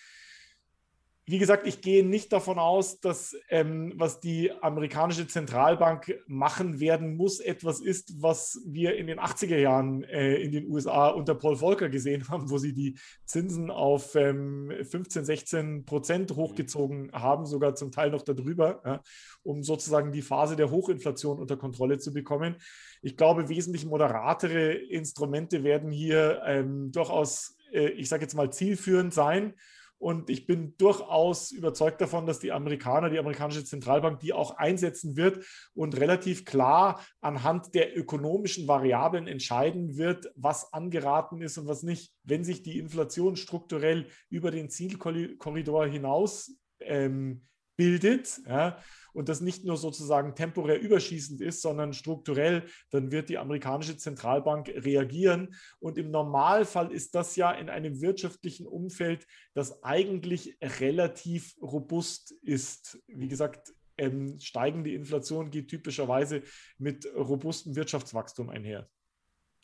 wie 1.25 1.39
gesagt, 1.39 1.69
ich 1.69 1.81
gehe 1.81 2.05
nicht 2.05 2.33
davon 2.33 2.59
aus, 2.59 2.99
dass 2.99 3.37
ähm, 3.49 3.93
was 3.95 4.19
die 4.19 4.51
amerikanische 4.61 5.29
Zentralbank 5.29 6.19
machen 6.27 6.81
werden 6.81 7.17
muss, 7.17 7.39
etwas 7.39 7.81
ist, 7.81 8.21
was 8.21 8.61
wir 8.67 8.97
in 8.97 9.07
den 9.07 9.21
80er 9.21 9.57
Jahren 9.57 10.03
äh, 10.03 10.35
in 10.37 10.51
den 10.51 10.69
USA 10.69 11.09
unter 11.09 11.37
Paul 11.37 11.57
Volcker 11.57 11.89
gesehen 11.89 12.29
haben, 12.29 12.51
wo 12.51 12.59
sie 12.59 12.73
die 12.73 12.99
Zinsen 13.25 13.71
auf 13.71 14.17
ähm, 14.17 14.73
15, 14.83 15.25
16 15.25 15.85
Prozent 15.85 16.33
hochgezogen 16.33 17.13
haben, 17.13 17.47
sogar 17.47 17.77
zum 17.77 17.93
Teil 17.93 18.11
noch 18.11 18.23
darüber, 18.23 18.83
ja, 18.85 19.01
um 19.45 19.63
sozusagen 19.63 20.11
die 20.11 20.23
Phase 20.23 20.57
der 20.57 20.73
Hochinflation 20.73 21.39
unter 21.39 21.57
Kontrolle 21.57 21.99
zu 21.99 22.13
bekommen. 22.13 22.57
Ich 23.01 23.17
glaube, 23.17 23.49
wesentlich 23.49 23.87
moderatere 23.87 24.73
Instrumente 24.73 25.63
werden 25.63 25.93
hier 25.93 26.43
ähm, 26.45 26.91
durchaus, 26.91 27.57
äh, 27.73 27.91
ich 27.91 28.09
sage 28.09 28.23
jetzt 28.23 28.35
mal, 28.35 28.53
zielführend 28.53 29.15
sein. 29.15 29.55
Und 30.03 30.31
ich 30.31 30.47
bin 30.47 30.77
durchaus 30.79 31.53
überzeugt 31.53 32.01
davon, 32.01 32.27
dass 32.27 32.41
die 32.41 32.51
Amerikaner, 32.51 33.09
die 33.09 33.21
amerikanische 33.21 33.65
Zentralbank, 33.65 34.19
die 34.19 34.33
auch 34.33 34.57
einsetzen 34.57 35.17
wird 35.17 35.47
und 35.75 35.97
relativ 35.97 36.45
klar 36.45 37.01
anhand 37.21 37.73
der 37.77 37.97
ökonomischen 37.97 38.67
Variablen 38.67 39.29
entscheiden 39.29 39.97
wird, 39.97 40.29
was 40.35 40.73
angeraten 40.73 41.41
ist 41.41 41.57
und 41.57 41.69
was 41.69 41.85
nicht. 41.85 42.13
Wenn 42.25 42.43
sich 42.43 42.65
die 42.65 42.81
Inflation 42.81 43.37
strukturell 43.37 44.09
über 44.29 44.51
den 44.51 44.71
Zielkorridor 44.71 45.87
hinaus 45.87 46.51
ähm, 46.81 47.47
bildet, 47.77 48.41
ja, 48.49 48.79
und 49.13 49.29
das 49.29 49.41
nicht 49.41 49.65
nur 49.65 49.77
sozusagen 49.77 50.35
temporär 50.35 50.81
überschießend 50.81 51.41
ist, 51.41 51.63
sondern 51.63 51.93
strukturell, 51.93 52.67
dann 52.91 53.13
wird 53.13 53.29
die 53.29 53.39
amerikanische 53.39 53.97
Zentralbank 53.97 54.69
reagieren. 54.69 55.55
Und 55.81 55.99
im 55.99 56.11
Normalfall 56.11 56.93
ist 56.93 57.15
das 57.15 57.37
ja 57.37 57.53
in 57.53 57.69
einem 57.69 58.01
wirtschaftlichen 58.01 58.67
Umfeld, 58.67 59.27
das 59.55 59.83
eigentlich 59.83 60.57
relativ 60.63 61.57
robust 61.61 62.33
ist. 62.43 62.99
Wie 63.07 63.29
gesagt, 63.29 63.73
ähm, 63.99 64.39
steigende 64.41 64.93
Inflation 64.93 65.51
geht 65.51 65.69
typischerweise 65.69 66.43
mit 66.79 67.07
robustem 67.15 67.77
Wirtschaftswachstum 67.77 68.49
einher. 68.49 68.89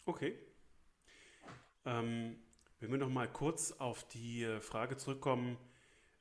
Okay. 0.04 0.38
Ähm, 1.84 2.36
wenn 2.80 2.90
wir 2.90 2.98
noch 2.98 3.08
mal 3.08 3.30
kurz 3.30 3.72
auf 3.72 4.06
die 4.08 4.44
äh, 4.44 4.60
Frage 4.60 4.96
zurückkommen. 4.96 5.56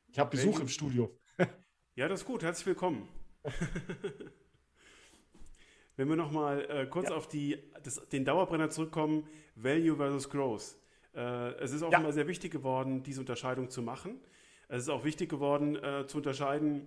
Ich 0.07 0.19
habe 0.19 0.31
Besuch 0.31 0.59
im 0.59 0.67
Studio. 0.67 1.17
Ja, 1.95 2.07
das 2.07 2.19
ist 2.19 2.27
gut. 2.27 2.43
Herzlich 2.43 2.67
willkommen. 2.67 3.09
Wenn 5.95 6.09
wir 6.09 6.15
nochmal 6.15 6.69
äh, 6.69 6.85
kurz 6.85 7.09
ja. 7.09 7.15
auf 7.15 7.27
die, 7.27 7.57
das, 7.83 8.07
den 8.09 8.25
Dauerbrenner 8.25 8.69
zurückkommen, 8.69 9.27
Value 9.55 9.95
versus 9.95 10.29
Growth. 10.29 10.77
Äh, 11.15 11.53
es 11.55 11.71
ist 11.71 11.81
auch 11.81 11.91
ja. 11.91 11.99
immer 11.99 12.13
sehr 12.13 12.27
wichtig 12.27 12.51
geworden, 12.51 13.03
diese 13.03 13.21
Unterscheidung 13.21 13.69
zu 13.69 13.81
machen. 13.81 14.19
Es 14.67 14.83
ist 14.83 14.89
auch 14.89 15.03
wichtig 15.03 15.29
geworden, 15.29 15.75
äh, 15.75 16.05
zu 16.07 16.17
unterscheiden, 16.17 16.85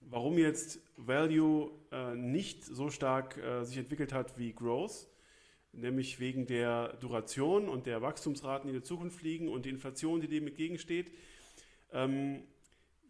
warum 0.00 0.38
jetzt 0.38 0.80
Value 0.96 1.72
äh, 1.90 2.14
nicht 2.14 2.64
so 2.64 2.88
stark 2.88 3.36
äh, 3.36 3.64
sich 3.64 3.78
entwickelt 3.78 4.12
hat 4.12 4.38
wie 4.38 4.54
Growth, 4.54 5.08
nämlich 5.72 6.20
wegen 6.20 6.46
der 6.46 6.94
Duration 6.94 7.68
und 7.68 7.86
der 7.86 8.00
Wachstumsraten, 8.00 8.68
die 8.68 8.74
in 8.74 8.80
der 8.80 8.84
Zukunft 8.84 9.22
liegen 9.22 9.48
und 9.48 9.66
die 9.66 9.70
Inflation, 9.70 10.20
die 10.20 10.28
dem 10.28 10.46
entgegensteht. 10.46 11.12
Ähm, 11.92 12.44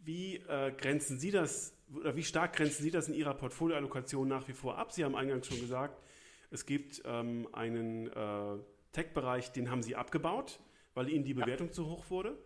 wie 0.03 0.37
äh, 0.37 0.73
grenzen 0.77 1.19
Sie 1.19 1.31
das 1.31 1.76
oder 1.95 2.17
wie 2.17 2.25
stark 2.25 2.57
grenzen 2.57 2.83
Sie 2.83 2.91
das 2.91 3.09
in 3.09 3.15
Ihrer 3.15 3.35
Portfolioallokation 3.35 4.27
nach 4.27 4.49
wie 4.49 4.53
vor 4.53 4.79
ab? 4.79 4.93
Sie 4.93 5.05
haben 5.05 5.15
eingangs 5.15 5.47
schon 5.47 5.61
gesagt, 5.61 6.03
es 6.51 6.67
gibt 6.67 7.03
ähm, 7.05 7.49
einen 7.53 8.09
äh, 8.09 8.59
Tech-Bereich, 8.93 9.53
den 9.53 9.71
haben 9.71 9.83
Sie 9.83 9.95
abgebaut, 9.97 10.61
weil 10.95 11.09
Ihnen 11.09 11.25
die 11.25 11.35
Bewertung 11.35 11.69
ja. 11.69 11.73
zu 11.73 11.87
hoch 11.87 12.11
wurde. 12.11 12.37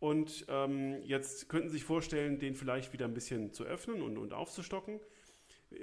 Und 0.00 0.46
ähm, 0.48 1.02
jetzt 1.02 1.48
könnten 1.48 1.68
Sie 1.68 1.74
sich 1.74 1.84
vorstellen, 1.84 2.38
den 2.38 2.54
vielleicht 2.54 2.92
wieder 2.92 3.06
ein 3.06 3.14
bisschen 3.14 3.52
zu 3.52 3.64
öffnen 3.64 4.00
und, 4.00 4.16
und 4.16 4.32
aufzustocken. 4.32 5.00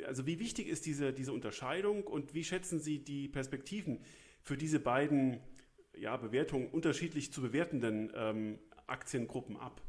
Also 0.06 0.26
wie 0.26 0.40
wichtig 0.40 0.68
ist 0.68 0.86
diese, 0.86 1.14
diese 1.14 1.34
Unterscheidung 1.34 2.06
und 2.06 2.34
wie 2.34 2.44
schätzen 2.44 2.80
Sie 2.80 3.04
die 3.04 3.28
Perspektiven 3.28 4.04
für 4.42 4.58
diese 4.58 4.80
beiden 4.80 5.42
ja, 5.96 6.18
Bewertungen 6.18 6.70
unterschiedlich 6.70 7.32
zu 7.32 7.42
bewertenden 7.42 8.12
ähm, 8.16 8.60
Aktiengruppen 8.88 9.58
ab? 9.58 9.82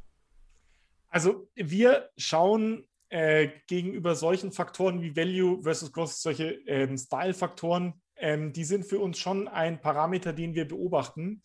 Also 1.09 1.49
wir 1.55 2.11
schauen 2.17 2.85
äh, 3.09 3.49
gegenüber 3.67 4.15
solchen 4.15 4.53
Faktoren 4.53 5.01
wie 5.01 5.17
Value 5.17 5.63
versus 5.63 5.93
Growth, 5.93 6.11
solche 6.11 6.53
ähm, 6.67 6.97
Style-Faktoren, 6.97 7.95
ähm, 8.17 8.53
die 8.53 8.65
sind 8.65 8.85
für 8.85 8.99
uns 8.99 9.19
schon 9.19 9.49
ein 9.49 9.81
Parameter, 9.81 10.33
den 10.33 10.55
wir 10.55 10.67
beobachten, 10.67 11.43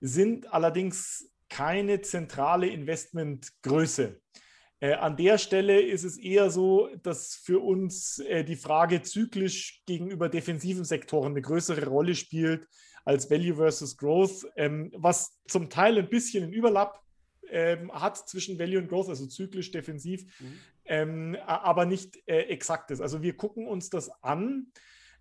sind 0.00 0.52
allerdings 0.52 1.30
keine 1.48 2.00
zentrale 2.02 2.68
Investmentgröße. 2.68 4.20
Äh, 4.80 4.92
an 4.94 5.16
der 5.16 5.38
Stelle 5.38 5.80
ist 5.80 6.04
es 6.04 6.18
eher 6.18 6.50
so, 6.50 6.88
dass 7.02 7.34
für 7.34 7.60
uns 7.60 8.20
äh, 8.20 8.44
die 8.44 8.56
Frage 8.56 9.02
zyklisch 9.02 9.82
gegenüber 9.86 10.28
defensiven 10.28 10.84
Sektoren 10.84 11.32
eine 11.32 11.42
größere 11.42 11.86
Rolle 11.86 12.14
spielt 12.14 12.66
als 13.04 13.30
Value 13.30 13.56
versus 13.56 13.96
Growth, 13.96 14.46
ähm, 14.56 14.92
was 14.94 15.40
zum 15.48 15.70
Teil 15.70 15.98
ein 15.98 16.08
bisschen 16.08 16.44
in 16.44 16.52
Überlapp 16.52 17.02
ähm, 17.50 17.90
hat 17.92 18.28
zwischen 18.28 18.58
Value 18.58 18.78
und 18.78 18.88
Growth, 18.88 19.08
also 19.08 19.26
zyklisch 19.26 19.70
defensiv, 19.70 20.24
mhm. 20.38 20.58
Ähm, 20.88 21.36
aber 21.46 21.86
nicht 21.86 22.16
äh, 22.26 22.40
exakt 22.42 22.90
ist. 22.90 23.00
Also 23.00 23.22
wir 23.22 23.36
gucken 23.36 23.66
uns 23.66 23.90
das 23.90 24.10
an 24.22 24.72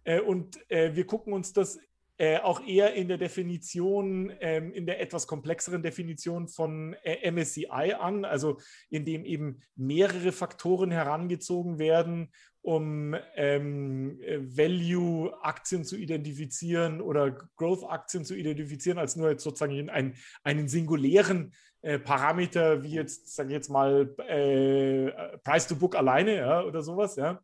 äh, 0.03 0.19
und 0.19 0.57
äh, 0.71 0.95
wir 0.95 1.05
gucken 1.05 1.33
uns 1.33 1.53
das 1.53 1.79
äh, 2.19 2.39
auch 2.39 2.65
eher 2.65 2.95
in 2.95 3.07
der 3.07 3.19
Definition, 3.19 4.33
ähm, 4.39 4.73
in 4.73 4.87
der 4.87 4.99
etwas 4.99 5.27
komplexeren 5.27 5.83
Definition 5.83 6.47
von 6.47 6.95
äh, 7.03 7.29
MSCI 7.29 7.93
an, 7.99 8.25
also 8.25 8.57
in 8.89 9.05
dem 9.05 9.23
eben 9.23 9.59
mehrere 9.75 10.31
Faktoren 10.31 10.89
herangezogen 10.89 11.77
werden, 11.77 12.31
um 12.63 13.15
ähm, 13.35 14.19
Value-Aktien 14.19 15.85
zu 15.85 15.95
identifizieren 15.95 17.01
oder 17.01 17.31
Growth-Aktien 17.55 18.25
zu 18.25 18.35
identifizieren, 18.35 18.97
als 18.97 19.15
nur 19.15 19.29
jetzt 19.29 19.43
sozusagen 19.43 19.89
einen, 19.89 20.15
einen 20.43 20.67
singulären 20.67 21.53
äh, 21.81 21.99
Parameter 21.99 22.83
wie 22.83 22.93
jetzt, 22.93 23.35
sage 23.35 23.49
ich 23.49 23.53
jetzt 23.53 23.69
mal, 23.69 24.13
äh, 24.27 25.37
Price 25.39 25.67
to 25.67 25.75
Book 25.75 25.95
alleine 25.95 26.35
ja, 26.35 26.63
oder 26.63 26.81
sowas. 26.81 27.15
Ja. 27.15 27.41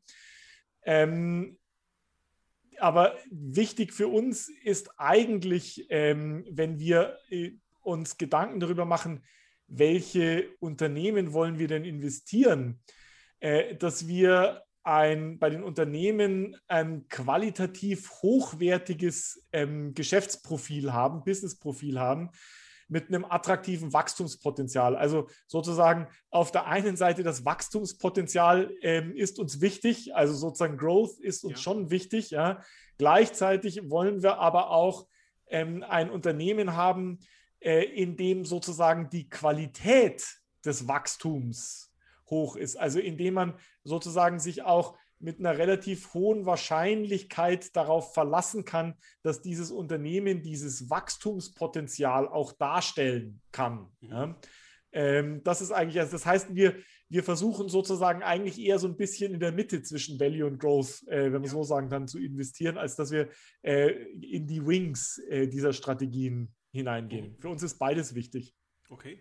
Ähm, 0.83 1.57
aber 2.79 3.15
wichtig 3.29 3.93
für 3.93 4.07
uns 4.07 4.49
ist 4.49 4.89
eigentlich, 4.97 5.85
ähm, 5.89 6.45
wenn 6.49 6.79
wir 6.79 7.17
äh, 7.29 7.51
uns 7.81 8.17
Gedanken 8.17 8.59
darüber 8.59 8.85
machen, 8.85 9.23
welche 9.67 10.49
Unternehmen 10.59 11.33
wollen 11.33 11.59
wir 11.59 11.67
denn 11.67 11.85
investieren, 11.85 12.79
äh, 13.39 13.75
dass 13.75 14.07
wir 14.07 14.63
ein, 14.83 15.39
bei 15.39 15.49
den 15.49 15.63
Unternehmen 15.63 16.57
ein 16.67 17.07
qualitativ 17.07 18.11
hochwertiges 18.21 19.47
ähm, 19.51 19.93
Geschäftsprofil 19.93 20.91
haben, 20.91 21.23
Businessprofil 21.23 21.99
haben, 21.99 22.31
mit 22.93 23.07
einem 23.07 23.25
attraktiven 23.25 23.91
Wachstumspotenzial. 23.91 24.95
Also 24.95 25.27
sozusagen 25.47 26.07
auf 26.29 26.51
der 26.51 26.67
einen 26.67 26.95
Seite 26.95 27.23
das 27.23 27.43
Wachstumspotenzial 27.43 28.71
ähm, 28.83 29.15
ist 29.15 29.39
uns 29.39 29.61
wichtig, 29.61 30.15
also 30.15 30.35
sozusagen 30.35 30.77
Growth 30.77 31.19
ist 31.19 31.43
uns 31.43 31.53
ja. 31.53 31.57
schon 31.57 31.89
wichtig. 31.89 32.29
Ja. 32.29 32.61
Gleichzeitig 32.99 33.89
wollen 33.89 34.21
wir 34.21 34.37
aber 34.37 34.69
auch 34.69 35.07
ähm, 35.47 35.83
ein 35.89 36.11
Unternehmen 36.11 36.75
haben, 36.75 37.17
äh, 37.61 37.83
in 37.83 38.15
dem 38.15 38.45
sozusagen 38.45 39.09
die 39.09 39.27
Qualität 39.27 40.23
des 40.63 40.87
Wachstums 40.87 41.91
hoch 42.29 42.55
ist. 42.55 42.75
Also 42.75 42.99
indem 42.99 43.33
man 43.33 43.55
sozusagen 43.83 44.39
sich 44.39 44.61
auch 44.61 44.95
mit 45.23 45.39
einer 45.39 45.57
relativ 45.57 46.13
hohen 46.13 46.45
Wahrscheinlichkeit 46.45 47.75
darauf 47.75 48.13
verlassen 48.13 48.65
kann, 48.65 48.95
dass 49.21 49.41
dieses 49.41 49.71
Unternehmen 49.71 50.41
dieses 50.41 50.89
Wachstumspotenzial 50.89 52.27
auch 52.27 52.51
darstellen 52.51 53.41
kann. 53.51 53.87
Mhm. 54.01 54.09
Ja. 54.09 54.37
Ähm, 54.91 55.41
das 55.43 55.61
ist 55.61 55.71
eigentlich, 55.71 55.99
also 55.99 56.11
das 56.11 56.25
heißt, 56.25 56.53
wir, 56.53 56.75
wir 57.09 57.23
versuchen 57.23 57.69
sozusagen 57.69 58.21
eigentlich 58.21 58.59
eher 58.59 58.79
so 58.79 58.87
ein 58.87 58.97
bisschen 58.97 59.33
in 59.33 59.39
der 59.39 59.53
Mitte 59.53 59.81
zwischen 59.81 60.19
Value 60.19 60.45
und 60.45 60.59
Growth, 60.59 61.07
äh, 61.07 61.25
wenn 61.25 61.33
man 61.33 61.43
ja. 61.45 61.49
so 61.49 61.63
sagen 61.63 61.89
kann, 61.89 62.07
zu 62.07 62.19
investieren, 62.19 62.77
als 62.77 62.95
dass 62.97 63.11
wir 63.11 63.29
äh, 63.61 63.91
in 64.19 64.45
die 64.45 64.65
Wings 64.65 65.19
äh, 65.29 65.47
dieser 65.47 65.71
Strategien 65.71 66.53
hineingehen. 66.71 67.31
Mhm. 67.31 67.39
Für 67.39 67.49
uns 67.49 67.63
ist 67.63 67.79
beides 67.79 68.13
wichtig. 68.13 68.53
Okay. 68.89 69.19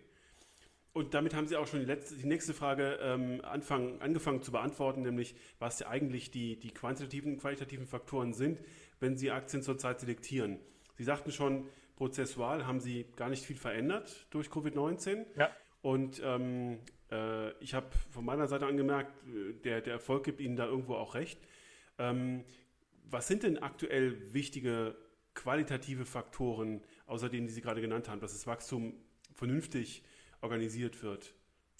Und 0.93 1.15
damit 1.15 1.33
haben 1.33 1.47
Sie 1.47 1.55
auch 1.55 1.65
schon 1.65 1.79
die, 1.79 1.87
letzte, 1.87 2.15
die 2.15 2.27
nächste 2.27 2.53
Frage 2.53 2.99
ähm, 3.01 3.41
anfangen, 3.43 3.99
angefangen 3.99 4.43
zu 4.43 4.51
beantworten, 4.51 5.01
nämlich 5.01 5.35
was 5.57 5.79
ja 5.79 5.87
eigentlich 5.87 6.29
die, 6.29 6.59
die 6.59 6.71
quantitativen 6.71 7.33
und 7.33 7.39
qualitativen 7.39 7.87
Faktoren 7.87 8.33
sind, 8.33 8.61
wenn 8.99 9.17
Sie 9.17 9.31
Aktien 9.31 9.63
zurzeit 9.63 9.99
selektieren. 9.99 10.59
Sie 10.95 11.03
sagten 11.03 11.31
schon, 11.31 11.67
prozessual 11.95 12.67
haben 12.67 12.79
Sie 12.79 13.07
gar 13.15 13.29
nicht 13.29 13.43
viel 13.43 13.55
verändert 13.55 14.27
durch 14.29 14.49
Covid-19. 14.49 15.25
Ja. 15.35 15.49
Und 15.81 16.21
ähm, 16.23 16.79
äh, 17.11 17.51
ich 17.57 17.73
habe 17.73 17.87
von 18.11 18.23
meiner 18.23 18.47
Seite 18.47 18.67
angemerkt, 18.67 19.11
äh, 19.27 19.53
der, 19.63 19.81
der 19.81 19.93
Erfolg 19.93 20.23
gibt 20.23 20.41
Ihnen 20.41 20.55
da 20.55 20.67
irgendwo 20.67 20.93
auch 20.93 21.15
recht. 21.15 21.39
Ähm, 21.97 22.43
was 23.09 23.27
sind 23.27 23.41
denn 23.41 23.57
aktuell 23.57 24.31
wichtige 24.31 24.95
qualitative 25.33 26.05
Faktoren, 26.05 26.81
außer 27.07 27.29
denen, 27.29 27.47
die 27.47 27.53
Sie 27.53 27.61
gerade 27.61 27.81
genannt 27.81 28.09
haben, 28.09 28.19
dass 28.19 28.33
das 28.33 28.45
Wachstum 28.45 28.93
vernünftig 29.33 30.03
organisiert 30.43 31.01
wird? 31.01 31.33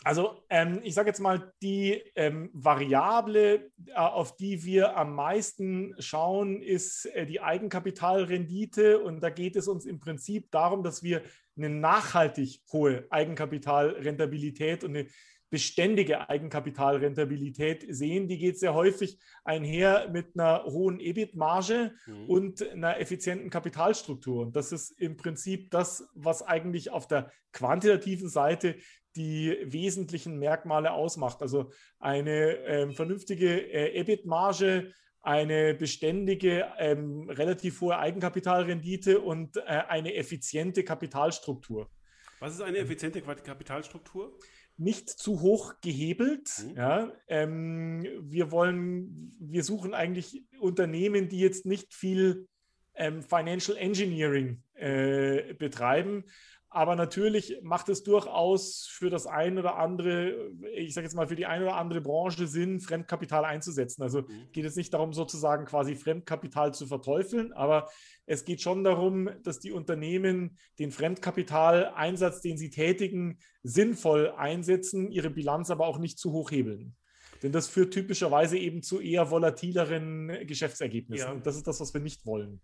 Also 0.05 0.43
ähm, 0.49 0.81
ich 0.83 0.95
sage 0.95 1.09
jetzt 1.09 1.21
mal, 1.21 1.53
die 1.61 2.03
ähm, 2.15 2.49
Variable, 2.53 3.71
äh, 3.85 3.93
auf 3.93 4.35
die 4.35 4.63
wir 4.65 4.97
am 4.97 5.15
meisten 5.15 5.95
schauen, 5.99 6.61
ist 6.61 7.05
äh, 7.05 7.25
die 7.25 7.39
Eigenkapitalrendite. 7.39 8.99
Und 8.99 9.21
da 9.21 9.29
geht 9.29 9.55
es 9.55 9.67
uns 9.67 9.85
im 9.85 9.99
Prinzip 9.99 10.51
darum, 10.51 10.83
dass 10.83 11.03
wir 11.03 11.21
eine 11.55 11.69
nachhaltig 11.69 12.61
hohe 12.71 13.05
Eigenkapitalrentabilität 13.11 14.83
und 14.83 14.97
eine 14.97 15.07
beständige 15.53 16.31
Eigenkapitalrentabilität 16.31 17.85
sehen. 17.87 18.27
Die 18.27 18.39
geht 18.39 18.57
sehr 18.57 18.73
häufig 18.73 19.19
einher 19.43 20.09
mit 20.11 20.33
einer 20.33 20.63
hohen 20.63 20.99
EBIT-Marge 20.99 21.93
mhm. 22.07 22.27
und 22.27 22.71
einer 22.71 22.99
effizienten 22.99 23.51
Kapitalstruktur. 23.51 24.47
Und 24.47 24.55
das 24.55 24.71
ist 24.71 24.99
im 24.99 25.15
Prinzip 25.15 25.69
das, 25.69 26.09
was 26.15 26.41
eigentlich 26.41 26.89
auf 26.89 27.07
der 27.07 27.31
quantitativen 27.51 28.29
Seite 28.29 28.77
die 29.15 29.55
wesentlichen 29.65 30.39
Merkmale 30.39 30.91
ausmacht. 30.91 31.43
Also 31.43 31.69
eine 31.99 32.57
äh, 32.57 32.91
vernünftige 32.91 33.71
äh, 33.71 33.93
EBIT-Marge, 33.99 34.91
eine 35.21 35.75
beständige, 35.75 36.65
ähm, 36.79 37.29
relativ 37.29 37.79
hohe 37.79 37.99
Eigenkapitalrendite 37.99 39.19
und 39.19 39.57
äh, 39.57 39.61
eine 39.67 40.15
effiziente 40.15 40.83
Kapitalstruktur. 40.83 41.91
Was 42.39 42.55
ist 42.55 42.61
eine 42.61 42.79
effiziente 42.79 43.21
Kapitalstruktur? 43.21 44.35
Nicht 44.77 45.09
zu 45.09 45.41
hoch 45.41 45.75
gehebelt. 45.81 46.49
Mhm. 46.63 46.75
Ja, 46.75 47.11
ähm, 47.27 48.05
wir 48.21 48.51
wollen, 48.51 49.35
wir 49.39 49.63
suchen 49.63 49.93
eigentlich 49.93 50.43
Unternehmen, 50.59 51.29
die 51.29 51.39
jetzt 51.39 51.65
nicht 51.65 51.93
viel 51.93 52.47
ähm, 52.95 53.23
Financial 53.23 53.77
Engineering 53.77 54.61
äh, 54.75 55.53
betreiben, 55.53 56.25
aber 56.73 56.95
natürlich 56.95 57.59
macht 57.61 57.87
es 57.89 58.01
durchaus 58.01 58.87
für 58.89 59.11
das 59.11 59.27
ein 59.27 59.59
oder 59.59 59.77
andere, 59.77 60.51
ich 60.75 60.95
sage 60.95 61.05
jetzt 61.05 61.13
mal, 61.13 61.27
für 61.27 61.35
die 61.35 61.45
eine 61.45 61.65
oder 61.65 61.75
andere 61.75 62.01
Branche 62.01 62.47
Sinn, 62.47 62.79
Fremdkapital 62.79 63.45
einzusetzen. 63.45 64.01
Also 64.01 64.21
mhm. 64.21 64.51
geht 64.51 64.65
es 64.65 64.75
nicht 64.75 64.91
darum, 64.91 65.13
sozusagen 65.13 65.65
quasi 65.65 65.95
Fremdkapital 65.95 66.73
zu 66.73 66.87
verteufeln, 66.87 67.53
aber 67.53 67.89
es 68.25 68.43
geht 68.43 68.61
schon 68.61 68.83
darum, 68.83 69.29
dass 69.43 69.59
die 69.59 69.71
Unternehmen 69.71 70.57
den 70.79 70.91
Fremdkapitaleinsatz, 70.91 72.41
den 72.41 72.57
sie 72.57 72.71
tätigen, 72.71 73.37
sinnvoll 73.61 74.33
einsetzen, 74.35 75.11
ihre 75.11 75.29
Bilanz 75.29 75.69
aber 75.69 75.85
auch 75.85 75.99
nicht 75.99 76.17
zu 76.17 76.31
hoch 76.31 76.49
hebeln. 76.49 76.95
Denn 77.43 77.51
das 77.51 77.67
führt 77.67 77.93
typischerweise 77.93 78.57
eben 78.57 78.81
zu 78.81 78.99
eher 78.99 79.29
volatileren 79.29 80.47
Geschäftsergebnissen. 80.47 81.27
Ja. 81.27 81.33
Und 81.33 81.45
das 81.45 81.55
ist 81.55 81.67
das, 81.67 81.79
was 81.79 81.93
wir 81.93 82.01
nicht 82.01 82.25
wollen. 82.25 82.61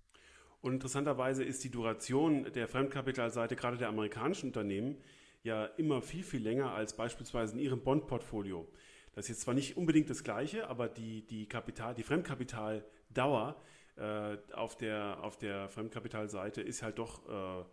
Und 0.62 0.74
interessanterweise 0.74 1.43
ist 1.43 1.64
die 1.64 1.72
Duration 1.72 2.51
der 2.53 2.68
Fremdkapitalseite 2.68 3.55
gerade 3.55 3.78
der 3.78 3.88
amerikanischen 3.89 4.47
Unternehmen 4.47 4.97
ja 5.43 5.66
immer 5.66 6.01
viel, 6.01 6.24
viel 6.24 6.41
länger 6.41 6.74
als 6.74 6.95
beispielsweise 6.95 7.53
in 7.53 7.60
ihrem 7.60 7.82
Bondportfolio. 7.82 8.68
Das 9.16 9.26
ist 9.26 9.30
jetzt 9.30 9.41
zwar 9.41 9.53
nicht 9.53 9.78
unbedingt 9.78 10.10
das 10.10 10.24
Gleiche, 10.24 10.68
aber 10.68 10.88
die, 10.88 11.26
die, 11.28 11.47
Kapital, 11.47 11.95
die 11.95 12.03
Fremdkapitaldauer 12.03 13.55
äh, 13.95 14.38
auf, 14.53 14.76
der, 14.76 15.24
auf 15.24 15.38
der 15.38 15.70
Fremdkapitalseite 15.70 16.62
ist 16.62 16.84
halt 16.84 16.99
doch, 16.99 17.28
äh, 17.28 17.66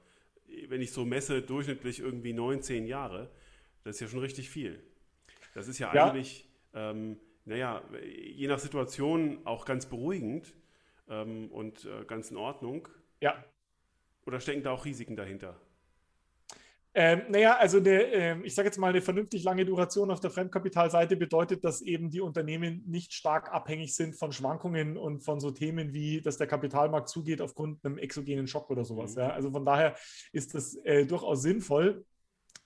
wenn 0.69 0.81
ich 0.81 0.93
so 0.93 1.05
messe, 1.05 1.43
durchschnittlich 1.43 1.99
irgendwie 1.99 2.33
19 2.33 2.87
Jahre. 2.87 3.31
Das 3.83 3.97
ist 3.97 4.01
ja 4.01 4.09
schon 4.09 4.21
richtig 4.21 4.49
viel. 4.49 4.83
Das 5.55 5.69
ist 5.69 5.79
ja, 5.79 5.93
ja. 5.95 6.07
eigentlich, 6.07 6.49
ähm, 6.75 7.19
naja, 7.45 7.83
je 8.05 8.47
nach 8.47 8.59
Situation 8.59 9.39
auch 9.45 9.65
ganz 9.65 9.87
beruhigend 9.87 10.55
ähm, 11.09 11.51
und 11.51 11.85
äh, 11.85 12.05
ganz 12.05 12.31
in 12.31 12.37
Ordnung. 12.37 12.89
Ja. 13.21 13.45
Oder 14.27 14.41
stecken 14.41 14.63
da 14.63 14.73
auch 14.73 14.85
Risiken 14.85 15.17
dahinter? 15.17 15.61
Ähm, 16.99 17.25
naja, 17.29 17.59
also 17.59 17.77
eine, 17.77 18.05
äh, 18.05 18.41
ich 18.43 18.55
sage 18.55 18.69
jetzt 18.69 18.79
mal, 18.79 18.89
eine 18.89 19.03
vernünftig 19.03 19.45
lange 19.45 19.67
Duration 19.67 20.11
auf 20.11 20.21
der 20.21 20.31
Fremdkapitalseite 20.31 21.17
bedeutet, 21.17 21.63
dass 21.63 21.83
eben 21.83 22.09
die 22.09 22.23
Unternehmen 22.23 22.85
nicht 22.87 23.13
stark 23.13 23.53
abhängig 23.53 23.95
sind 23.95 24.17
von 24.17 24.33
Schwankungen 24.33 24.97
und 24.97 25.23
von 25.23 25.39
so 25.39 25.51
Themen 25.51 25.93
wie, 25.93 26.23
dass 26.23 26.39
der 26.39 26.47
Kapitalmarkt 26.47 27.11
zugeht 27.11 27.43
aufgrund 27.43 27.85
einem 27.85 27.99
exogenen 27.99 28.47
Schock 28.47 28.71
oder 28.71 28.87
sowas. 28.87 29.15
Mhm. 29.15 29.21
Ja. 29.21 29.29
Also 29.29 29.51
von 29.51 29.67
daher 29.67 29.95
ist 30.33 30.55
das 30.55 30.75
äh, 30.85 31.05
durchaus 31.05 31.43
sinnvoll. 31.43 32.07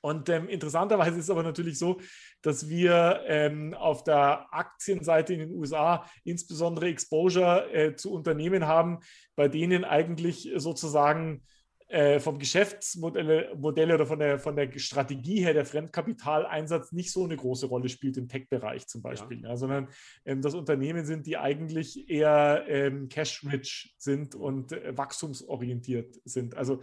Und 0.00 0.28
ähm, 0.28 0.48
interessanterweise 0.48 1.18
ist 1.18 1.24
es 1.24 1.30
aber 1.30 1.42
natürlich 1.42 1.78
so, 1.78 2.00
dass 2.42 2.68
wir 2.68 3.22
ähm, 3.26 3.74
auf 3.74 4.02
der 4.04 4.52
Aktienseite 4.52 5.34
in 5.34 5.40
den 5.40 5.52
USA 5.52 6.06
insbesondere 6.24 6.88
Exposure 6.88 7.72
äh, 7.72 7.96
zu 7.96 8.12
Unternehmen 8.12 8.66
haben, 8.66 9.00
bei 9.36 9.48
denen 9.48 9.84
eigentlich 9.84 10.50
sozusagen 10.56 11.42
äh, 11.90 12.20
vom 12.20 12.38
Geschäftsmodell 12.38 13.92
oder 13.92 14.06
von 14.06 14.20
der, 14.20 14.38
von 14.38 14.54
der 14.54 14.70
Strategie 14.78 15.40
her 15.40 15.54
der 15.54 15.66
Fremdkapitaleinsatz 15.66 16.92
nicht 16.92 17.10
so 17.10 17.24
eine 17.24 17.36
große 17.36 17.66
Rolle 17.66 17.88
spielt 17.88 18.16
im 18.16 18.28
Tech-Bereich 18.28 18.86
zum 18.86 19.02
Beispiel, 19.02 19.42
ja. 19.42 19.48
Ja, 19.48 19.56
sondern 19.56 19.88
ähm, 20.24 20.40
das 20.40 20.54
Unternehmen 20.54 21.04
sind, 21.04 21.26
die 21.26 21.36
eigentlich 21.36 22.08
eher 22.08 22.64
ähm, 22.68 23.08
cash-rich 23.08 23.96
sind 23.98 24.36
und 24.36 24.70
äh, 24.70 24.96
wachstumsorientiert 24.96 26.16
sind. 26.24 26.56
Also 26.56 26.80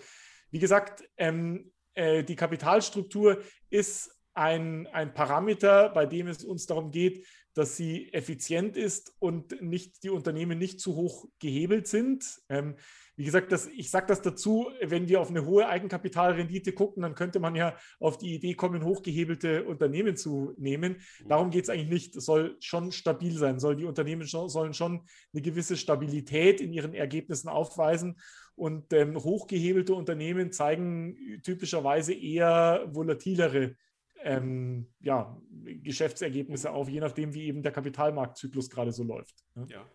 wie 0.52 0.60
gesagt, 0.60 1.08
ähm, 1.16 1.72
äh, 1.98 2.24
die 2.24 2.36
Kapitalstruktur 2.36 3.42
ist 3.70 4.12
ein, 4.34 4.88
ein 4.88 5.14
Parameter, 5.14 5.90
bei 5.90 6.06
dem 6.06 6.28
es 6.28 6.44
uns 6.44 6.68
darum 6.68 6.92
geht, 6.92 7.26
dass 7.56 7.76
sie 7.76 8.14
effizient 8.14 8.78
ist 8.78 9.16
und 9.18 9.62
nicht 9.64 10.04
die 10.04 10.12
Unternehmen 10.12 10.60
nicht 10.60 10.80
zu 10.80 10.96
hoch 10.96 11.26
gehebelt 11.40 11.88
sind. 11.88 12.24
Ähm, 12.50 12.76
wie 13.18 13.26
gesagt, 13.26 13.52
das, 13.52 13.68
ich 13.68 13.90
sage 13.90 14.06
das 14.06 14.22
dazu, 14.22 14.70
wenn 14.80 15.10
wir 15.10 15.20
auf 15.20 15.32
eine 15.32 15.44
hohe 15.44 15.68
Eigenkapitalrendite 15.68 16.72
gucken, 16.72 17.02
dann 17.02 17.16
könnte 17.16 17.40
man 17.40 17.56
ja 17.56 17.76
auf 18.00 18.20
die 18.20 18.36
Idee 18.36 18.54
kommen, 18.54 18.86
hochgehebelte 18.86 19.64
Unternehmen 19.64 20.16
zu 20.16 20.54
nehmen. 20.58 20.98
Darum 21.28 21.50
geht 21.50 21.64
es 21.64 21.70
eigentlich 21.72 21.90
nicht. 21.90 22.16
Es 22.16 22.26
soll 22.26 22.58
schon 22.60 22.92
stabil 22.92 23.36
sein, 23.36 23.60
soll 23.60 23.76
die 23.76 23.86
Unternehmen 23.86 24.28
schon, 24.28 24.50
sollen 24.50 24.74
schon 24.74 25.02
eine 25.34 25.42
gewisse 25.42 25.78
Stabilität 25.78 26.62
in 26.62 26.72
ihren 26.72 26.94
Ergebnissen 26.94 27.50
aufweisen. 27.50 28.20
Und 28.56 28.94
ähm, 28.94 29.18
hochgehebelte 29.18 29.96
Unternehmen 29.96 30.52
zeigen 30.52 31.42
typischerweise 31.44 32.14
eher 32.14 32.88
volatilere 32.92 33.76
ähm, 34.24 34.88
ja, 35.00 35.42
Geschäftsergebnisse 35.84 36.72
auf, 36.72 36.88
je 36.88 37.00
nachdem, 37.00 37.34
wie 37.34 37.46
eben 37.46 37.64
der 37.64 37.72
Kapitalmarktzyklus 37.72 38.70
gerade 38.70 38.92
so 38.92 39.04
läuft. 39.04 39.44
Ne? 39.56 39.66
Ja. 39.70 39.86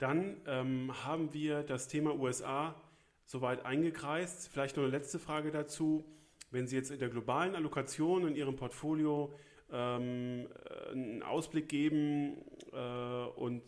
Dann 0.00 0.40
ähm, 0.46 0.92
haben 1.04 1.32
wir 1.32 1.62
das 1.62 1.86
Thema 1.86 2.18
USA 2.18 2.74
soweit 3.26 3.64
eingekreist. 3.64 4.48
Vielleicht 4.48 4.76
noch 4.76 4.82
eine 4.82 4.90
letzte 4.90 5.18
Frage 5.18 5.52
dazu. 5.52 6.04
Wenn 6.50 6.66
Sie 6.66 6.74
jetzt 6.74 6.90
in 6.90 6.98
der 6.98 7.10
globalen 7.10 7.54
Allokation 7.54 8.26
in 8.26 8.34
Ihrem 8.34 8.56
Portfolio 8.56 9.32
ähm, 9.70 10.48
einen 10.90 11.22
Ausblick 11.22 11.68
geben 11.68 12.38
äh, 12.72 13.24
und 13.36 13.62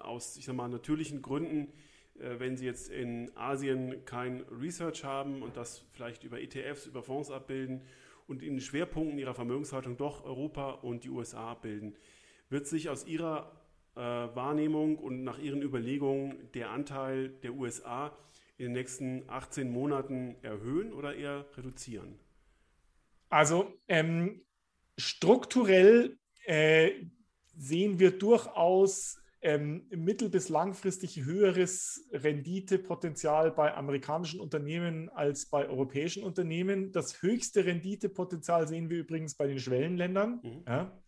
aus, 0.00 0.36
ich 0.36 0.44
sag 0.44 0.56
mal, 0.56 0.68
natürlichen 0.68 1.22
Gründen 1.22 1.72
äh, 2.20 2.38
wenn 2.38 2.56
Sie 2.56 2.66
jetzt 2.66 2.90
in 2.90 3.30
Asien 3.36 4.04
kein 4.04 4.42
Research 4.60 5.04
haben 5.04 5.42
und 5.42 5.56
das 5.56 5.84
vielleicht 5.92 6.24
über 6.24 6.40
ETFs, 6.40 6.86
über 6.86 7.02
Fonds 7.02 7.30
abbilden 7.30 7.82
und 8.26 8.42
in 8.42 8.60
Schwerpunkten 8.60 9.18
Ihrer 9.18 9.34
Vermögenshaltung 9.34 9.96
doch 9.96 10.24
Europa 10.24 10.70
und 10.70 11.04
die 11.04 11.10
USA 11.10 11.52
abbilden, 11.52 11.96
wird 12.48 12.66
sich 12.66 12.88
aus 12.88 13.06
Ihrer 13.06 13.59
äh, 13.96 14.00
Wahrnehmung 14.00 14.98
und 14.98 15.24
nach 15.24 15.38
Ihren 15.38 15.62
Überlegungen 15.62 16.50
der 16.52 16.70
Anteil 16.70 17.28
der 17.28 17.54
USA 17.54 18.16
in 18.56 18.66
den 18.66 18.72
nächsten 18.72 19.28
18 19.28 19.70
Monaten 19.70 20.36
erhöhen 20.42 20.92
oder 20.92 21.14
eher 21.14 21.46
reduzieren? 21.56 22.18
Also 23.28 23.72
ähm, 23.88 24.42
strukturell 24.98 26.18
äh, 26.44 26.90
sehen 27.56 27.98
wir 27.98 28.18
durchaus 28.18 29.20
ähm, 29.42 29.86
mittel- 29.90 30.28
bis 30.28 30.48
langfristig 30.48 31.24
höheres 31.24 32.06
Renditepotenzial 32.12 33.50
bei 33.50 33.74
amerikanischen 33.74 34.40
Unternehmen 34.40 35.08
als 35.08 35.46
bei 35.46 35.66
europäischen 35.68 36.22
Unternehmen. 36.24 36.92
Das 36.92 37.22
höchste 37.22 37.64
Renditepotenzial 37.64 38.68
sehen 38.68 38.90
wir 38.90 38.98
übrigens 38.98 39.36
bei 39.36 39.46
den 39.46 39.58
Schwellenländern. 39.58 40.40
Mhm. 40.42 40.64
Ja. 40.66 41.02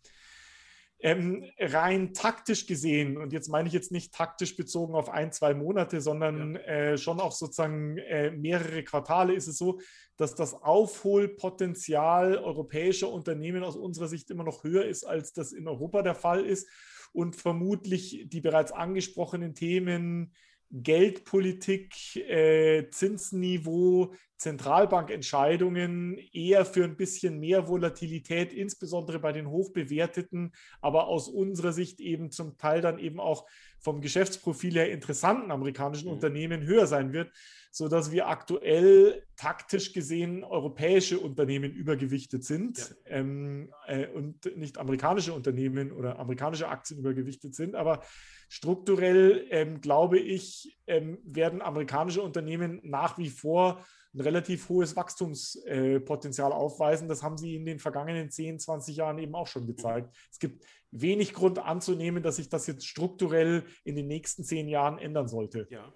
Ähm, 1.03 1.43
rein 1.59 2.13
taktisch 2.13 2.65
gesehen, 2.65 3.17
und 3.17 3.33
jetzt 3.33 3.49
meine 3.49 3.67
ich 3.67 3.73
jetzt 3.73 3.91
nicht 3.91 4.13
taktisch 4.13 4.55
bezogen 4.55 4.95
auf 4.95 5.09
ein, 5.09 5.33
zwei 5.33 5.53
Monate, 5.53 5.99
sondern 5.99 6.55
ja. 6.55 6.61
äh, 6.61 6.97
schon 6.97 7.19
auf 7.19 7.33
sozusagen 7.33 7.97
äh, 7.97 8.31
mehrere 8.31 8.83
Quartale, 8.83 9.33
ist 9.33 9.47
es 9.47 9.57
so, 9.57 9.81
dass 10.15 10.33
das 10.33 10.53
Aufholpotenzial 10.53 12.37
europäischer 12.37 13.11
Unternehmen 13.11 13.63
aus 13.63 13.75
unserer 13.75 14.07
Sicht 14.07 14.29
immer 14.31 14.45
noch 14.45 14.63
höher 14.63 14.85
ist, 14.85 15.03
als 15.03 15.33
das 15.33 15.51
in 15.51 15.67
Europa 15.67 16.03
der 16.03 16.15
Fall 16.15 16.45
ist. 16.45 16.69
Und 17.11 17.35
vermutlich 17.35 18.25
die 18.27 18.41
bereits 18.41 18.71
angesprochenen 18.71 19.53
Themen 19.53 20.33
Geldpolitik, 20.73 22.15
äh, 22.15 22.89
Zinsniveau, 22.89 24.13
Zentralbankentscheidungen 24.37 26.17
eher 26.33 26.65
für 26.65 26.83
ein 26.83 26.97
bisschen 26.97 27.39
mehr 27.39 27.67
Volatilität, 27.67 28.51
insbesondere 28.51 29.19
bei 29.19 29.31
den 29.31 29.49
hochbewerteten, 29.49 30.51
aber 30.81 31.07
aus 31.07 31.29
unserer 31.29 31.73
Sicht 31.73 31.99
eben 31.99 32.31
zum 32.31 32.57
Teil 32.57 32.81
dann 32.81 32.97
eben 32.97 33.19
auch 33.19 33.45
vom 33.83 34.01
Geschäftsprofil 34.01 34.73
her 34.73 34.91
interessanten 34.91 35.51
amerikanischen 35.51 36.07
mhm. 36.07 36.13
Unternehmen 36.13 36.63
höher 36.63 36.87
sein 36.87 37.11
wird, 37.13 37.31
sodass 37.69 38.11
wir 38.11 38.27
aktuell 38.27 39.23
taktisch 39.35 39.93
gesehen 39.93 40.43
europäische 40.43 41.19
Unternehmen 41.19 41.71
übergewichtet 41.71 42.43
sind 42.43 42.77
ja. 42.77 43.17
ähm, 43.17 43.73
äh, 43.87 44.07
und 44.07 44.55
nicht 44.55 44.77
amerikanische 44.77 45.33
Unternehmen 45.33 45.91
oder 45.91 46.17
amerikanische 46.19 46.69
Aktien 46.69 46.99
übergewichtet 46.99 47.55
sind. 47.55 47.75
Aber 47.75 48.01
strukturell, 48.47 49.47
ähm, 49.49 49.81
glaube 49.81 50.19
ich, 50.19 50.77
ähm, 50.87 51.17
werden 51.25 51.61
amerikanische 51.61 52.21
Unternehmen 52.21 52.79
nach 52.83 53.17
wie 53.17 53.29
vor 53.29 53.83
ein 54.13 54.21
relativ 54.21 54.69
hohes 54.69 54.95
Wachstumspotenzial 54.95 56.51
aufweisen. 56.51 57.07
Das 57.07 57.23
haben 57.23 57.37
sie 57.37 57.55
in 57.55 57.65
den 57.65 57.79
vergangenen 57.79 58.29
10, 58.29 58.59
20 58.59 58.95
Jahren 58.95 59.17
eben 59.17 59.33
auch 59.33 59.47
schon 59.47 59.65
gezeigt. 59.65 60.15
Es 60.31 60.39
gibt 60.39 60.63
wenig 60.91 61.33
Grund 61.33 61.57
anzunehmen, 61.57 62.21
dass 62.21 62.35
sich 62.35 62.49
das 62.49 62.67
jetzt 62.67 62.87
strukturell 62.87 63.65
in 63.83 63.95
den 63.95 64.07
nächsten 64.07 64.43
zehn 64.43 64.67
Jahren 64.67 64.99
ändern 64.99 65.27
sollte. 65.27 65.67
Ja, 65.71 65.91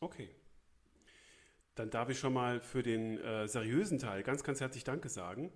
okay. 0.00 0.28
Dann 1.74 1.88
darf 1.88 2.10
ich 2.10 2.18
schon 2.18 2.34
mal 2.34 2.60
für 2.60 2.82
den 2.82 3.18
äh, 3.18 3.48
seriösen 3.48 3.98
Teil 3.98 4.22
ganz, 4.22 4.44
ganz 4.44 4.60
herzlich 4.60 4.84
Danke 4.84 5.08
sagen. 5.08 5.50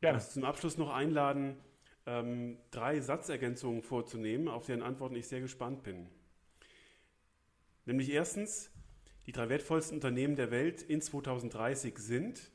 Gerne. 0.00 0.18
Und 0.18 0.24
zum 0.24 0.44
Abschluss 0.44 0.78
noch 0.78 0.92
einladen, 0.92 1.60
ähm, 2.06 2.58
drei 2.72 3.00
Satzergänzungen 3.00 3.82
vorzunehmen, 3.82 4.48
auf 4.48 4.66
deren 4.66 4.82
Antworten 4.82 5.14
ich 5.14 5.28
sehr 5.28 5.40
gespannt 5.40 5.84
bin. 5.84 6.08
Nämlich 7.86 8.10
erstens, 8.10 8.73
die 9.26 9.32
drei 9.32 9.48
wertvollsten 9.48 9.96
Unternehmen 9.96 10.36
der 10.36 10.50
Welt 10.50 10.82
in 10.82 11.00
2030 11.00 11.98
sind 11.98 12.52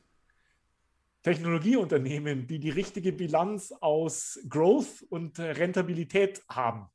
Technologieunternehmen, 1.22 2.46
die 2.46 2.58
die 2.58 2.70
richtige 2.70 3.12
Bilanz 3.12 3.72
aus 3.80 4.40
Growth 4.48 5.02
und 5.10 5.38
Rentabilität 5.38 6.42
haben. 6.48 6.86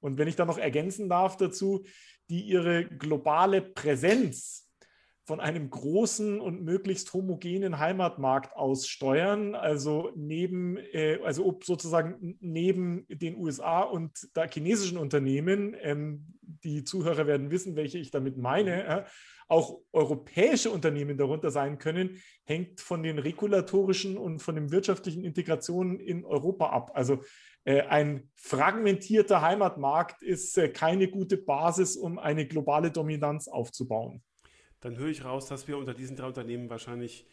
Und 0.00 0.18
wenn 0.18 0.28
ich 0.28 0.36
da 0.36 0.44
noch 0.44 0.58
ergänzen 0.58 1.08
darf 1.08 1.36
dazu, 1.36 1.84
die 2.30 2.42
ihre 2.42 2.84
globale 2.84 3.60
Präsenz 3.60 4.68
von 5.24 5.40
einem 5.40 5.70
großen 5.70 6.40
und 6.40 6.62
möglichst 6.62 7.12
homogenen 7.12 7.78
Heimatmarkt 7.78 8.56
aus 8.56 8.88
steuern, 8.88 9.54
also 9.54 10.10
neben, 10.16 10.76
äh, 10.76 11.20
also 11.24 11.58
sozusagen 11.62 12.36
neben 12.40 13.06
den 13.08 13.36
USA 13.36 13.82
und 13.82 14.28
der 14.36 14.48
chinesischen 14.48 14.98
Unternehmen, 14.98 15.76
ähm, 15.80 16.34
die 16.64 16.84
Zuhörer 16.84 17.26
werden 17.26 17.50
wissen, 17.50 17.76
welche 17.76 17.98
ich 17.98 18.10
damit 18.10 18.36
meine, 18.36 18.84
äh, 18.84 19.04
auch 19.48 19.80
europäische 19.92 20.70
Unternehmen 20.70 21.18
darunter 21.18 21.50
sein 21.50 21.78
können, 21.78 22.22
hängt 22.44 22.80
von 22.80 23.02
den 23.02 23.18
regulatorischen 23.18 24.16
und 24.16 24.40
von 24.40 24.54
den 24.54 24.70
wirtschaftlichen 24.70 25.24
Integrationen 25.24 26.00
in 26.00 26.24
Europa 26.24 26.70
ab. 26.70 26.92
Also 26.94 27.22
äh, 27.64 27.82
ein 27.82 28.30
fragmentierter 28.34 29.42
Heimatmarkt 29.42 30.22
ist 30.22 30.56
äh, 30.56 30.68
keine 30.68 31.08
gute 31.08 31.36
Basis, 31.36 31.96
um 31.96 32.18
eine 32.18 32.46
globale 32.46 32.90
Dominanz 32.90 33.48
aufzubauen 33.48 34.22
dann 34.82 34.98
höre 34.98 35.08
ich 35.08 35.24
raus, 35.24 35.46
dass 35.46 35.68
wir 35.68 35.78
unter 35.78 35.94
diesen 35.94 36.16
drei 36.16 36.26
Unternehmen 36.26 36.68
wahrscheinlich 36.68 37.26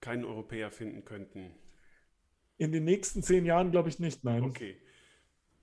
keinen 0.00 0.24
Europäer 0.24 0.70
finden 0.70 1.04
könnten. 1.04 1.54
In 2.56 2.72
den 2.72 2.84
nächsten 2.84 3.22
zehn 3.22 3.44
Jahren 3.44 3.70
glaube 3.70 3.90
ich 3.90 3.98
nicht, 3.98 4.24
nein. 4.24 4.42
Okay. 4.42 4.76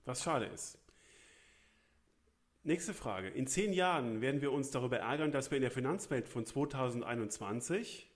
Was 0.05 0.24
schade 0.24 0.45
ist. 0.45 0.80
Nächste 2.68 2.95
Frage. 2.95 3.28
In 3.28 3.45
zehn 3.45 3.74
Jahren 3.74 4.22
werden 4.22 4.41
wir 4.41 4.51
uns 4.51 4.72
darüber 4.72 4.97
ärgern, 4.97 5.32
dass 5.32 5.51
wir 5.51 5.57
in 5.57 5.61
der 5.61 5.70
Finanzwelt 5.70 6.28
von 6.28 6.47
2021 6.47 8.11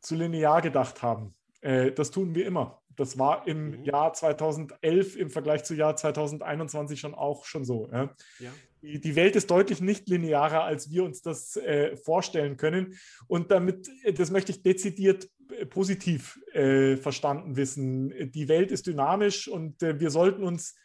zu 0.00 0.14
linear 0.14 0.62
gedacht 0.62 1.02
haben. 1.02 1.34
Äh, 1.60 1.92
das 1.92 2.10
tun 2.10 2.34
wir 2.34 2.46
immer. 2.46 2.82
Das 2.96 3.18
war 3.18 3.46
im 3.46 3.80
mhm. 3.80 3.84
Jahr 3.84 4.14
2011 4.14 5.16
im 5.16 5.28
Vergleich 5.28 5.64
zu 5.64 5.74
Jahr 5.74 5.94
2021 5.94 6.98
schon 6.98 7.14
auch 7.14 7.44
schon 7.44 7.66
so. 7.66 7.90
Ja? 7.92 8.14
Ja. 8.38 8.52
Die, 8.80 8.98
die, 8.98 9.16
Welt 9.16 9.36
ist 9.36 9.50
deutlich 9.50 9.82
nicht 9.82 10.08
linearer, 10.08 10.64
als 10.64 10.90
wir 10.90 11.04
uns 11.04 11.20
das 11.20 11.56
äh, 11.58 11.94
vorstellen 11.98 12.56
können. 12.56 12.96
Und 13.26 13.50
damit, 13.50 13.86
äh, 14.02 14.14
das 14.14 14.30
möchte 14.30 14.52
ich 14.52 14.62
dezidiert 14.62 15.28
positiv 15.68 16.40
verstanden 16.54 17.56
wissen. 17.56 18.32
Die 18.32 18.48
Welt 18.48 18.72
ist 18.72 18.86
dynamisch 18.86 19.48
und 19.48 19.82
wir 19.82 20.08
sollten 20.08 20.44
uns 20.44 20.76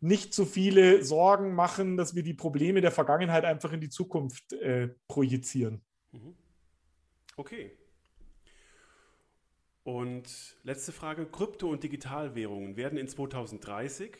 nicht 0.00 0.32
zu 0.32 0.46
viele 0.46 1.04
Sorgen 1.04 1.54
machen, 1.54 1.96
dass 1.96 2.14
wir 2.14 2.22
die 2.22 2.34
Probleme 2.34 2.80
der 2.80 2.90
Vergangenheit 2.90 3.44
einfach 3.44 3.72
in 3.72 3.80
die 3.80 3.90
Zukunft 3.90 4.52
äh, 4.54 4.88
projizieren. 5.08 5.82
Mhm. 6.12 6.34
Okay. 7.36 7.72
Und 9.82 10.56
letzte 10.62 10.92
Frage, 10.92 11.26
Krypto- 11.26 11.70
und 11.70 11.82
Digitalwährungen 11.82 12.76
werden 12.76 12.98
in 12.98 13.08
2030 13.08 14.16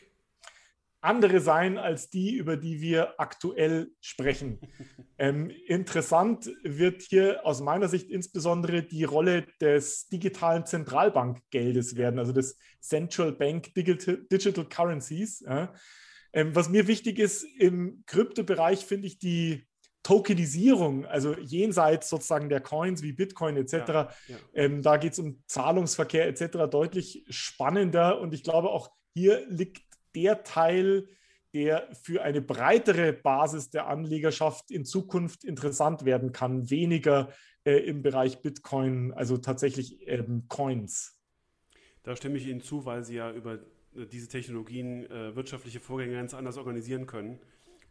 andere 1.01 1.41
sein 1.41 1.77
als 1.77 2.09
die, 2.09 2.35
über 2.35 2.57
die 2.57 2.79
wir 2.81 3.19
aktuell 3.19 3.91
sprechen. 3.99 4.59
Ähm, 5.17 5.51
interessant 5.67 6.49
wird 6.63 7.03
hier 7.03 7.45
aus 7.45 7.61
meiner 7.61 7.87
Sicht 7.87 8.09
insbesondere 8.09 8.81
die 8.81 9.03
Rolle 9.03 9.45
des 9.61 10.07
digitalen 10.07 10.65
Zentralbankgeldes 10.65 11.95
werden, 11.95 12.17
also 12.17 12.31
des 12.31 12.57
Central 12.79 13.31
Bank 13.31 13.71
Digital, 13.75 14.25
Digital 14.31 14.65
Currencies. 14.65 15.41
Ja. 15.41 15.75
Ähm, 16.33 16.55
was 16.55 16.69
mir 16.69 16.87
wichtig 16.87 17.19
ist 17.19 17.43
im 17.59 18.01
Kryptobereich, 18.07 18.83
finde 18.83 19.05
ich 19.05 19.19
die 19.19 19.67
Tokenisierung, 20.03 21.05
also 21.05 21.35
jenseits 21.37 22.09
sozusagen 22.09 22.49
der 22.49 22.61
Coins 22.61 23.03
wie 23.03 23.13
Bitcoin 23.13 23.57
etc., 23.57 23.73
ja, 23.73 23.85
ja. 24.27 24.37
ähm, 24.55 24.81
da 24.81 24.97
geht 24.97 25.13
es 25.13 25.19
um 25.19 25.43
Zahlungsverkehr 25.45 26.27
etc., 26.27 26.67
deutlich 26.69 27.25
spannender. 27.29 28.19
Und 28.19 28.33
ich 28.33 28.43
glaube, 28.43 28.69
auch 28.69 28.89
hier 29.13 29.45
liegt 29.47 29.83
der 30.15 30.43
Teil, 30.43 31.07
der 31.53 31.87
für 31.93 32.21
eine 32.21 32.41
breitere 32.41 33.13
Basis 33.13 33.69
der 33.69 33.87
Anlegerschaft 33.87 34.71
in 34.71 34.85
Zukunft 34.85 35.43
interessant 35.43 36.05
werden 36.05 36.31
kann, 36.31 36.69
weniger 36.69 37.31
äh, 37.65 37.77
im 37.77 38.01
Bereich 38.01 38.41
Bitcoin, 38.41 39.13
also 39.13 39.37
tatsächlich 39.37 40.07
ähm, 40.07 40.45
Coins. 40.47 41.19
Da 42.03 42.15
stimme 42.15 42.37
ich 42.37 42.47
Ihnen 42.47 42.61
zu, 42.61 42.85
weil 42.85 43.03
Sie 43.03 43.15
ja 43.15 43.31
über 43.31 43.55
äh, 43.55 44.05
diese 44.05 44.27
Technologien 44.27 45.09
äh, 45.09 45.35
wirtschaftliche 45.35 45.79
Vorgänge 45.79 46.13
ganz 46.15 46.33
anders 46.33 46.57
organisieren 46.57 47.05
können 47.05 47.39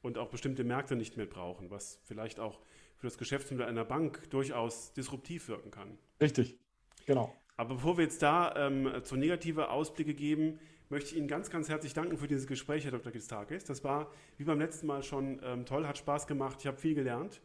und 0.02 0.18
auch 0.18 0.30
bestimmte 0.30 0.64
Märkte 0.64 0.96
nicht 0.96 1.16
mehr 1.16 1.26
brauchen, 1.26 1.70
was 1.70 2.00
vielleicht 2.04 2.40
auch 2.40 2.60
für 2.96 3.06
das 3.06 3.18
Geschäftsmodell 3.18 3.66
einer 3.66 3.84
Bank 3.84 4.28
durchaus 4.30 4.92
disruptiv 4.92 5.48
wirken 5.48 5.70
kann. 5.70 5.98
Richtig, 6.20 6.58
genau. 7.06 7.34
Aber 7.56 7.74
bevor 7.74 7.98
wir 7.98 8.04
jetzt 8.04 8.22
da 8.22 8.54
ähm, 8.56 8.90
zu 9.04 9.16
negative 9.16 9.70
Ausblicke 9.70 10.14
geben, 10.14 10.58
möchte 10.90 11.10
ich 11.10 11.16
Ihnen 11.16 11.28
ganz, 11.28 11.50
ganz 11.50 11.68
herzlich 11.68 11.94
danken 11.94 12.18
für 12.18 12.26
dieses 12.26 12.46
Gespräch, 12.46 12.84
Herr 12.84 12.90
Dr. 12.90 13.12
Gistakis. 13.12 13.64
Das 13.64 13.84
war 13.84 14.10
wie 14.36 14.44
beim 14.44 14.58
letzten 14.58 14.86
Mal 14.86 15.02
schon 15.02 15.40
ähm, 15.42 15.64
toll, 15.64 15.86
hat 15.86 15.98
Spaß 15.98 16.26
gemacht, 16.26 16.58
ich 16.60 16.66
habe 16.66 16.76
viel 16.76 16.94
gelernt 16.94 17.40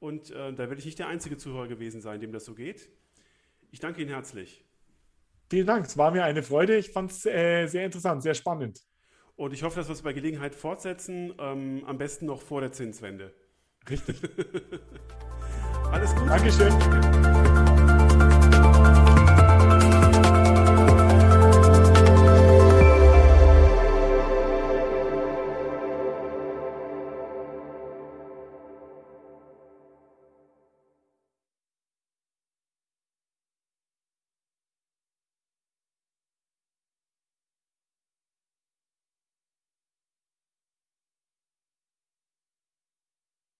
und 0.00 0.30
äh, 0.30 0.52
da 0.52 0.58
werde 0.58 0.76
ich 0.76 0.86
nicht 0.86 0.98
der 0.98 1.08
einzige 1.08 1.36
Zuhörer 1.36 1.68
gewesen 1.68 2.00
sein, 2.00 2.20
dem 2.20 2.32
das 2.32 2.44
so 2.44 2.54
geht. 2.54 2.88
Ich 3.70 3.80
danke 3.80 4.00
Ihnen 4.00 4.10
herzlich. 4.10 4.64
Vielen 5.50 5.66
Dank, 5.66 5.86
es 5.86 5.96
war 5.96 6.10
mir 6.10 6.24
eine 6.24 6.42
Freude. 6.42 6.76
Ich 6.76 6.90
fand 6.90 7.10
es 7.10 7.24
äh, 7.26 7.66
sehr 7.66 7.84
interessant, 7.84 8.22
sehr 8.22 8.34
spannend. 8.34 8.82
Und 9.36 9.52
ich 9.52 9.62
hoffe, 9.62 9.76
dass 9.76 9.88
wir 9.88 9.92
es 9.92 10.02
bei 10.02 10.12
Gelegenheit 10.12 10.54
fortsetzen, 10.54 11.32
ähm, 11.38 11.84
am 11.86 11.96
besten 11.96 12.26
noch 12.26 12.42
vor 12.42 12.60
der 12.60 12.72
Zinswende. 12.72 13.32
Richtig. 13.88 14.20
Alles 15.92 16.14
gut. 16.14 16.28
Dankeschön. 16.28 17.37